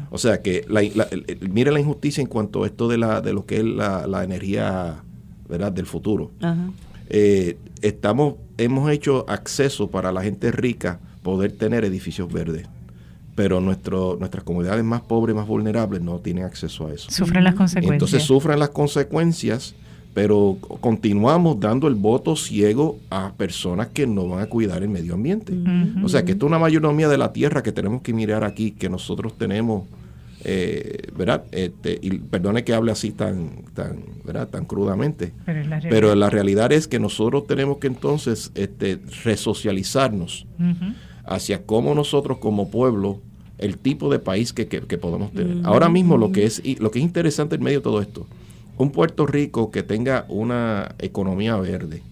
O 0.10 0.18
sea 0.18 0.42
que, 0.42 0.66
la, 0.68 0.82
la, 0.96 1.08
mire 1.48 1.72
la 1.72 1.80
injusticia 1.80 2.22
en 2.22 2.28
cuanto 2.28 2.64
a 2.64 2.68
esto 2.68 2.88
de, 2.88 2.98
la, 2.98 3.22
de 3.22 3.34
lo 3.34 3.46
que 3.46 3.58
es 3.58 3.64
la, 3.64 4.24
energía 4.24 5.04
¿verdad? 5.48 5.72
del 5.72 5.86
futuro. 5.86 6.32
Eh, 7.10 7.58
estamos, 7.84 8.36
hemos 8.58 8.90
hecho 8.90 9.26
acceso 9.28 9.92
para 9.92 10.12
la 10.12 10.24
gente 10.24 10.52
rica 10.52 11.00
poder 11.22 11.52
tener 11.52 11.86
edificios 11.86 12.34
verdes 12.34 12.68
pero 13.42 13.60
nuestro, 13.60 14.18
nuestras 14.20 14.44
comunidades 14.44 14.84
más 14.84 15.02
pobres, 15.02 15.36
más 15.36 15.48
vulnerables, 15.48 16.00
no 16.00 16.20
tienen 16.20 16.44
acceso 16.44 16.86
a 16.86 16.94
eso. 16.94 17.10
Sufren 17.10 17.44
las 17.44 17.56
consecuencias. 17.56 17.94
Entonces 17.94 18.22
sufren 18.22 18.60
las 18.60 18.70
consecuencias, 18.70 19.74
pero 20.14 20.60
continuamos 20.80 21.60
dando 21.60 21.88
el 21.88 21.96
voto 21.96 22.36
ciego 22.36 23.00
a 23.10 23.34
personas 23.34 23.88
que 23.88 24.06
no 24.06 24.28
van 24.28 24.44
a 24.44 24.46
cuidar 24.46 24.84
el 24.84 24.90
medio 24.90 25.16
ambiente. 25.16 25.56
O 26.04 26.08
sea, 26.08 26.24
que 26.24 26.34
esto 26.34 26.46
es 26.46 26.50
una 26.50 26.60
mayoría 26.60 27.08
de 27.08 27.18
la 27.18 27.34
tierra 27.34 27.64
que 27.64 27.72
tenemos 27.72 28.04
que 28.04 28.14
mirar 28.14 28.44
aquí, 28.44 28.70
que 28.70 28.90
nosotros 28.90 29.36
tenemos, 29.36 29.86
eh, 30.44 31.08
¿verdad? 31.18 31.44
Este, 31.52 31.98
y 32.00 32.20
perdone 32.20 32.64
que 32.64 32.76
hable 32.76 32.92
así 32.92 33.10
tan, 33.10 33.64
tan, 33.74 34.04
¿verdad? 34.24 34.50
tan 34.50 34.66
crudamente, 34.66 35.34
pero 35.90 36.14
la, 36.14 36.30
realidad 36.30 36.72
es 36.72 36.88
que 36.88 37.00
nosotros 37.00 37.48
tenemos 37.48 37.80
que 37.80 37.88
entonces 37.88 38.52
este, 38.54 39.00
resocializarnos 39.24 40.46
hacia 41.26 41.64
cómo 41.64 41.96
nosotros 41.96 42.38
como 42.38 42.70
pueblo, 42.70 43.20
el 43.62 43.78
tipo 43.78 44.12
de 44.12 44.20
país 44.20 44.54
que, 44.54 44.66
podemos 44.98 45.32
tener. 45.32 45.66
Ahora 45.66 45.88
mismo 45.88 46.18
lo 46.18 46.32
que, 46.32 46.46
es, 46.46 46.62
lo 46.80 46.92
que 46.92 47.00
es 47.00 47.06
interesante 47.06 47.56
en 47.56 47.64
medio 47.64 47.80
de 47.80 47.84
todo 47.84 48.02
esto, 48.02 48.28
un 48.78 48.92
Puerto 48.92 49.26
Rico 49.26 49.72
que 49.72 49.84
tenga 49.84 50.26
una 50.28 50.96
economía 51.00 51.56
verde, 51.58 52.04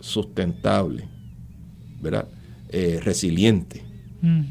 sustentable, 0.00 1.08
¿verdad? 2.00 2.28
Eh, 2.70 3.00
resiliente, 3.02 3.82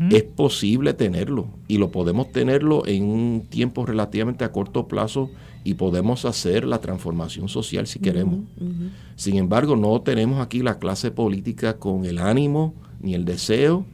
es 0.09 0.23
posible 0.23 0.93
tenerlo 0.93 1.47
y 1.67 1.77
lo 1.77 1.91
podemos 1.91 2.31
tenerlo 2.31 2.87
en 2.87 3.03
un 3.03 3.45
tiempo 3.49 3.85
relativamente 3.85 4.43
a 4.43 4.51
corto 4.51 4.87
plazo 4.87 5.29
y 5.63 5.75
podemos 5.75 6.25
hacer 6.25 6.65
la 6.65 6.79
transformación 6.79 7.49
social 7.49 7.85
si 7.85 7.99
queremos. 7.99 8.39
Sin 9.15 9.35
embargo, 9.35 9.75
no 9.75 10.01
tenemos 10.01 10.41
aquí 10.41 10.63
la 10.63 10.79
clase 10.79 11.11
política 11.11 11.77
con 11.77 12.05
el 12.05 12.17
ánimo, 12.17 12.73
ni 12.99 13.13
el 13.13 13.25
deseo, 13.25 13.85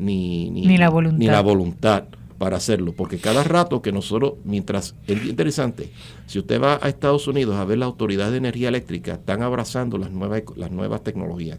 ni, 0.00 0.50
ni, 0.50 0.78
la, 0.78 0.88
voluntad. 0.88 1.18
ni 1.18 1.26
la 1.26 1.40
voluntad 1.40 2.04
para 2.38 2.56
hacerlo, 2.56 2.92
porque 2.92 3.18
cada 3.18 3.44
rato 3.44 3.82
que 3.82 3.92
nosotros, 3.92 4.34
mientras, 4.44 4.94
es 5.06 5.26
interesante, 5.26 5.90
si 6.26 6.38
usted 6.38 6.58
va 6.60 6.80
a 6.80 6.88
Estados 6.88 7.28
Unidos 7.28 7.56
a 7.56 7.64
ver 7.66 7.76
la 7.76 7.84
autoridad 7.84 8.30
de 8.30 8.38
energía 8.38 8.68
eléctrica, 8.68 9.12
están 9.12 9.42
abrazando 9.42 9.98
las 9.98 10.10
nuevas, 10.10 10.42
las 10.56 10.70
nuevas 10.70 11.04
tecnologías, 11.04 11.58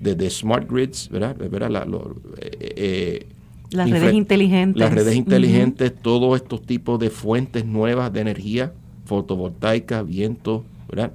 desde 0.00 0.30
smart 0.30 0.68
grids, 0.68 1.08
¿verdad? 1.10 1.36
Eh, 1.40 2.74
eh, 2.76 3.26
las 3.70 3.88
redes 3.88 4.14
inteligentes. 4.14 4.80
Las 4.80 4.92
redes 4.92 5.14
inteligentes, 5.14 5.94
todos 5.94 6.40
estos 6.42 6.62
tipos 6.62 6.98
de 6.98 7.10
fuentes 7.10 7.64
nuevas 7.64 8.12
de 8.12 8.20
energía, 8.20 8.72
fotovoltaica, 9.04 10.02
viento, 10.02 10.64
¿verdad? 10.88 11.12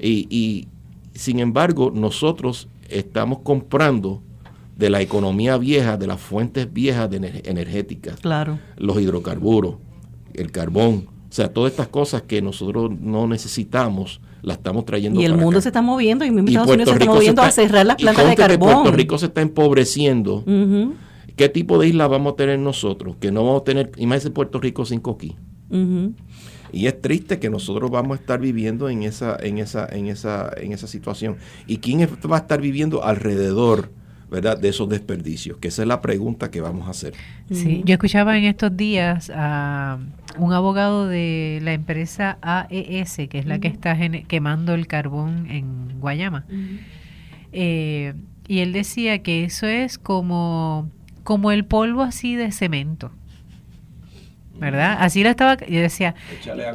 Y, 0.00 0.28
y 0.30 0.68
sin 1.14 1.40
embargo, 1.40 1.90
nosotros 1.92 2.68
estamos 2.88 3.40
comprando 3.40 4.22
de 4.80 4.88
la 4.88 5.02
economía 5.02 5.58
vieja, 5.58 5.98
de 5.98 6.06
las 6.06 6.18
fuentes 6.18 6.72
viejas 6.72 7.10
de 7.10 7.42
energéticas. 7.44 8.18
Claro. 8.18 8.58
Los 8.78 8.98
hidrocarburos, 8.98 9.76
el 10.32 10.50
carbón, 10.50 11.06
o 11.28 11.32
sea, 11.32 11.52
todas 11.52 11.72
estas 11.72 11.88
cosas 11.88 12.22
que 12.22 12.40
nosotros 12.40 12.90
no 12.98 13.26
necesitamos, 13.26 14.22
las 14.40 14.56
estamos 14.56 14.86
trayendo. 14.86 15.20
Y 15.20 15.26
el 15.26 15.36
mundo 15.36 15.60
se 15.60 15.68
está 15.68 15.82
moviendo, 15.82 16.24
y, 16.24 16.28
Estados 16.28 16.70
Unidos 16.70 16.88
se 16.88 16.98
está 16.98 17.04
moviendo 17.04 17.42
a 17.42 17.50
cerrar 17.50 17.84
las 17.84 17.96
plantas 17.96 18.26
de 18.26 18.36
carbón. 18.36 18.72
Puerto 18.72 18.92
Rico 18.92 19.18
se 19.18 19.26
está 19.26 19.42
empobreciendo. 19.42 20.44
¿Qué 21.36 21.50
tipo 21.50 21.78
de 21.78 21.88
isla 21.88 22.08
vamos 22.08 22.32
a 22.32 22.36
tener 22.36 22.58
nosotros? 22.58 23.16
Que 23.20 23.30
no 23.30 23.44
vamos 23.44 23.60
a 23.60 23.64
tener, 23.64 23.92
imagínese 23.98 24.30
Puerto 24.30 24.60
Rico 24.60 24.86
sin 24.86 25.00
coquí. 25.00 25.36
Y 26.72 26.86
es 26.86 27.00
triste 27.02 27.38
que 27.38 27.50
nosotros 27.50 27.90
vamos 27.90 28.16
a 28.16 28.20
estar 28.20 28.40
viviendo 28.40 28.88
en 28.88 29.02
esa, 29.02 29.36
en 29.40 29.58
esa, 29.58 29.86
en 29.90 30.06
esa, 30.06 30.50
en 30.56 30.72
esa 30.72 30.86
situación. 30.86 31.36
¿Y 31.66 31.78
quién 31.78 32.00
va 32.00 32.36
a 32.36 32.40
estar 32.40 32.62
viviendo 32.62 33.04
alrededor 33.04 33.90
¿verdad? 34.30 34.58
de 34.58 34.68
esos 34.68 34.88
desperdicios? 34.88 35.58
Que 35.58 35.68
esa 35.68 35.82
es 35.82 35.88
la 35.88 36.00
pregunta 36.00 36.50
que 36.50 36.60
vamos 36.60 36.86
a 36.86 36.90
hacer. 36.90 37.14
Sí, 37.50 37.82
yo 37.84 37.94
escuchaba 37.94 38.38
en 38.38 38.44
estos 38.44 38.76
días 38.76 39.30
a 39.34 39.98
un 40.38 40.52
abogado 40.52 41.08
de 41.08 41.58
la 41.62 41.72
empresa 41.72 42.38
AES, 42.40 43.28
que 43.28 43.38
es 43.38 43.46
la 43.46 43.58
que 43.58 43.68
está 43.68 43.96
quemando 44.28 44.74
el 44.74 44.86
carbón 44.86 45.50
en 45.50 46.00
Guayama. 46.00 46.44
Eh, 47.52 48.14
y 48.46 48.60
él 48.60 48.72
decía 48.72 49.22
que 49.22 49.44
eso 49.44 49.66
es 49.66 49.98
como, 49.98 50.88
como 51.24 51.50
el 51.50 51.64
polvo 51.64 52.02
así 52.02 52.36
de 52.36 52.52
cemento. 52.52 53.10
¿verdad? 54.60 54.98
Así 55.00 55.22
lo 55.22 55.30
estaba, 55.30 55.56
yo 55.56 55.80
decía, 55.80 56.14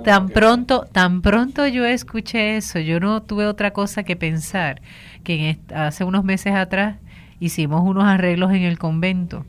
tan 0.04 0.30
pronto, 0.30 0.88
tan 0.92 1.22
pronto 1.22 1.68
yo 1.68 1.86
escuché 1.86 2.58
eso, 2.58 2.80
yo 2.80 3.00
no 3.00 3.22
tuve 3.22 3.46
otra 3.46 3.74
cosa 3.74 4.02
que 4.02 4.16
pensar 4.16 4.82
que 5.24 5.60
hace 5.72 6.04
unos 6.04 6.24
meses 6.24 6.56
atrás 6.56 6.98
hicimos 7.40 7.82
unos 7.84 8.06
arreglos 8.06 8.52
en 8.52 8.64
el 8.64 8.78
convento 8.78 9.46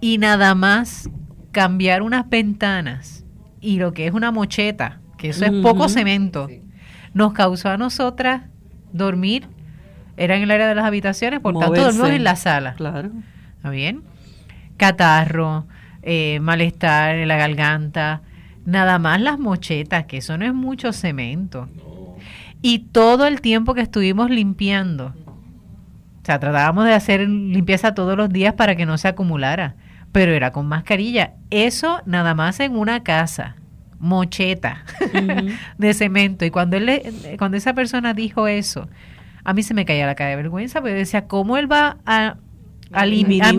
y 0.00 0.18
nada 0.18 0.54
más 0.54 1.08
cambiar 1.52 2.02
unas 2.02 2.28
ventanas 2.28 3.24
y 3.60 3.78
lo 3.78 3.92
que 3.92 4.06
es 4.06 4.12
una 4.12 4.30
mocheta, 4.30 5.00
que 5.16 5.30
eso 5.30 5.44
es 5.46 5.52
poco 5.62 5.88
cemento, 5.88 6.48
nos 7.14 7.32
causó 7.32 7.70
a 7.70 7.78
nosotras 7.78 8.42
dormir, 8.92 9.46
era 10.16 10.36
en 10.36 10.42
el 10.42 10.50
área 10.50 10.68
de 10.68 10.74
las 10.74 10.84
habitaciones, 10.84 11.40
por 11.40 11.58
tanto 11.58 11.80
dormimos 11.80 12.10
en 12.10 12.24
la 12.24 12.36
sala. 12.36 12.74
Claro. 12.74 13.10
¿Está 13.56 13.70
bien? 13.70 14.02
Catarro, 14.76 15.66
eh, 16.02 16.38
malestar 16.40 17.16
en 17.16 17.28
la 17.28 17.36
garganta, 17.36 18.20
nada 18.66 18.98
más 18.98 19.20
las 19.20 19.38
mochetas, 19.38 20.04
que 20.04 20.18
eso 20.18 20.36
no 20.36 20.44
es 20.44 20.52
mucho 20.52 20.92
cemento. 20.92 21.68
Y 22.60 22.80
todo 22.80 23.26
el 23.26 23.40
tiempo 23.40 23.74
que 23.74 23.80
estuvimos 23.80 24.30
limpiando, 24.30 25.14
o 26.24 26.26
sea, 26.26 26.40
tratábamos 26.40 26.86
de 26.86 26.94
hacer 26.94 27.20
limpieza 27.28 27.92
todos 27.92 28.16
los 28.16 28.30
días 28.30 28.54
para 28.54 28.76
que 28.76 28.86
no 28.86 28.96
se 28.96 29.08
acumulara, 29.08 29.74
pero 30.10 30.32
era 30.32 30.52
con 30.52 30.64
mascarilla. 30.64 31.34
Eso 31.50 32.00
nada 32.06 32.34
más 32.34 32.60
en 32.60 32.78
una 32.78 33.02
casa, 33.02 33.56
mocheta 33.98 34.86
de 35.78 35.92
cemento. 35.92 36.46
Y 36.46 36.50
cuando 36.50 36.78
él 36.78 37.02
cuando 37.36 37.58
esa 37.58 37.74
persona 37.74 38.14
dijo 38.14 38.48
eso, 38.48 38.88
a 39.44 39.52
mí 39.52 39.62
se 39.62 39.74
me 39.74 39.84
caía 39.84 40.06
la 40.06 40.14
cara 40.14 40.30
de 40.30 40.36
vergüenza, 40.36 40.80
porque 40.80 40.94
decía, 40.94 41.26
¿cómo 41.26 41.58
él 41.58 41.70
va 41.70 41.98
a 42.06 42.38
a, 42.90 43.06
minimizar, 43.06 43.54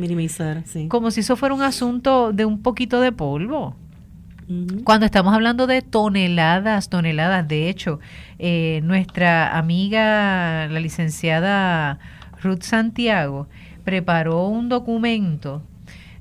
minimizar, 0.00 0.58
como 0.88 1.10
si 1.12 1.20
eso 1.20 1.36
fuera 1.36 1.54
un 1.54 1.62
asunto 1.62 2.32
de 2.32 2.44
un 2.44 2.62
poquito 2.62 3.00
de 3.00 3.12
polvo. 3.12 3.76
Cuando 4.84 5.06
estamos 5.06 5.32
hablando 5.32 5.66
de 5.66 5.80
toneladas, 5.80 6.90
toneladas, 6.90 7.48
de 7.48 7.70
hecho, 7.70 8.00
eh, 8.38 8.80
nuestra 8.84 9.56
amiga, 9.56 10.66
la 10.68 10.80
licenciada 10.80 11.98
Ruth 12.42 12.62
Santiago, 12.62 13.48
preparó 13.84 14.46
un 14.46 14.68
documento 14.68 15.62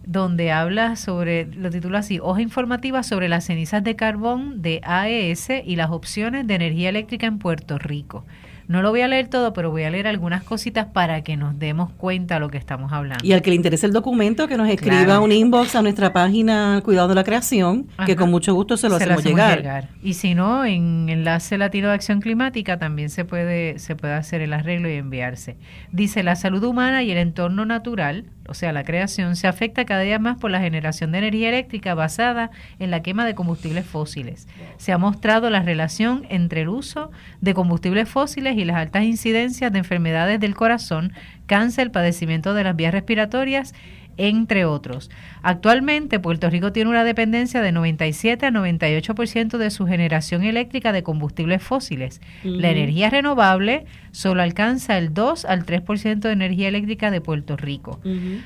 donde 0.06 0.52
habla 0.52 0.96
sobre, 0.96 1.46
lo 1.46 1.70
titula 1.70 2.00
así, 2.00 2.20
hoja 2.22 2.42
informativa 2.42 3.04
sobre 3.04 3.30
las 3.30 3.46
cenizas 3.46 3.84
de 3.84 3.96
carbón 3.96 4.62
de 4.62 4.82
AES 4.84 5.50
y 5.66 5.76
las 5.76 5.92
opciones 5.92 6.48
de 6.48 6.56
energía 6.56 6.90
eléctrica 6.90 7.28
en 7.28 7.40
Puerto 7.40 7.78
Rico. 7.78 8.26
No 8.68 8.82
lo 8.82 8.92
voy 8.92 9.02
a 9.02 9.08
leer 9.08 9.28
todo, 9.28 9.54
pero 9.54 9.72
voy 9.72 9.84
a 9.84 9.90
leer 9.90 10.08
algunas 10.08 10.44
cositas 10.44 10.88
para 10.88 11.24
que 11.24 11.38
nos 11.38 11.60
demos 11.60 11.92
cuenta 11.92 12.36
de 12.36 12.40
lo 12.40 12.50
que 12.50 12.58
estamos 12.58 12.92
hablando. 12.92 13.26
Y 13.26 13.34
al 13.34 13.42
que 13.42 13.50
le 13.50 13.56
interese 13.56 13.86
el 13.86 13.94
documento, 13.94 14.48
que 14.48 14.58
nos 14.58 14.70
escriba 14.70 15.20
un 15.20 15.32
inbox 15.32 15.76
a 15.76 15.82
nuestra 15.82 16.14
página 16.14 16.82
Cuidado 16.84 17.10
de 17.10 17.16
la 17.16 17.24
Creación, 17.24 17.88
que 18.06 18.16
con 18.16 18.32
mucho 18.32 18.54
gusto 18.54 18.78
se 18.78 18.90
lo 18.90 18.96
hacemos, 18.96 19.24
llegar. 19.24 19.90
Y 20.02 20.14
si 20.14 20.36
no, 20.36 20.66
en 20.66 21.10
Enlace 21.10 21.58
Latino 21.58 21.90
de 21.90 21.96
Acción 21.96 22.22
Climática 22.22 22.78
también 22.78 23.10
se 23.10 23.26
puede, 23.26 23.80
se 23.80 23.96
puede 23.96 24.14
hacer 24.14 24.42
el 24.42 24.54
arreglo 24.54 24.90
y 24.90 24.94
enviarse. 24.94 25.58
Dice, 25.92 26.24
la 26.24 26.36
salud 26.36 26.64
humana 26.64 27.04
y 27.04 27.12
el 27.12 27.18
entorno 27.18 27.66
natural, 27.66 28.26
o 28.48 28.54
sea, 28.54 28.74
la 28.74 28.84
creación, 28.84 29.36
se 29.36 29.48
afecta 29.48 29.86
cada 29.86 30.02
día 30.02 30.20
más 30.20 30.38
por 30.38 30.52
la 30.52 30.60
generación 30.60 31.12
de 31.12 31.20
energía 31.20 31.50
eléctrica 31.50 31.94
basada 31.94 32.52
en 32.80 32.92
la 32.92 33.02
quema 33.02 33.26
de 33.26 33.36
combustibles 33.36 33.86
fósiles. 33.86 34.48
Se 34.78 34.92
ha 34.92 34.98
mostrado 34.98 35.50
la 35.50 35.62
relación 35.62 36.26
entre 36.30 36.62
el 36.62 36.70
uso 36.70 37.12
de 37.42 37.54
combustibles 37.54 38.10
fósiles 38.10 38.53
y 38.58 38.66
las 38.66 38.78
altas 38.78 39.04
incidencias 39.04 39.72
de 39.72 39.80
enfermedades 39.80 40.40
del 40.40 40.56
corazón, 40.56 41.14
cáncer, 41.46 41.92
padecimiento 41.92 42.54
de 42.54 42.64
las 42.64 42.76
vías 42.76 42.94
respiratorias, 42.94 43.74
entre 44.18 44.66
otros. 44.66 45.10
Actualmente, 45.42 46.20
Puerto 46.20 46.50
Rico 46.50 46.72
tiene 46.72 46.90
una 46.90 47.04
dependencia 47.04 47.62
de 47.62 47.72
97 47.72 48.46
a 48.46 48.52
98% 48.52 49.58
de 49.58 49.72
su 49.72 49.88
generación 49.88 50.44
eléctrica 50.44 50.92
de 50.92 51.04
combustibles 51.04 51.64
fósiles. 51.64 52.22
La 52.44 52.70
energía 52.70 53.10
renovable 53.10 53.86
solo 54.12 54.42
alcanza 54.42 54.98
el 54.98 55.14
2 55.14 55.46
al 55.46 55.66
3% 55.66 56.20
de 56.20 56.32
energía 56.32 56.68
eléctrica 56.68 57.12
de 57.12 57.22
Puerto 57.22 57.58
Rico. 57.58 58.00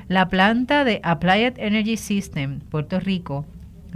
La 0.08 0.30
planta 0.30 0.84
de 0.84 1.00
Applied 1.04 1.54
Energy 1.58 1.98
System, 1.98 2.60
Puerto 2.60 3.00
Rico, 3.00 3.46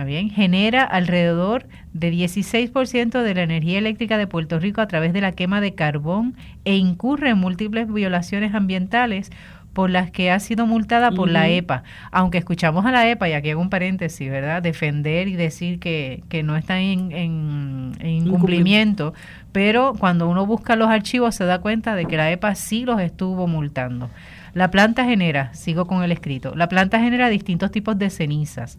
bien? 0.03 0.29
Genera 0.29 0.83
alrededor 0.83 1.67
de 1.93 2.11
16% 2.11 3.21
de 3.21 3.35
la 3.35 3.43
energía 3.43 3.77
eléctrica 3.77 4.17
de 4.17 4.27
Puerto 4.27 4.59
Rico 4.59 4.81
a 4.81 4.87
través 4.87 5.13
de 5.13 5.21
la 5.21 5.31
quema 5.31 5.61
de 5.61 5.75
carbón 5.75 6.35
e 6.65 6.75
incurre 6.75 7.29
en 7.29 7.37
múltiples 7.37 7.91
violaciones 7.91 8.53
ambientales 8.53 9.31
por 9.73 9.89
las 9.89 10.11
que 10.11 10.31
ha 10.31 10.39
sido 10.39 10.65
multada 10.65 11.11
por 11.11 11.29
la 11.29 11.47
EPA. 11.47 11.83
Aunque 12.11 12.37
escuchamos 12.37 12.85
a 12.85 12.91
la 12.91 13.09
EPA, 13.09 13.29
y 13.29 13.33
aquí 13.33 13.51
hago 13.51 13.61
un 13.61 13.69
paréntesis, 13.69 14.29
¿verdad? 14.29 14.61
Defender 14.61 15.27
y 15.27 15.35
decir 15.35 15.79
que, 15.79 16.23
que 16.29 16.43
no 16.43 16.57
está 16.57 16.79
en, 16.79 17.11
en, 17.11 17.93
incumplimiento, 18.01 19.13
pero 19.51 19.93
cuando 19.97 20.27
uno 20.27 20.45
busca 20.45 20.75
los 20.75 20.89
archivos 20.89 21.35
se 21.35 21.45
da 21.45 21.59
cuenta 21.59 21.95
de 21.95 22.05
que 22.05 22.17
la 22.17 22.31
EPA 22.31 22.55
sí 22.55 22.85
los 22.85 22.99
estuvo 22.99 23.47
multando. 23.47 24.09
La 24.53 24.69
planta 24.69 25.05
genera, 25.05 25.53
sigo 25.53 25.87
con 25.87 26.03
el 26.03 26.11
escrito, 26.11 26.53
la 26.55 26.67
planta 26.67 26.99
genera 26.99 27.29
distintos 27.29 27.71
tipos 27.71 27.97
de 27.97 28.09
cenizas. 28.09 28.77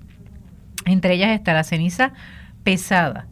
Entre 0.84 1.14
ellas 1.14 1.30
está 1.30 1.52
la 1.52 1.64
ceniza 1.64 2.12
pesada, 2.64 3.26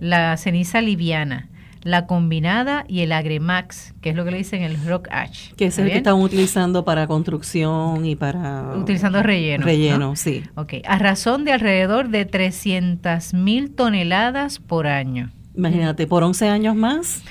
la 0.00 0.36
ceniza 0.36 0.80
liviana, 0.80 1.48
la 1.82 2.06
combinada 2.06 2.84
y 2.88 3.00
el 3.00 3.12
agremax, 3.12 3.94
que 4.00 4.10
es 4.10 4.16
lo 4.16 4.24
que 4.24 4.30
le 4.30 4.38
dicen 4.38 4.62
el 4.62 4.82
rock 4.84 5.08
ash. 5.10 5.52
Que 5.54 5.66
es 5.66 5.78
el 5.78 5.90
que 5.90 5.96
están 5.96 6.14
utilizando 6.14 6.84
para 6.84 7.06
construcción 7.06 8.06
y 8.06 8.16
para... 8.16 8.72
Utilizando 8.76 9.22
relleno. 9.22 9.64
Relleno, 9.64 10.16
sí. 10.16 10.44
Ok, 10.54 10.74
a 10.86 10.98
razón 10.98 11.44
de 11.44 11.52
alrededor 11.52 12.08
de 12.08 12.24
300 12.24 13.34
mil 13.34 13.74
toneladas 13.74 14.58
por 14.58 14.86
año. 14.86 15.32
Imagínate, 15.54 16.06
por 16.06 16.22
11 16.22 16.48
años 16.48 16.76
más. 16.76 17.22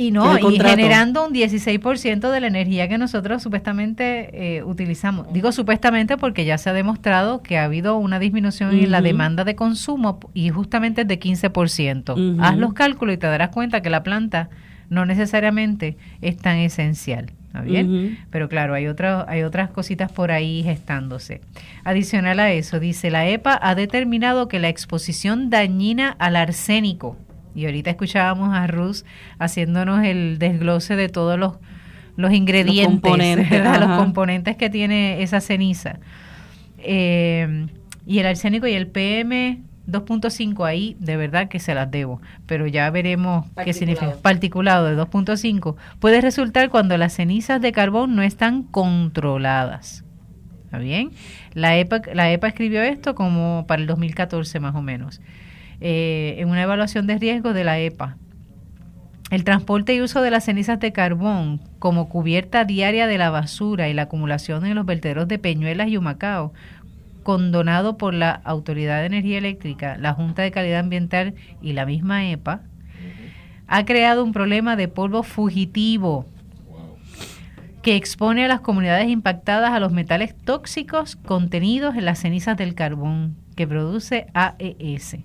Y 0.00 0.12
no, 0.12 0.38
y 0.38 0.58
generando 0.58 1.26
un 1.26 1.34
16% 1.34 2.30
de 2.30 2.40
la 2.40 2.46
energía 2.46 2.88
que 2.88 2.96
nosotros 2.96 3.42
supuestamente 3.42 4.56
eh, 4.56 4.64
utilizamos. 4.64 5.30
Digo 5.30 5.52
supuestamente 5.52 6.16
porque 6.16 6.46
ya 6.46 6.56
se 6.56 6.70
ha 6.70 6.72
demostrado 6.72 7.42
que 7.42 7.58
ha 7.58 7.64
habido 7.64 7.98
una 7.98 8.18
disminución 8.18 8.74
en 8.74 8.90
la 8.90 9.02
demanda 9.02 9.44
de 9.44 9.56
consumo 9.56 10.18
y 10.32 10.48
justamente 10.48 11.02
es 11.02 11.08
de 11.08 11.20
15%. 11.20 12.40
Haz 12.40 12.56
los 12.56 12.72
cálculos 12.72 13.14
y 13.14 13.18
te 13.18 13.26
darás 13.26 13.50
cuenta 13.50 13.82
que 13.82 13.90
la 13.90 14.02
planta 14.02 14.48
no 14.88 15.04
necesariamente 15.04 15.98
es 16.22 16.38
tan 16.38 16.56
esencial. 16.56 17.32
¿Está 17.48 17.60
bien? 17.60 18.20
Pero 18.30 18.48
claro, 18.48 18.72
hay, 18.72 18.86
otra, 18.86 19.26
hay 19.28 19.42
otras 19.42 19.68
cositas 19.68 20.10
por 20.10 20.30
ahí 20.30 20.62
gestándose. 20.62 21.42
Adicional 21.84 22.40
a 22.40 22.52
eso, 22.52 22.80
dice, 22.80 23.10
la 23.10 23.28
EPA 23.28 23.58
ha 23.60 23.74
determinado 23.74 24.48
que 24.48 24.60
la 24.60 24.70
exposición 24.70 25.50
dañina 25.50 26.16
al 26.18 26.36
arsénico 26.36 27.18
y 27.54 27.66
ahorita 27.66 27.90
escuchábamos 27.90 28.54
a 28.54 28.66
Rus 28.66 29.04
haciéndonos 29.38 30.04
el 30.04 30.38
desglose 30.38 30.96
de 30.96 31.08
todos 31.08 31.38
los, 31.38 31.54
los 32.16 32.32
ingredientes, 32.32 32.84
los 32.84 32.92
componentes, 32.92 33.80
los 33.80 33.98
componentes 33.98 34.56
que 34.56 34.70
tiene 34.70 35.22
esa 35.22 35.40
ceniza. 35.40 35.98
Eh, 36.78 37.66
y 38.06 38.18
el 38.18 38.26
arsénico 38.26 38.66
y 38.66 38.72
el 38.72 38.86
PM 38.86 39.62
2.5 39.90 40.66
ahí, 40.66 40.96
de 41.00 41.16
verdad 41.16 41.48
que 41.48 41.58
se 41.58 41.74
las 41.74 41.90
debo, 41.90 42.20
pero 42.46 42.66
ya 42.66 42.88
veremos 42.90 43.46
qué 43.64 43.72
significa. 43.72 44.16
Particulado 44.22 44.86
de 44.86 44.96
2.5 44.96 45.76
puede 45.98 46.20
resultar 46.20 46.70
cuando 46.70 46.96
las 46.96 47.14
cenizas 47.14 47.60
de 47.60 47.72
carbón 47.72 48.14
no 48.14 48.22
están 48.22 48.62
controladas. 48.62 50.04
¿Está 50.64 50.78
bien? 50.78 51.10
La 51.52 51.76
EPA, 51.76 52.02
la 52.14 52.30
EPA 52.30 52.46
escribió 52.46 52.80
esto 52.82 53.14
como 53.16 53.64
para 53.66 53.82
el 53.82 53.88
2014 53.88 54.60
más 54.60 54.74
o 54.76 54.82
menos. 54.82 55.20
Eh, 55.80 56.34
en 56.38 56.50
una 56.50 56.62
evaluación 56.62 57.06
de 57.06 57.18
riesgo 57.18 57.54
de 57.54 57.64
la 57.64 57.78
EPA. 57.78 58.16
El 59.30 59.44
transporte 59.44 59.94
y 59.94 60.02
uso 60.02 60.20
de 60.20 60.30
las 60.30 60.44
cenizas 60.44 60.78
de 60.78 60.92
carbón 60.92 61.60
como 61.78 62.08
cubierta 62.08 62.64
diaria 62.64 63.06
de 63.06 63.16
la 63.16 63.30
basura 63.30 63.88
y 63.88 63.94
la 63.94 64.02
acumulación 64.02 64.66
en 64.66 64.74
los 64.74 64.84
vertederos 64.84 65.26
de 65.28 65.38
Peñuelas 65.38 65.88
y 65.88 65.96
Humacao, 65.96 66.52
condonado 67.22 67.96
por 67.96 68.12
la 68.12 68.32
Autoridad 68.44 69.00
de 69.00 69.06
Energía 69.06 69.38
Eléctrica, 69.38 69.96
la 69.98 70.12
Junta 70.12 70.42
de 70.42 70.50
Calidad 70.50 70.80
Ambiental 70.80 71.34
y 71.62 71.72
la 71.72 71.86
misma 71.86 72.28
EPA, 72.28 72.60
ha 73.66 73.84
creado 73.84 74.24
un 74.24 74.32
problema 74.32 74.76
de 74.76 74.88
polvo 74.88 75.22
fugitivo 75.22 76.26
que 77.82 77.96
expone 77.96 78.44
a 78.44 78.48
las 78.48 78.60
comunidades 78.60 79.08
impactadas 79.08 79.70
a 79.70 79.80
los 79.80 79.92
metales 79.92 80.36
tóxicos 80.36 81.16
contenidos 81.16 81.94
en 81.94 82.04
las 82.04 82.18
cenizas 82.18 82.58
del 82.58 82.74
carbón 82.74 83.36
que 83.54 83.66
produce 83.66 84.26
AES 84.34 85.16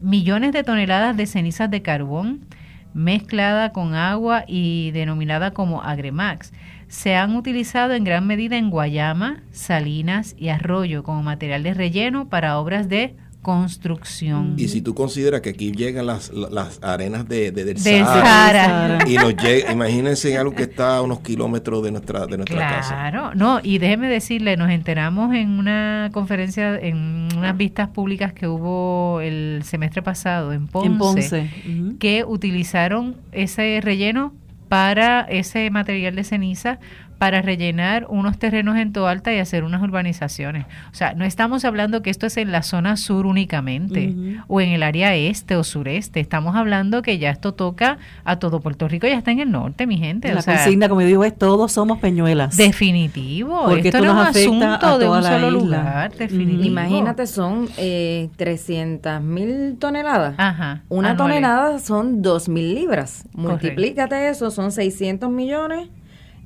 Millones 0.00 0.52
de 0.52 0.64
toneladas 0.64 1.16
de 1.16 1.26
cenizas 1.26 1.70
de 1.70 1.82
carbón 1.82 2.46
mezclada 2.94 3.72
con 3.72 3.94
agua 3.94 4.44
y 4.46 4.90
denominada 4.90 5.52
como 5.52 5.82
Agremax 5.82 6.52
se 6.88 7.16
han 7.16 7.36
utilizado 7.36 7.94
en 7.94 8.04
gran 8.04 8.26
medida 8.26 8.58
en 8.58 8.68
Guayama, 8.68 9.42
Salinas 9.50 10.34
y 10.38 10.48
Arroyo 10.50 11.02
como 11.02 11.22
material 11.22 11.62
de 11.62 11.74
relleno 11.74 12.28
para 12.28 12.58
obras 12.58 12.88
de 12.88 13.16
construcción. 13.42 14.54
Y 14.56 14.68
si 14.68 14.80
tú 14.80 14.94
consideras 14.94 15.40
que 15.40 15.50
aquí 15.50 15.72
llegan 15.72 16.06
las, 16.06 16.30
las 16.30 16.78
arenas 16.82 17.28
de, 17.28 17.50
de, 17.50 17.64
del 17.64 17.78
Sahara, 17.78 19.00
y 19.06 19.16
nos 19.16 19.36
llega, 19.36 19.72
imagínense 19.72 20.38
algo 20.38 20.54
que 20.54 20.62
está 20.62 20.98
a 20.98 21.02
unos 21.02 21.20
kilómetros 21.20 21.82
de 21.82 21.90
nuestra, 21.90 22.26
de 22.26 22.36
nuestra 22.36 22.58
casa. 22.68 22.94
Claro, 22.94 23.34
no, 23.34 23.60
y 23.62 23.78
déjeme 23.78 24.08
decirle, 24.08 24.56
nos 24.56 24.70
enteramos 24.70 25.34
en 25.34 25.50
una 25.50 26.10
conferencia, 26.12 26.78
en 26.78 27.28
unas 27.36 27.56
vistas 27.56 27.88
públicas 27.88 28.32
que 28.32 28.46
hubo 28.46 29.20
el 29.20 29.62
semestre 29.64 30.02
pasado 30.02 30.52
en 30.52 30.68
Ponce, 30.68 31.50
que 31.98 32.24
utilizaron 32.24 33.16
ese 33.32 33.80
relleno 33.82 34.32
para 34.68 35.22
ese 35.22 35.68
material 35.70 36.14
de 36.14 36.24
ceniza 36.24 36.78
para 37.22 37.40
rellenar 37.40 38.06
unos 38.08 38.36
terrenos 38.36 38.76
en 38.76 38.92
Toalta 38.92 39.32
y 39.32 39.38
hacer 39.38 39.62
unas 39.62 39.80
urbanizaciones. 39.80 40.66
O 40.90 40.94
sea, 40.96 41.14
no 41.14 41.24
estamos 41.24 41.64
hablando 41.64 42.02
que 42.02 42.10
esto 42.10 42.26
es 42.26 42.36
en 42.36 42.50
la 42.50 42.64
zona 42.64 42.96
sur 42.96 43.26
únicamente 43.26 44.16
o 44.48 44.60
en 44.60 44.70
el 44.70 44.82
área 44.82 45.14
este 45.14 45.54
o 45.54 45.62
sureste. 45.62 46.18
Estamos 46.18 46.56
hablando 46.56 47.00
que 47.00 47.18
ya 47.18 47.30
esto 47.30 47.54
toca 47.54 47.98
a 48.24 48.40
todo 48.40 48.58
Puerto 48.58 48.88
Rico, 48.88 49.06
ya 49.06 49.18
está 49.18 49.30
en 49.30 49.38
el 49.38 49.52
norte, 49.52 49.86
mi 49.86 49.98
gente. 49.98 50.34
La 50.34 50.42
consigna, 50.42 50.88
como 50.88 51.02
digo, 51.02 51.22
es 51.22 51.38
todos 51.38 51.70
somos 51.70 52.00
peñuelas. 52.00 52.56
Definitivo. 52.56 53.66
Porque 53.68 53.90
esto, 53.90 54.00
no 54.00 54.06
es 54.28 54.44
un 54.48 54.60
asunto 54.64 54.98
de 54.98 55.08
un 55.08 55.22
solo 55.22 55.50
lugar. 55.52 56.12
Definitivo. 56.16 56.64
Imagínate, 56.64 57.28
son 57.28 57.68
eh, 57.76 58.30
300 58.34 59.22
mil 59.22 59.76
toneladas. 59.78 60.34
Ajá. 60.38 60.82
Una 60.88 61.16
tonelada 61.16 61.78
son 61.78 62.20
2 62.20 62.48
mil 62.48 62.74
libras. 62.74 63.28
Multiplícate 63.32 64.28
eso, 64.28 64.50
son 64.50 64.72
600 64.72 65.30
millones 65.30 65.88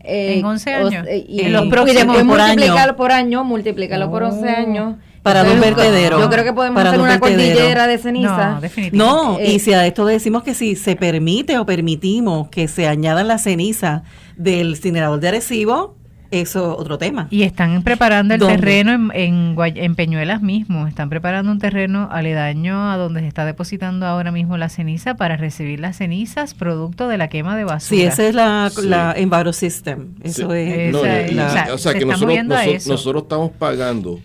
en 0.07 0.45
11 0.45 0.75
años. 0.75 1.07
y, 1.29 1.41
en 1.43 1.53
los 1.53 1.67
próximos 1.67 2.17
por 2.17 2.25
multiplicarlo 2.25 2.97
por 2.97 3.13
año, 3.13 3.45
multiplicarlo 3.45 4.11
por 4.11 4.23
11 4.23 4.49
años. 4.49 4.95
Para 5.23 5.43
dos 5.43 5.59
vertederos. 5.59 6.21
Yo 6.21 6.31
creo 6.31 6.45
que 6.45 6.53
podemos 6.53 6.85
hacer 6.85 7.01
una 7.01 7.19
cordillera 7.19 7.89
de 7.89 7.99
ceniza. 7.99 8.61
No, 8.93 9.39
no 9.39 9.41
y 9.41 9.59
si 9.59 9.73
a 9.73 9.85
esto 9.85 10.07
decimos 10.07 10.45
que 10.45 10.55
si 10.55 10.77
se 10.77 10.95
permite 10.95 11.59
o 11.59 11.67
permitimos 11.67 12.49
que 12.49 12.69
se 12.69 12.87
añadan 12.87 13.27
las 13.27 13.43
cenizas 13.43 14.03
del 14.37 14.71
incinerador 14.71 15.19
de 15.19 15.29
Arecibo, 15.29 15.97
eso 16.31 16.73
es 16.73 16.81
otro 16.81 16.99
tema. 16.99 17.29
Y 17.31 17.43
están 17.43 17.83
preparando 17.83 18.35
el 18.35 18.41
terreno 18.41 18.93
en, 19.13 19.57
en, 19.59 19.95
Peñuelas 19.95 20.43
mismo, 20.43 20.87
están 20.87 21.09
preparando 21.09 21.51
un 21.53 21.59
terreno 21.59 22.09
aledaño 22.11 22.91
a 22.91 22.97
donde 22.97 23.21
se 23.21 23.29
está 23.29 23.45
depositando 23.45 24.07
ahora 24.07 24.33
mismo 24.33 24.57
la 24.57 24.69
ceniza 24.69 25.15
para 25.15 25.37
recibir 25.37 25.81
las 25.81 25.97
cenizas 25.97 26.55
producto 26.55 27.09
de 27.09 27.19
la 27.19 27.29
quema 27.29 27.57
de 27.57 27.65
basura. 27.65 28.01
Sí, 28.01 28.03
esa 28.03 28.27
es 28.27 28.35
la, 28.35 28.71
la 28.83 29.15
Enviro 29.17 29.53
System. 29.53 30.15
Eso 30.23 30.53
es. 30.53 30.95
o 30.95 31.79
sea, 31.79 31.95
que 31.95 32.05
nosotros, 32.05 32.87
nosotros, 32.87 33.23
estamos 33.23 33.51
pagando 33.53 34.21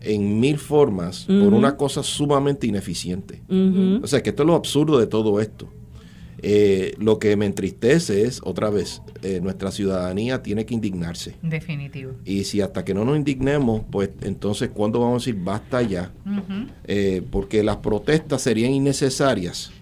en 0.00 0.40
mil 0.40 0.58
formas 0.58 1.24
por 1.24 1.52
una 1.52 1.76
cosa 1.76 2.02
sumamente 2.02 2.66
ineficiente. 2.66 3.42
O 4.02 4.06
sea, 4.06 4.22
que 4.22 4.30
esto 4.30 4.42
es 4.42 4.46
lo 4.46 4.54
absurdo 4.54 4.98
de 4.98 5.06
todo 5.06 5.40
esto. 5.40 5.68
Eh, 6.46 6.94
lo 6.98 7.18
que 7.18 7.38
me 7.38 7.46
entristece 7.46 8.26
es, 8.26 8.42
otra 8.44 8.68
vez, 8.68 9.00
eh, 9.22 9.40
nuestra 9.42 9.70
ciudadanía 9.70 10.42
tiene 10.42 10.66
que 10.66 10.74
indignarse. 10.74 11.36
Definitivo. 11.40 12.12
Y 12.26 12.44
si 12.44 12.60
hasta 12.60 12.84
que 12.84 12.92
no 12.92 13.02
nos 13.06 13.16
indignemos, 13.16 13.80
pues 13.90 14.10
entonces, 14.20 14.68
¿cuándo 14.68 15.00
vamos 15.00 15.22
a 15.22 15.24
decir 15.24 15.42
basta 15.42 15.80
ya? 15.80 16.12
Eh, 16.86 17.22
porque 17.30 17.62
las 17.62 17.78
protestas 17.78 18.42
serían 18.42 18.72
innecesarias. 18.72 19.72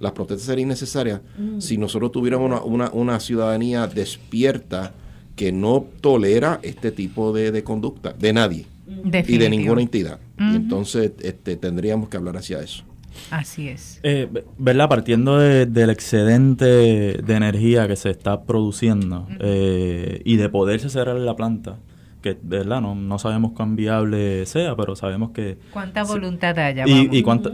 Las 0.00 0.12
protestas 0.12 0.44
serían 0.48 0.68
innecesarias 0.68 1.22
mm. 1.38 1.60
si 1.60 1.78
nosotros 1.78 2.12
tuviéramos 2.12 2.60
una, 2.92 3.18
ciudadanía 3.18 3.86
despierta 3.86 4.92
que 5.34 5.50
no 5.50 5.86
tolera 6.02 6.60
este 6.62 6.90
tipo 6.90 7.32
de, 7.32 7.64
conducta 7.64 8.12
de 8.12 8.34
nadie 8.34 8.66
y 8.86 9.38
de 9.38 9.48
ninguna 9.48 9.80
entidad. 9.80 10.20
Y 10.38 10.56
entonces 10.56 11.12
este, 11.22 11.56
tendríamos 11.56 12.10
que 12.10 12.18
hablar 12.18 12.36
hacia 12.36 12.60
eso. 12.60 12.84
Así 13.30 13.68
es. 13.68 14.00
Eh, 14.02 14.28
¿Verdad? 14.58 14.88
Partiendo 14.88 15.38
del 15.38 15.90
excedente 15.90 16.64
de 16.64 17.34
energía 17.34 17.88
que 17.88 17.96
se 17.96 18.10
está 18.10 18.42
produciendo 18.42 19.26
eh, 19.40 20.22
y 20.24 20.36
de 20.36 20.48
poderse 20.48 20.90
cerrar 20.90 21.16
la 21.16 21.36
planta, 21.36 21.76
que 22.20 22.38
verdad 22.42 22.80
no, 22.80 22.94
no 22.94 23.18
sabemos 23.18 23.52
cuán 23.52 23.76
viable 23.76 24.46
sea, 24.46 24.76
pero 24.76 24.96
sabemos 24.96 25.30
que... 25.30 25.58
¿Cuánta 25.72 26.04
voluntad 26.04 26.58
haya? 26.58 26.84
Y, 26.86 27.08
y 27.10 27.22
cuánta... 27.22 27.50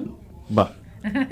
Va. 0.56 0.72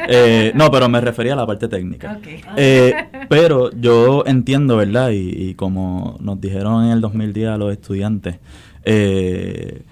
Eh, 0.09 0.53
no, 0.55 0.71
pero 0.71 0.89
me 0.89 1.01
refería 1.01 1.33
a 1.33 1.37
la 1.37 1.47
parte 1.47 1.69
técnica. 1.69 2.19
Eh, 2.57 2.95
pero 3.29 3.71
yo 3.73 4.25
entiendo, 4.27 4.77
¿verdad? 4.77 5.11
Y, 5.11 5.51
y, 5.51 5.55
como 5.55 6.17
nos 6.21 6.41
dijeron 6.41 6.85
en 6.85 6.91
el 6.93 7.01
2010 7.01 7.49
a 7.49 7.57
los 7.57 7.73
estudiantes, 7.73 8.39
eh, 8.85 9.83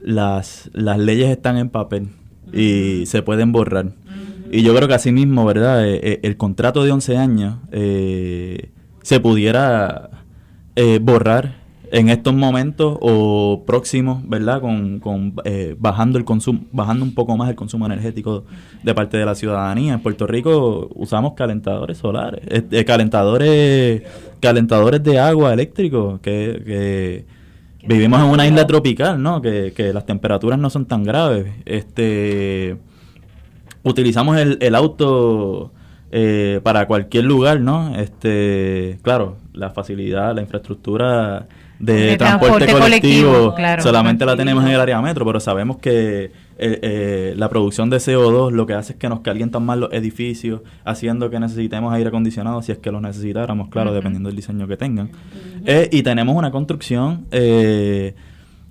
las, 0.00 0.70
las 0.72 0.98
leyes 0.98 1.28
están 1.28 1.58
en 1.58 1.68
papel 1.68 2.08
y 2.52 3.06
se 3.06 3.22
pueden 3.22 3.52
borrar. 3.52 3.92
Y 4.50 4.62
yo 4.62 4.74
creo 4.74 4.88
que 4.88 4.94
así 4.94 5.12
mismo, 5.12 5.44
¿verdad? 5.44 5.86
Eh, 5.86 6.00
eh, 6.02 6.20
el 6.22 6.36
contrato 6.36 6.82
de 6.84 6.92
11 6.92 7.16
años 7.16 7.56
eh, 7.70 8.70
se 9.02 9.20
pudiera 9.20 10.10
eh, 10.76 10.98
borrar 11.02 11.68
en 11.90 12.08
estos 12.08 12.34
momentos 12.34 12.98
o 13.00 13.64
próximos, 13.66 14.26
¿verdad? 14.28 14.60
Con, 14.60 15.00
con 15.00 15.34
eh, 15.44 15.74
bajando 15.78 16.18
el 16.18 16.24
consumo, 16.24 16.60
bajando 16.72 17.04
un 17.04 17.14
poco 17.14 17.36
más 17.36 17.48
el 17.48 17.56
consumo 17.56 17.86
energético 17.86 18.44
de 18.82 18.94
parte 18.94 19.16
de 19.16 19.24
la 19.24 19.34
ciudadanía. 19.34 19.94
En 19.94 20.00
Puerto 20.00 20.26
Rico 20.26 20.90
usamos 20.94 21.34
calentadores 21.34 21.98
solares, 21.98 22.42
eh, 22.48 22.84
calentadores, 22.84 24.02
calentadores 24.40 25.02
de 25.02 25.18
agua 25.18 25.52
eléctrico, 25.52 26.20
que, 26.22 27.24
vivimos 27.86 28.20
en 28.20 28.26
una 28.26 28.46
isla 28.46 28.66
tropical, 28.66 29.22
¿no? 29.22 29.40
Que, 29.42 29.72
que 29.74 29.92
las 29.92 30.06
temperaturas 30.06 30.58
no 30.58 30.70
son 30.70 30.86
tan 30.86 31.04
graves. 31.04 31.52
Este, 31.64 32.76
utilizamos 33.82 34.36
el, 34.38 34.58
el 34.60 34.74
auto 34.74 35.72
eh, 36.10 36.60
para 36.62 36.86
cualquier 36.86 37.24
lugar, 37.24 37.60
¿no? 37.60 37.94
Este, 37.96 38.98
claro, 39.02 39.36
la 39.52 39.70
facilidad, 39.70 40.34
la 40.34 40.40
infraestructura 40.40 41.48
de, 41.78 42.16
transporte, 42.16 42.72
colectivo, 42.72 43.54
solamente 43.80 44.24
la 44.26 44.36
tenemos 44.36 44.64
en 44.64 44.70
el 44.70 44.80
área 44.80 45.00
metro, 45.00 45.24
pero 45.24 45.40
sabemos 45.40 45.78
que 45.78 46.24
eh, 46.24 46.30
eh, 46.58 47.34
la 47.36 47.48
producción 47.48 47.88
de 47.88 47.98
CO2 47.98 48.50
lo 48.50 48.66
que 48.66 48.74
hace 48.74 48.94
es 48.94 48.98
que 48.98 49.08
nos 49.08 49.20
calientan 49.20 49.64
más 49.64 49.78
los 49.78 49.92
edificios, 49.92 50.62
haciendo 50.84 51.30
que 51.30 51.38
necesitemos 51.38 51.92
aire 51.94 52.08
acondicionado 52.08 52.62
si 52.62 52.72
es 52.72 52.78
que 52.78 52.90
lo 52.90 53.00
necesitáramos, 53.00 53.68
claro, 53.68 53.92
dependiendo 53.92 54.28
del 54.28 54.36
diseño 54.36 54.66
que 54.66 54.76
tengan. 54.76 55.10
y 55.90 56.02
tenemos 56.02 56.34
una 56.34 56.50
construcción 56.50 57.26
que, 57.30 58.14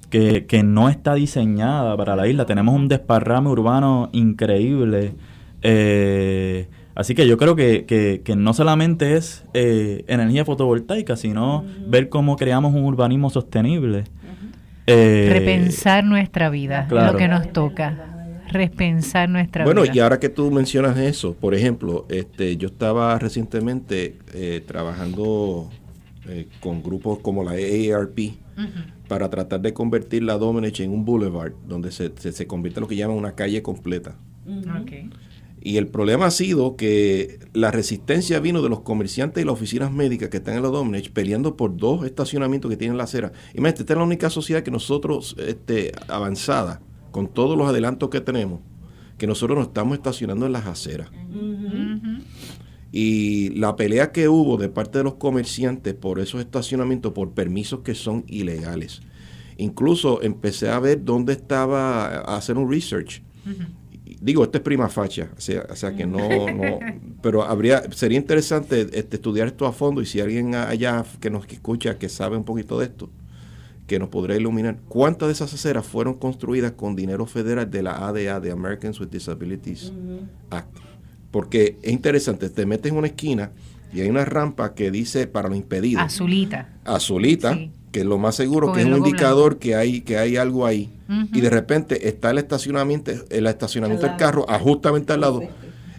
que 0.10 0.64
no 0.64 0.90
está 0.90 1.14
diseñada 1.16 1.96
para 1.98 2.16
la 2.16 2.28
isla. 2.28 2.46
Tenemos 2.46 2.76
un 2.76 2.88
desparrame 2.88 3.50
urbano 3.50 4.10
increíble. 4.14 5.14
Eh, 5.62 6.68
Así 6.98 7.14
que 7.14 7.28
yo 7.28 7.38
creo 7.38 7.56
que, 7.56 7.86
que, 7.86 8.36
no 8.36 8.56
solamente 8.56 9.18
es 9.18 9.46
eh, 9.54 10.04
energía 10.08 10.44
fotovoltaica, 10.46 11.16
sino 11.16 11.64
ver 11.88 12.10
cómo 12.10 12.38
creamos 12.38 12.74
un 12.74 12.86
urbanismo 12.86 13.30
sostenible. 13.30 14.06
Eh, 14.88 15.30
Repensar 15.32 16.04
nuestra 16.04 16.50
vida, 16.50 16.88
lo 16.90 17.16
que 17.16 17.28
nos 17.28 17.54
toca. 17.54 18.40
Repensar 18.48 19.30
nuestra 19.30 19.64
vida. 19.64 19.72
Bueno, 19.72 19.94
y 19.94 20.00
ahora 20.00 20.20
que 20.20 20.30
tú 20.30 20.50
mencionas 20.50 20.98
eso, 20.98 21.36
por 21.36 21.54
ejemplo, 21.54 22.08
este, 22.10 22.58
yo 22.58 22.70
estaba 22.70 23.20
recientemente 23.20 24.18
eh, 24.34 24.64
trabajando 24.66 25.70
con 26.60 26.82
grupos 26.82 27.20
como 27.20 27.44
la 27.44 27.52
AARP 27.52 28.38
para 29.08 29.30
tratar 29.30 29.62
de 29.62 29.72
convertir 29.72 30.24
la 30.24 30.40
Domenech 30.40 30.80
en 30.80 30.92
un 30.92 31.06
boulevard, 31.06 31.54
donde 31.68 31.92
se, 31.92 32.12
se, 32.18 32.48
convierte 32.48 32.80
en 32.80 32.82
lo 32.82 32.88
que 32.88 32.96
llaman 32.96 33.18
una 33.18 33.34
calle 33.34 33.62
completa. 33.62 34.16
Y 35.62 35.78
el 35.78 35.88
problema 35.88 36.28
ha 36.28 36.32
sido 36.32 36.76
que 36.76 37.40
la 37.54 37.72
resistencia 37.72 38.40
vino 38.40 38.62
de 38.62 38.70
los 38.70 38.82
comerciantes 38.82 39.42
y 39.42 39.46
las 39.46 39.54
oficinas 39.54 39.92
médicas 39.92 40.30
que 40.30 40.38
están 40.38 40.56
en 40.56 40.64
la 40.64 40.70
Domenech 40.70 41.12
peleando 41.12 41.58
por 41.58 41.76
dos 41.76 42.06
estacionamientos 42.06 42.70
que 42.70 42.78
tienen 42.78 42.98
la 42.98 43.06
acera. 43.06 43.32
Imagínate, 43.54 43.82
esta 43.82 43.94
es 43.94 43.98
la 43.98 44.06
única 44.06 44.30
sociedad 44.30 44.64
que 44.64 44.72
nosotros, 44.72 45.36
este, 45.40 45.92
avanzada, 46.08 46.82
con 47.12 47.28
todos 47.28 47.58
los 47.58 47.68
adelantos 47.68 48.10
que 48.10 48.22
tenemos, 48.22 48.62
que 49.18 49.26
nosotros 49.26 49.58
nos 49.58 49.68
estamos 49.68 49.98
estacionando 49.98 50.46
en 50.46 50.52
las 50.52 50.68
aceras. 50.68 51.10
Y 52.92 53.50
la 53.50 53.76
pelea 53.76 54.12
que 54.12 54.30
hubo 54.30 54.58
de 54.58 54.70
parte 54.70 55.00
de 55.00 55.04
los 55.04 55.16
comerciantes 55.16 55.94
por 55.96 56.20
esos 56.20 56.40
estacionamientos, 56.40 57.14
por 57.14 57.32
permisos 57.32 57.80
que 57.80 57.96
son 57.96 58.24
ilegales. 58.28 59.02
Incluso 59.58 60.22
empecé 60.22 60.70
a 60.70 60.80
ver 60.80 61.04
dónde 61.04 61.34
estaba, 61.34 62.06
a 62.06 62.38
hacer 62.38 62.58
un 62.58 62.72
research 62.72 63.24
digo, 64.22 64.44
esto 64.44 64.58
es 64.58 64.64
prima 64.64 64.90
facha, 64.90 65.30
o 65.36 65.42
sea, 65.42 65.66
o 65.70 65.76
sea 65.76 65.96
que 65.96 66.06
no, 66.06 66.18
no, 66.54 66.80
pero 67.22 67.44
habría, 67.44 67.92
sería 67.92 68.18
interesante 68.18 68.82
este, 68.94 69.18
estudiar 69.18 69.48
esto 69.48 69.66
a 69.66 69.74
fondo 69.74 70.02
y 70.02 70.06
si 70.06 70.20
alguien 70.20 70.56
allá 70.56 71.04
que 71.20 71.30
nos 71.30 71.48
escucha 71.48 71.98
que 71.98 72.10
sabe 72.10 72.38
un 72.38 72.44
poquito 72.44 72.80
de 72.80 72.86
esto, 72.86 73.10
que 73.88 74.00
nos 74.00 74.10
podría 74.10 74.38
iluminar, 74.38 74.78
¿cuántas 74.88 75.30
de 75.30 75.34
esas 75.34 75.54
aceras 75.54 75.86
fueron 75.86 76.16
construidas 76.16 76.74
con 76.74 76.96
dinero 76.96 77.26
federal 77.26 77.70
de 77.72 77.84
la 77.84 78.08
ADA, 78.08 78.40
de 78.40 78.52
Americans 78.52 79.00
with 79.00 79.08
Disabilities 79.08 79.92
Act? 80.50 80.76
Porque 81.32 81.78
es 81.82 81.92
interesante, 81.92 82.50
te 82.50 82.66
metes 82.66 82.92
en 82.92 82.98
una 82.98 83.08
esquina 83.08 83.52
y 83.94 84.02
hay 84.02 84.10
una 84.10 84.26
rampa 84.26 84.74
que 84.74 84.92
dice 84.92 85.28
para 85.28 85.50
los 85.50 85.58
impedidos. 85.58 86.04
Azulita. 86.04 86.70
Azulita 86.84 87.58
que 87.98 88.04
lo 88.04 88.20
más 88.20 88.36
seguro 88.36 88.72
que 88.72 88.82
es 88.82 88.86
un 88.86 88.98
indicador 88.98 89.58
que 89.58 89.76
hay 89.76 90.02
que 90.02 90.18
hay 90.18 90.38
algo 90.38 90.66
ahí. 90.66 90.94
Y 91.34 91.42
de 91.42 91.50
repente 91.50 92.08
está 92.08 92.30
el 92.30 92.38
estacionamiento 92.38 93.12
el 93.30 93.48
estacionamiento 93.48 94.06
del 94.06 94.18
carro 94.18 94.46
justamente 94.60 95.14
al 95.14 95.22
lado. 95.22 95.42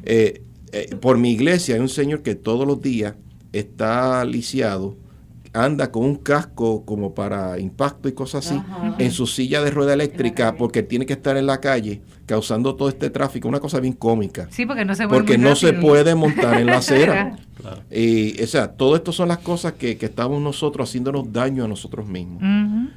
Eh, 0.04 0.42
eh, 0.72 0.94
por 1.00 1.18
mi 1.18 1.32
iglesia 1.32 1.74
hay 1.74 1.80
un 1.80 1.88
señor 1.88 2.22
que 2.22 2.34
todos 2.34 2.66
los 2.66 2.80
días 2.80 3.14
está 3.52 4.24
lisiado 4.24 4.96
anda 5.52 5.90
con 5.90 6.04
un 6.04 6.16
casco 6.16 6.84
como 6.84 7.14
para 7.14 7.58
impacto 7.58 8.08
y 8.08 8.12
cosas 8.12 8.46
así 8.46 8.62
en 8.98 9.10
su 9.10 9.26
silla 9.26 9.62
de 9.62 9.70
rueda 9.70 9.94
eléctrica 9.94 10.54
porque 10.56 10.82
tiene 10.82 11.06
que 11.06 11.14
estar 11.14 11.36
en 11.36 11.46
la 11.46 11.60
calle 11.60 12.02
causando 12.26 12.76
todo 12.76 12.90
este 12.90 13.10
tráfico, 13.10 13.48
una 13.48 13.58
cosa 13.58 13.80
bien 13.80 13.94
cómica. 13.94 14.48
Sí, 14.50 14.66
porque 14.66 14.84
no 14.84 14.94
se, 14.94 15.08
porque 15.08 15.38
no 15.38 15.56
se 15.56 15.72
puede 15.72 16.14
montar 16.14 16.60
en 16.60 16.66
la 16.66 16.76
acera. 16.76 17.38
Y, 17.90 18.42
o 18.42 18.46
sea, 18.46 18.72
todo 18.72 18.96
esto 18.96 19.12
son 19.12 19.28
las 19.28 19.38
cosas 19.38 19.74
que, 19.74 19.96
que 19.96 20.06
estamos 20.06 20.40
nosotros 20.40 20.88
haciéndonos 20.88 21.32
daño 21.32 21.64
a 21.64 21.68
nosotros 21.68 22.06
mismos. 22.06 22.42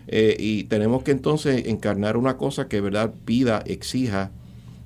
Eh, 0.08 0.36
y 0.40 0.64
tenemos 0.66 1.04
que 1.04 1.12
entonces 1.12 1.68
encarnar 1.68 2.18
una 2.18 2.38
cosa 2.38 2.68
que, 2.68 2.82
verdad, 2.82 3.12
pida, 3.26 3.64
exija 3.66 4.32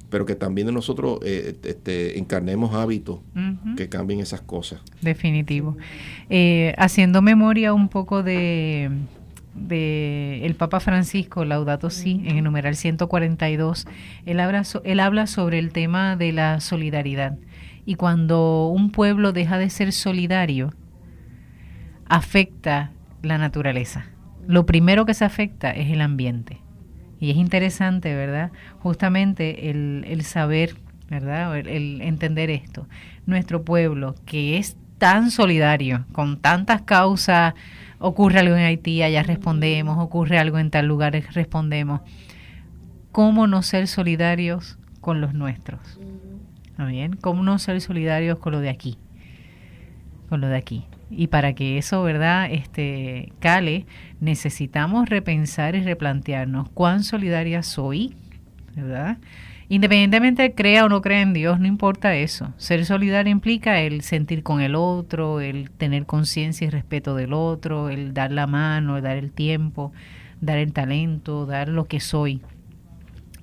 pero 0.09 0.25
que 0.25 0.35
también 0.35 0.67
de 0.67 0.71
nosotros 0.71 1.19
eh, 1.25 1.57
este, 1.63 2.17
encarnemos 2.17 2.73
hábitos 2.73 3.19
que 3.75 3.89
cambien 3.89 4.21
esas 4.21 4.39
cosas. 4.39 4.79
Definitivo. 5.01 5.75
Eh, 6.29 6.73
haciendo 6.77 7.21
memoria 7.21 7.73
un 7.73 7.89
poco 7.89 8.23
de, 8.23 8.91
de 9.55 10.45
el 10.45 10.55
Papa 10.55 10.79
Francisco, 10.79 11.43
Laudato 11.43 11.89
Si, 11.89 12.21
en 12.25 12.37
el 12.37 12.43
numeral 12.43 12.75
142, 12.75 13.87
él 14.25 14.39
habla, 14.39 14.63
él 14.83 14.99
habla 14.99 15.27
sobre 15.27 15.59
el 15.59 15.71
tema 15.71 16.15
de 16.15 16.31
la 16.31 16.59
solidaridad. 16.59 17.37
Y 17.85 17.95
cuando 17.95 18.67
un 18.67 18.91
pueblo 18.91 19.31
deja 19.31 19.57
de 19.57 19.69
ser 19.69 19.91
solidario, 19.91 20.73
afecta 22.07 22.91
la 23.21 23.37
naturaleza. 23.37 24.05
Lo 24.47 24.65
primero 24.65 25.05
que 25.05 25.13
se 25.13 25.25
afecta 25.25 25.71
es 25.71 25.91
el 25.91 26.01
ambiente. 26.01 26.61
Y 27.19 27.31
es 27.31 27.37
interesante, 27.37 28.13
¿verdad? 28.13 28.51
Justamente 28.79 29.69
el, 29.69 30.21
saber, 30.23 30.75
¿verdad? 31.09 31.57
El, 31.57 32.01
entender 32.01 32.49
esto. 32.49 32.87
Nuestro 33.25 33.63
pueblo, 33.63 34.15
que 34.25 34.57
es 34.57 34.77
tan 34.97 35.31
solidario, 35.31 36.05
con 36.11 36.39
tantas 36.39 36.81
causas, 36.83 37.53
ocurre 37.99 38.39
algo 38.39 38.55
en 38.55 38.63
Haití, 38.63 39.01
allá 39.01 39.23
respondemos, 39.23 39.97
ocurre 39.97 40.37
algo 40.37 40.59
en 40.59 40.69
tal 40.69 40.87
lugar, 40.87 41.13
respondemos. 41.33 42.01
¿Cómo 43.11 43.47
no 43.47 43.61
ser 43.61 43.87
solidarios 43.87 44.77
con 45.01 45.21
los 45.21 45.33
nuestros? 45.33 45.99
¿Está 46.75 46.87
bien? 46.87 47.15
¿Cómo 47.15 47.41
no 47.41 47.57
ser 47.57 47.79
solidarios 47.79 48.37
con 48.37 48.51
lo 48.51 48.59
de 48.59 48.67
aquí? 48.67 48.97
Con 50.27 50.41
lo 50.41 50.49
de 50.49 50.57
aquí. 50.57 50.83
Y 51.09 51.27
para 51.27 51.53
que 51.53 51.77
eso, 51.77 52.03
¿verdad?, 52.03 52.51
este, 52.51 53.31
cale, 53.39 53.85
necesitamos 54.19 55.07
repensar 55.07 55.75
y 55.75 55.83
replantearnos 55.83 56.67
cuán 56.71 57.05
solidaria 57.05 57.63
soy, 57.63 58.13
¿verdad? 58.75 59.19
Independientemente 59.69 60.53
crea 60.53 60.83
o 60.83 60.89
no 60.89 61.01
crea 61.01 61.21
en 61.21 61.31
Dios, 61.31 61.61
no 61.61 61.67
importa 61.67 62.13
eso. 62.13 62.53
Ser 62.57 62.85
solidario 62.85 63.31
implica 63.31 63.79
el 63.79 64.01
sentir 64.01 64.43
con 64.43 64.59
el 64.59 64.75
otro, 64.75 65.39
el 65.39 65.71
tener 65.71 66.05
conciencia 66.05 66.67
y 66.67 66.71
respeto 66.71 67.15
del 67.15 67.31
otro, 67.31 67.87
el 67.87 68.13
dar 68.13 68.33
la 68.33 68.47
mano, 68.47 68.97
el 68.97 69.03
dar 69.03 69.15
el 69.15 69.31
tiempo, 69.31 69.93
dar 70.41 70.57
el 70.57 70.73
talento, 70.73 71.45
dar 71.45 71.69
lo 71.69 71.85
que 71.85 72.01
soy 72.01 72.41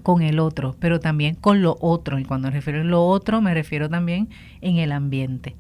con 0.03 0.23
el 0.23 0.39
otro, 0.39 0.77
pero 0.79 1.01
también 1.01 1.35
con 1.35 1.63
lo 1.63 1.77
otro. 1.81 2.19
Y 2.19 2.25
cuando 2.25 2.49
me 2.49 2.55
refiero 2.55 2.81
a 2.81 2.85
lo 2.85 3.07
otro, 3.07 3.41
me 3.41 3.55
refiero 3.55 3.89
también 3.89 4.29
en 4.61 4.79
el 4.79 4.93
ambiente 4.93 5.57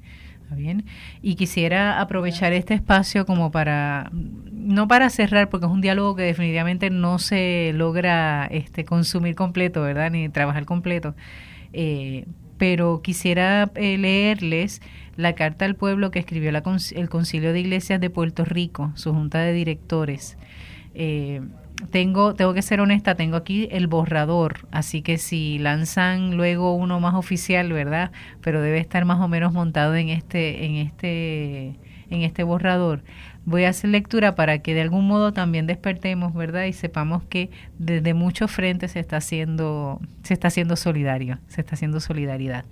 bien? 0.55 0.84
Y 1.20 1.34
quisiera 1.34 2.01
aprovechar 2.01 2.53
este 2.53 2.74
espacio 2.74 3.26
como 3.26 3.51
para, 3.51 4.11
no 4.12 4.88
para 4.88 5.11
cerrar, 5.11 5.49
porque 5.49 5.66
es 5.66 5.72
un 5.72 5.80
diálogo 5.80 6.16
que 6.16 6.22
definitivamente 6.22 6.90
no 6.90 7.18
se 7.18 7.72
logra 7.74 8.47
este, 8.51 8.84
consumir 8.84 9.34
completo, 9.34 9.82
¿verdad? 9.82 10.11
Ni 10.11 10.28
trabajar 10.28 10.64
completo. 10.64 11.14
Eh, 11.72 12.26
pero 12.59 13.03
quisiera 13.03 13.70
eh, 13.74 13.99
leerles 13.99 14.82
la 15.16 15.34
carta 15.34 15.64
al 15.64 15.74
pueblo 15.74 16.11
que 16.11 16.18
escribió 16.18 16.51
el 16.51 17.09
Concilio 17.09 17.53
de 17.53 17.61
Iglesias 17.61 18.01
de 18.01 18.11
Puerto 18.11 18.45
Rico, 18.45 18.93
su 18.95 19.12
junta 19.12 19.40
de 19.40 19.53
directores. 19.53 20.38
Eh, 20.95 21.40
tengo, 21.91 22.35
tengo 22.35 22.55
que 22.55 22.62
ser 22.62 22.81
honesta, 22.81 23.14
tengo 23.14 23.37
aquí 23.37 23.68
el 23.70 23.87
borrador, 23.87 24.66
así 24.70 25.03
que 25.03 25.18
si 25.18 25.59
lanzan 25.59 26.37
luego 26.37 26.75
uno 26.75 27.01
más 27.01 27.14
oficial, 27.14 27.73
¿verdad? 27.73 28.12
Pero 28.41 28.61
debe 28.61 28.79
estar 28.79 29.05
más 29.05 29.20
o 29.20 29.29
menos 29.29 29.53
montado 29.53 29.95
en 29.97 30.09
este, 30.09 30.64
en 30.64 30.77
este, 30.77 31.75
en 32.11 32.23
este 32.23 32.43
borrador. 32.43 33.03
Voy 33.45 33.64
a 33.64 33.70
hacer 33.70 33.91
lectura 33.91 34.37
para 34.37 34.59
que 34.61 34.75
de 34.75 34.83
algún 34.83 35.07
modo 35.07 35.33
también 35.33 35.66
despertemos, 35.66 36.33
¿verdad? 36.33 36.64
Y 36.64 36.73
sepamos 36.73 37.25
que 37.25 37.51
desde 37.79 38.14
muchos 38.14 38.51
frentes 38.51 38.93
se 38.93 39.01
está 39.01 39.16
haciendo, 39.16 40.01
se 40.23 40.35
está 40.35 40.49
haciendo 40.49 40.77
solidario, 40.77 41.39
se 41.49 41.61
está 41.61 41.75
haciendo 41.75 41.99
solidaridad. 41.99 42.64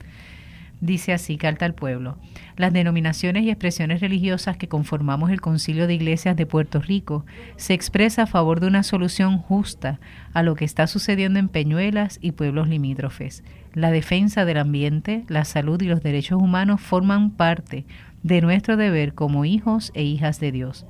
Dice 0.80 1.12
así, 1.12 1.36
carta 1.36 1.66
al 1.66 1.74
pueblo. 1.74 2.16
Las 2.56 2.72
denominaciones 2.72 3.44
y 3.44 3.50
expresiones 3.50 4.00
religiosas 4.00 4.56
que 4.56 4.68
conformamos 4.68 5.30
el 5.30 5.42
Concilio 5.42 5.86
de 5.86 5.94
Iglesias 5.94 6.36
de 6.36 6.46
Puerto 6.46 6.80
Rico 6.80 7.26
se 7.56 7.74
expresa 7.74 8.22
a 8.22 8.26
favor 8.26 8.60
de 8.60 8.66
una 8.66 8.82
solución 8.82 9.36
justa 9.36 10.00
a 10.32 10.42
lo 10.42 10.54
que 10.54 10.64
está 10.64 10.86
sucediendo 10.86 11.38
en 11.38 11.48
Peñuelas 11.48 12.18
y 12.22 12.32
pueblos 12.32 12.68
limítrofes. 12.68 13.44
La 13.74 13.90
defensa 13.90 14.46
del 14.46 14.56
ambiente, 14.56 15.24
la 15.28 15.44
salud 15.44 15.80
y 15.82 15.86
los 15.86 16.02
derechos 16.02 16.40
humanos 16.40 16.80
forman 16.80 17.30
parte 17.30 17.84
de 18.22 18.40
nuestro 18.40 18.78
deber 18.78 19.12
como 19.12 19.44
hijos 19.44 19.92
e 19.94 20.02
hijas 20.02 20.40
de 20.40 20.50
Dios. 20.50 20.86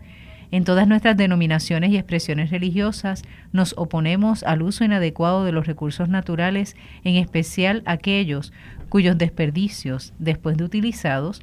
En 0.53 0.64
todas 0.64 0.88
nuestras 0.88 1.16
denominaciones 1.16 1.91
y 1.91 1.97
expresiones 1.97 2.51
religiosas 2.51 3.22
nos 3.53 3.74
oponemos 3.76 4.43
al 4.43 4.62
uso 4.62 4.84
inadecuado 4.84 5.45
de 5.45 5.53
los 5.53 5.66
recursos 5.66 6.09
naturales, 6.09 6.74
en 7.05 7.16
especial 7.16 7.82
aquellos 7.86 8.53
cuyos 8.91 9.16
desperdicios, 9.16 10.12
después 10.18 10.59
de 10.59 10.64
utilizados, 10.64 11.41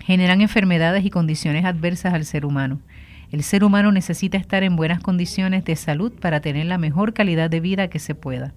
generan 0.00 0.40
enfermedades 0.40 1.04
y 1.04 1.10
condiciones 1.10 1.66
adversas 1.66 2.14
al 2.14 2.24
ser 2.24 2.46
humano. 2.46 2.80
El 3.32 3.42
ser 3.42 3.64
humano 3.64 3.90
necesita 3.92 4.38
estar 4.38 4.62
en 4.62 4.76
buenas 4.76 5.00
condiciones 5.00 5.64
de 5.64 5.76
salud 5.76 6.12
para 6.12 6.40
tener 6.40 6.66
la 6.66 6.78
mejor 6.78 7.12
calidad 7.12 7.50
de 7.50 7.60
vida 7.60 7.88
que 7.88 7.98
se 7.98 8.14
pueda. 8.14 8.54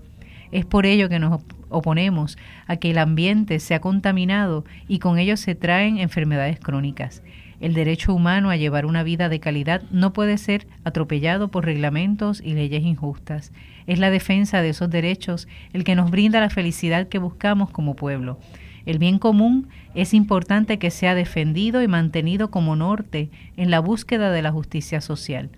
Es 0.52 0.66
por 0.66 0.86
ello 0.86 1.10
que 1.10 1.20
nos 1.20 1.42
oponemos 1.70 2.38
a 2.68 2.78
que 2.78 2.92
el 2.92 3.00
ambiente 3.00 3.60
sea 3.60 3.82
contaminado 3.82 4.64
y 4.88 5.00
con 5.00 5.18
ello 5.18 5.38
se 5.38 5.56
traen 5.56 5.98
enfermedades 5.98 6.60
crónicas. 6.60 7.24
El 7.60 7.74
derecho 7.74 8.14
humano 8.14 8.50
a 8.50 8.56
llevar 8.56 8.86
una 8.86 9.04
vida 9.04 9.28
de 9.28 9.40
calidad 9.40 9.82
no 9.92 10.14
puede 10.14 10.38
ser 10.38 10.68
atropellado 10.84 11.50
por 11.50 11.66
reglamentos 11.66 12.42
y 12.42 12.54
leyes 12.54 12.84
injustas. 12.84 13.52
Es 13.90 13.98
la 13.98 14.12
defensa 14.12 14.62
de 14.62 14.70
esos 14.70 14.92
derechos 14.92 15.48
el 15.74 15.84
que 15.84 15.96
nos 15.96 16.12
brinda 16.12 16.40
la 16.40 16.52
felicidad 16.52 17.08
que 17.08 17.18
buscamos 17.18 17.72
como 17.72 17.96
pueblo. 17.96 18.38
El 18.86 19.00
bien 19.00 19.18
común 19.18 19.68
es 19.96 20.14
importante 20.14 20.78
que 20.78 20.92
sea 20.92 21.16
defendido 21.16 21.82
y 21.82 21.88
mantenido 21.88 22.52
como 22.52 22.76
norte 22.76 23.32
en 23.58 23.72
la 23.72 23.80
búsqueda 23.80 24.30
de 24.30 24.44
la 24.44 24.52
justicia 24.52 25.02
social. 25.02 25.50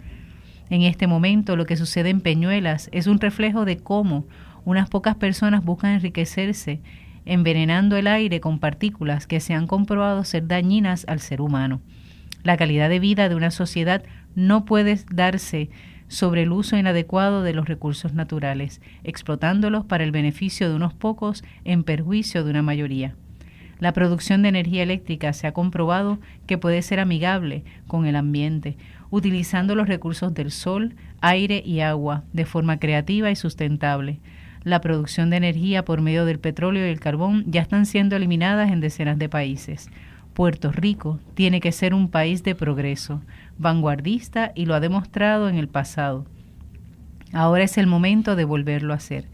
En 0.69 0.83
este 0.83 1.07
momento 1.07 1.57
lo 1.57 1.65
que 1.65 1.75
sucede 1.75 2.09
en 2.09 2.21
Peñuelas 2.21 2.87
es 2.93 3.07
un 3.07 3.19
reflejo 3.19 3.65
de 3.65 3.79
cómo 3.79 4.25
unas 4.63 4.89
pocas 4.89 5.15
personas 5.15 5.65
buscan 5.65 5.91
enriquecerse 5.91 6.79
envenenando 7.25 7.97
el 7.97 8.07
aire 8.07 8.39
con 8.39 8.59
partículas 8.59 9.27
que 9.27 9.41
se 9.41 9.53
han 9.53 9.67
comprobado 9.67 10.23
ser 10.23 10.47
dañinas 10.47 11.03
al 11.09 11.19
ser 11.19 11.41
humano. 11.41 11.81
La 12.43 12.55
calidad 12.55 12.87
de 12.87 13.01
vida 13.01 13.27
de 13.27 13.35
una 13.35 13.51
sociedad 13.51 14.03
no 14.35 14.63
puede 14.63 14.97
darse 15.11 15.69
sobre 16.11 16.43
el 16.43 16.51
uso 16.51 16.75
inadecuado 16.75 17.41
de 17.41 17.53
los 17.53 17.69
recursos 17.69 18.13
naturales, 18.13 18.81
explotándolos 19.05 19.85
para 19.85 20.03
el 20.03 20.11
beneficio 20.11 20.67
de 20.67 20.75
unos 20.75 20.93
pocos 20.93 21.41
en 21.63 21.85
perjuicio 21.85 22.43
de 22.43 22.51
una 22.51 22.61
mayoría. 22.61 23.15
La 23.79 23.93
producción 23.93 24.41
de 24.41 24.49
energía 24.49 24.83
eléctrica 24.83 25.31
se 25.31 25.47
ha 25.47 25.53
comprobado 25.53 26.19
que 26.47 26.57
puede 26.57 26.81
ser 26.81 26.99
amigable 26.99 27.63
con 27.87 28.05
el 28.05 28.17
ambiente, 28.17 28.75
utilizando 29.09 29.73
los 29.73 29.87
recursos 29.87 30.33
del 30.33 30.51
sol, 30.51 30.95
aire 31.21 31.63
y 31.65 31.79
agua 31.79 32.25
de 32.33 32.43
forma 32.45 32.77
creativa 32.77 33.31
y 33.31 33.37
sustentable 33.37 34.19
la 34.63 34.81
producción 34.81 35.29
de 35.29 35.37
energía 35.37 35.85
por 35.85 36.01
medio 36.01 36.25
del 36.25 36.39
petróleo 36.39 36.85
y 36.85 36.89
el 36.89 36.99
carbón 36.99 37.43
ya 37.47 37.61
están 37.61 37.85
siendo 37.85 38.15
eliminadas 38.15 38.71
en 38.71 38.79
decenas 38.79 39.17
de 39.17 39.29
países. 39.29 39.89
Puerto 40.33 40.71
Rico 40.71 41.19
tiene 41.33 41.59
que 41.59 41.71
ser 41.71 41.93
un 41.93 42.09
país 42.09 42.43
de 42.43 42.55
progreso, 42.55 43.21
vanguardista 43.57 44.51
y 44.55 44.65
lo 44.65 44.75
ha 44.75 44.79
demostrado 44.79 45.49
en 45.49 45.55
el 45.55 45.67
pasado. 45.67 46.25
Ahora 47.33 47.63
es 47.63 47.77
el 47.77 47.87
momento 47.87 48.35
de 48.35 48.45
volverlo 48.45 48.93
a 48.93 48.97
hacer. 48.97 49.25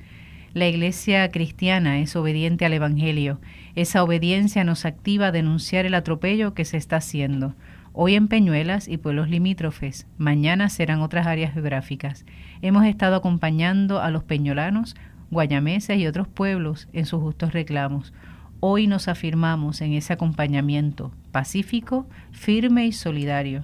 La 0.54 0.68
Iglesia 0.68 1.30
cristiana 1.30 2.00
es 2.00 2.16
obediente 2.16 2.66
al 2.66 2.74
Evangelio. 2.74 3.40
Esa 3.76 4.04
obediencia 4.04 4.64
nos 4.64 4.86
activa 4.86 5.28
a 5.28 5.32
denunciar 5.32 5.86
el 5.86 5.94
atropello 5.94 6.56
que 6.56 6.66
se 6.66 6.78
está 6.78 6.96
haciendo. 6.96 7.54
Hoy 7.94 8.16
en 8.16 8.28
Peñuelas 8.28 8.88
y 8.88 8.98
pueblos 8.98 9.30
limítrofes, 9.30 10.08
mañana 10.18 10.70
serán 10.70 11.02
otras 11.02 11.28
áreas 11.28 11.54
geográficas. 11.54 12.26
Hemos 12.62 12.86
estado 12.86 13.16
acompañando 13.16 14.02
a 14.02 14.10
los 14.10 14.24
peñolanos 14.24 14.96
guayameses 15.30 16.00
y 16.00 16.08
otros 16.08 16.28
pueblos 16.28 16.88
en 16.94 17.06
sus 17.06 17.22
justos 17.22 17.54
reclamos. 17.54 18.14
Hoy 18.60 18.88
nos 18.88 19.08
afirmamos 19.08 19.82
en 19.82 19.94
ese 19.94 20.14
acompañamiento 20.14 21.12
pacífico, 21.32 22.08
firme 22.32 22.88
y 22.88 22.92
solidario. 22.92 23.64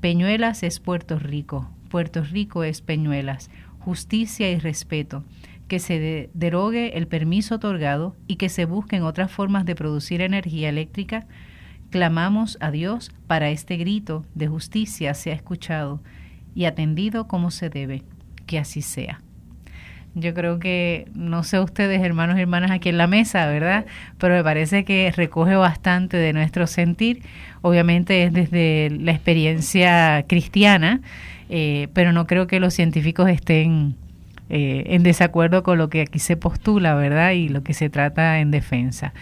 Peñuelas 0.00 0.62
es 0.62 0.80
Puerto 0.80 1.18
Rico, 1.18 1.70
Puerto 1.90 2.22
Rico 2.24 2.64
es 2.64 2.80
Peñuelas, 2.80 3.50
justicia 3.80 4.50
y 4.50 4.58
respeto, 4.58 5.24
que 5.68 5.78
se 5.78 6.30
derogue 6.32 6.96
el 6.96 7.06
permiso 7.06 7.56
otorgado 7.56 8.16
y 8.26 8.36
que 8.36 8.48
se 8.48 8.64
busquen 8.64 9.02
otras 9.02 9.30
formas 9.30 9.66
de 9.66 9.74
producir 9.74 10.22
energía 10.22 10.70
eléctrica. 10.70 11.26
Clamamos 11.90 12.56
a 12.60 12.70
Dios 12.70 13.12
para 13.26 13.50
este 13.50 13.76
grito 13.76 14.24
de 14.34 14.48
justicia 14.48 15.12
sea 15.12 15.34
escuchado 15.34 16.02
y 16.54 16.64
atendido 16.64 17.28
como 17.28 17.50
se 17.50 17.68
debe. 17.68 18.04
Que 18.46 18.58
así 18.58 18.80
sea. 18.80 19.20
Yo 20.14 20.34
creo 20.34 20.58
que, 20.58 21.06
no 21.14 21.44
sé 21.44 21.60
ustedes, 21.60 22.02
hermanos 22.02 22.36
y 22.36 22.40
hermanas 22.40 22.72
aquí 22.72 22.88
en 22.88 22.98
la 22.98 23.06
mesa, 23.06 23.46
¿verdad? 23.46 23.86
Pero 24.18 24.34
me 24.34 24.42
parece 24.42 24.84
que 24.84 25.12
recoge 25.14 25.54
bastante 25.54 26.16
de 26.16 26.32
nuestro 26.32 26.66
sentir. 26.66 27.22
Obviamente 27.62 28.24
es 28.24 28.32
desde 28.32 28.90
la 28.90 29.12
experiencia 29.12 30.24
cristiana, 30.28 31.00
eh, 31.48 31.88
pero 31.94 32.12
no 32.12 32.26
creo 32.26 32.48
que 32.48 32.58
los 32.58 32.74
científicos 32.74 33.30
estén 33.30 33.94
eh, 34.50 34.82
en 34.94 35.04
desacuerdo 35.04 35.62
con 35.62 35.78
lo 35.78 35.88
que 35.88 36.00
aquí 36.00 36.18
se 36.18 36.36
postula, 36.36 36.94
¿verdad? 36.96 37.30
Y 37.32 37.48
lo 37.48 37.62
que 37.62 37.72
se 37.72 37.88
trata 37.88 38.40
en 38.40 38.50
defensa. 38.50 39.12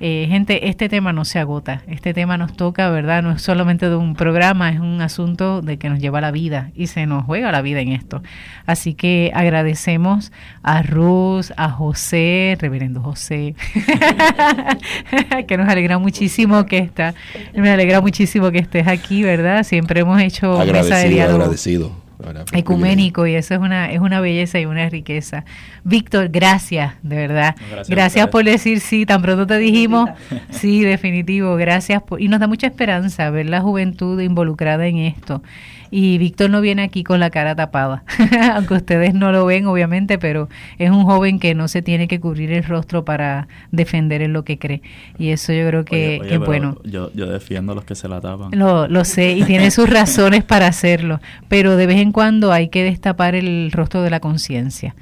Eh, 0.00 0.26
gente, 0.30 0.68
este 0.68 0.88
tema 0.88 1.12
no 1.12 1.24
se 1.24 1.38
agota, 1.40 1.82
este 1.88 2.14
tema 2.14 2.38
nos 2.38 2.54
toca, 2.54 2.88
¿verdad? 2.88 3.22
No 3.22 3.32
es 3.32 3.42
solamente 3.42 3.90
de 3.90 3.96
un 3.96 4.14
programa, 4.14 4.70
es 4.70 4.78
un 4.80 5.02
asunto 5.02 5.60
de 5.60 5.76
que 5.76 5.90
nos 5.90 5.98
lleva 5.98 6.20
la 6.20 6.30
vida 6.30 6.70
y 6.74 6.86
se 6.86 7.04
nos 7.04 7.24
juega 7.24 7.52
la 7.52 7.60
vida 7.62 7.80
en 7.80 7.88
esto. 7.88 8.22
Así 8.64 8.94
que 8.94 9.30
agradecemos 9.34 10.32
a 10.62 10.82
Ruz, 10.82 11.52
a 11.56 11.68
José, 11.68 12.56
reverendo 12.58 13.02
José, 13.02 13.56
que 15.48 15.56
nos 15.58 15.68
alegra 15.68 15.98
muchísimo 15.98 16.64
que 16.64 16.78
está, 16.78 17.14
me 17.54 17.70
alegra 17.70 18.00
muchísimo 18.00 18.50
que 18.52 18.58
estés 18.58 18.86
aquí, 18.86 19.22
¿verdad? 19.22 19.64
Siempre 19.64 20.00
hemos 20.00 20.18
hecho 20.22 20.58
agradecido, 20.58 21.24
agradecido 21.24 22.07
ecuménico 22.52 23.26
y 23.26 23.34
eso 23.34 23.54
es 23.54 23.60
una 23.60 23.90
es 23.90 24.00
una 24.00 24.20
belleza 24.20 24.58
y 24.60 24.66
una 24.66 24.88
riqueza. 24.88 25.44
Víctor, 25.84 26.28
gracias, 26.28 26.94
de 27.02 27.16
verdad. 27.16 27.56
gracias, 27.88 28.28
por 28.28 28.44
decir 28.44 28.80
sí, 28.80 29.06
tan 29.06 29.22
pronto 29.22 29.46
te 29.46 29.58
dijimos, 29.58 30.10
sí, 30.50 30.82
definitivo, 30.82 31.56
gracias 31.56 32.02
y 32.18 32.28
nos 32.28 32.40
da 32.40 32.46
mucha 32.46 32.66
esperanza 32.66 33.30
ver 33.30 33.46
la 33.46 33.60
juventud 33.60 34.20
involucrada 34.20 34.86
en 34.86 34.98
esto 34.98 35.42
y 35.90 36.18
Víctor 36.18 36.50
no 36.50 36.60
viene 36.60 36.82
aquí 36.82 37.04
con 37.04 37.20
la 37.20 37.30
cara 37.30 37.54
tapada, 37.54 38.04
aunque 38.54 38.74
ustedes 38.74 39.14
no 39.14 39.32
lo 39.32 39.46
ven 39.46 39.66
obviamente, 39.66 40.18
pero 40.18 40.48
es 40.78 40.90
un 40.90 41.04
joven 41.04 41.38
que 41.38 41.54
no 41.54 41.68
se 41.68 41.82
tiene 41.82 42.08
que 42.08 42.20
cubrir 42.20 42.52
el 42.52 42.64
rostro 42.64 43.04
para 43.04 43.48
defender 43.70 44.22
en 44.22 44.32
lo 44.32 44.44
que 44.44 44.58
cree 44.58 44.82
y 45.18 45.30
eso 45.30 45.52
yo 45.52 45.66
creo 45.66 45.84
que, 45.84 46.20
es 46.28 46.38
bueno. 46.38 46.78
Yo, 46.84 47.10
yo 47.14 47.26
defiendo 47.26 47.72
a 47.72 47.74
los 47.74 47.84
que 47.84 47.94
se 47.94 48.08
la 48.08 48.20
tapan. 48.20 48.50
Lo, 48.52 48.88
lo 48.88 49.04
sé 49.04 49.32
y 49.32 49.44
tiene 49.44 49.70
sus 49.70 49.88
razones 49.90 50.44
para 50.44 50.66
hacerlo, 50.66 51.20
pero 51.48 51.76
de 51.76 51.86
vez 51.86 51.98
en 51.98 52.07
cuando 52.12 52.52
hay 52.52 52.68
que 52.68 52.84
destapar 52.84 53.34
el 53.34 53.70
rostro 53.72 54.02
de 54.02 54.10
la 54.10 54.20
conciencia, 54.20 54.94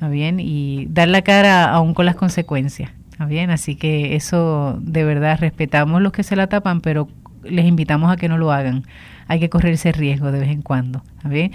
bien? 0.00 0.40
Y 0.40 0.86
dar 0.90 1.08
la 1.08 1.22
cara 1.22 1.70
aún 1.70 1.94
con 1.94 2.06
las 2.06 2.16
consecuencias. 2.16 2.90
bien? 3.26 3.50
Así 3.50 3.76
que 3.76 4.14
eso 4.16 4.78
de 4.80 5.04
verdad 5.04 5.38
respetamos 5.40 6.00
los 6.02 6.12
que 6.12 6.22
se 6.22 6.36
la 6.36 6.46
tapan, 6.46 6.80
pero 6.80 7.08
les 7.44 7.66
invitamos 7.66 8.12
a 8.12 8.16
que 8.16 8.28
no 8.28 8.38
lo 8.38 8.52
hagan 8.52 8.84
hay 9.28 9.38
que 9.38 9.48
correr 9.48 9.74
ese 9.74 9.92
riesgo 9.92 10.32
de 10.32 10.40
vez 10.40 10.48
en 10.48 10.62
cuando. 10.62 11.02
¿bien? 11.24 11.52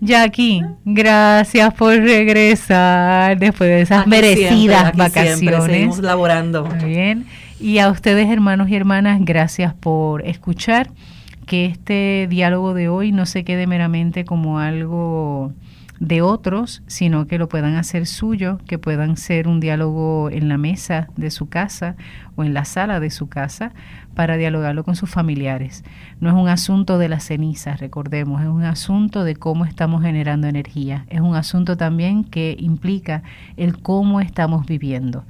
Jackie, 0.00 0.62
gracias 0.84 1.72
por 1.74 1.94
regresar 1.94 3.38
después 3.38 3.70
de 3.70 3.80
esas 3.82 4.06
merecidas 4.06 4.94
vacaciones. 4.96 5.64
seguimos 5.64 5.98
laborando. 6.00 6.68
bien. 6.84 7.26
Y 7.60 7.78
a 7.78 7.88
ustedes, 7.88 8.28
hermanos 8.28 8.68
y 8.68 8.74
hermanas, 8.74 9.20
gracias 9.22 9.72
por 9.72 10.26
escuchar. 10.26 10.90
Que 11.46 11.66
este 11.66 12.26
diálogo 12.30 12.74
de 12.74 12.88
hoy 12.88 13.12
no 13.12 13.26
se 13.26 13.44
quede 13.44 13.66
meramente 13.66 14.24
como 14.24 14.58
algo 14.58 15.52
de 16.02 16.20
otros, 16.20 16.82
sino 16.88 17.28
que 17.28 17.38
lo 17.38 17.48
puedan 17.48 17.76
hacer 17.76 18.06
suyo, 18.06 18.58
que 18.66 18.76
puedan 18.76 19.16
ser 19.16 19.46
un 19.46 19.60
diálogo 19.60 20.30
en 20.30 20.48
la 20.48 20.58
mesa 20.58 21.06
de 21.16 21.30
su 21.30 21.48
casa 21.48 21.94
o 22.34 22.42
en 22.42 22.54
la 22.54 22.64
sala 22.64 22.98
de 22.98 23.08
su 23.08 23.28
casa 23.28 23.72
para 24.16 24.36
dialogarlo 24.36 24.82
con 24.82 24.96
sus 24.96 25.08
familiares. 25.08 25.84
No 26.18 26.28
es 26.28 26.34
un 26.34 26.48
asunto 26.48 26.98
de 26.98 27.08
las 27.08 27.22
cenizas, 27.22 27.78
recordemos, 27.78 28.42
es 28.42 28.48
un 28.48 28.64
asunto 28.64 29.22
de 29.22 29.36
cómo 29.36 29.64
estamos 29.64 30.02
generando 30.02 30.48
energía, 30.48 31.06
es 31.08 31.20
un 31.20 31.36
asunto 31.36 31.76
también 31.76 32.24
que 32.24 32.56
implica 32.58 33.22
el 33.56 33.78
cómo 33.78 34.20
estamos 34.20 34.66
viviendo. 34.66 35.24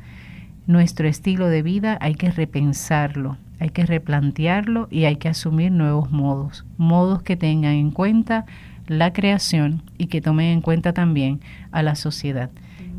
Nuestro 0.67 1.07
estilo 1.07 1.49
de 1.49 1.61
vida 1.61 1.99
hay 2.01 2.15
que 2.15 2.31
repensarlo, 2.31 3.37
hay 3.63 3.71
que 3.71 3.87
replantearlo 3.87 4.89
y 4.91 5.05
hay 5.05 5.15
que 5.17 5.29
asumir 5.29 5.71
nuevos 5.71 6.11
modos, 6.11 6.65
modos 6.79 7.23
que 7.23 7.37
tengan 7.37 7.75
en 7.75 7.93
cuenta 7.93 8.45
la 8.89 9.13
creación 9.13 9.83
y 9.99 10.07
que 10.07 10.21
tomen 10.21 10.47
en 10.47 10.61
cuenta 10.63 10.93
también 10.93 11.41
a 11.71 11.85
la 11.85 11.95
sociedad. 11.95 12.51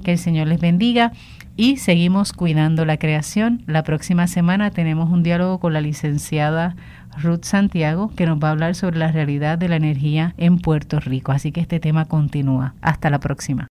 Que 0.06 0.14
el 0.14 0.18
Señor 0.18 0.48
les 0.48 0.62
bendiga. 0.62 1.12
y 1.56 1.78
seguimos 1.78 2.34
cuidando 2.34 2.84
la 2.84 2.98
creación. 2.98 3.62
La 3.68 3.84
próxima 3.84 4.26
semana 4.26 4.72
tenemos 4.72 5.12
un 5.12 5.22
diálogo 5.22 5.60
con 5.60 5.74
la 5.74 5.82
licenciada 5.82 6.76
Ruth 7.22 7.44
Santiago, 7.44 8.12
que 8.16 8.26
nos 8.26 8.40
va 8.40 8.48
a 8.48 8.52
hablar 8.52 8.74
sobre 8.74 8.98
la 8.98 9.12
realidad 9.12 9.60
de 9.60 9.68
la 9.68 9.76
energía 9.76 10.34
en 10.38 10.58
Puerto 10.58 11.00
Rico. 11.00 11.32
Así 11.32 11.52
que 11.52 11.62
este 11.62 11.80
tema 11.80 12.06
continúa. 12.06 12.74
Hasta 12.82 13.12
la 13.12 13.20
próxima. 13.20 13.62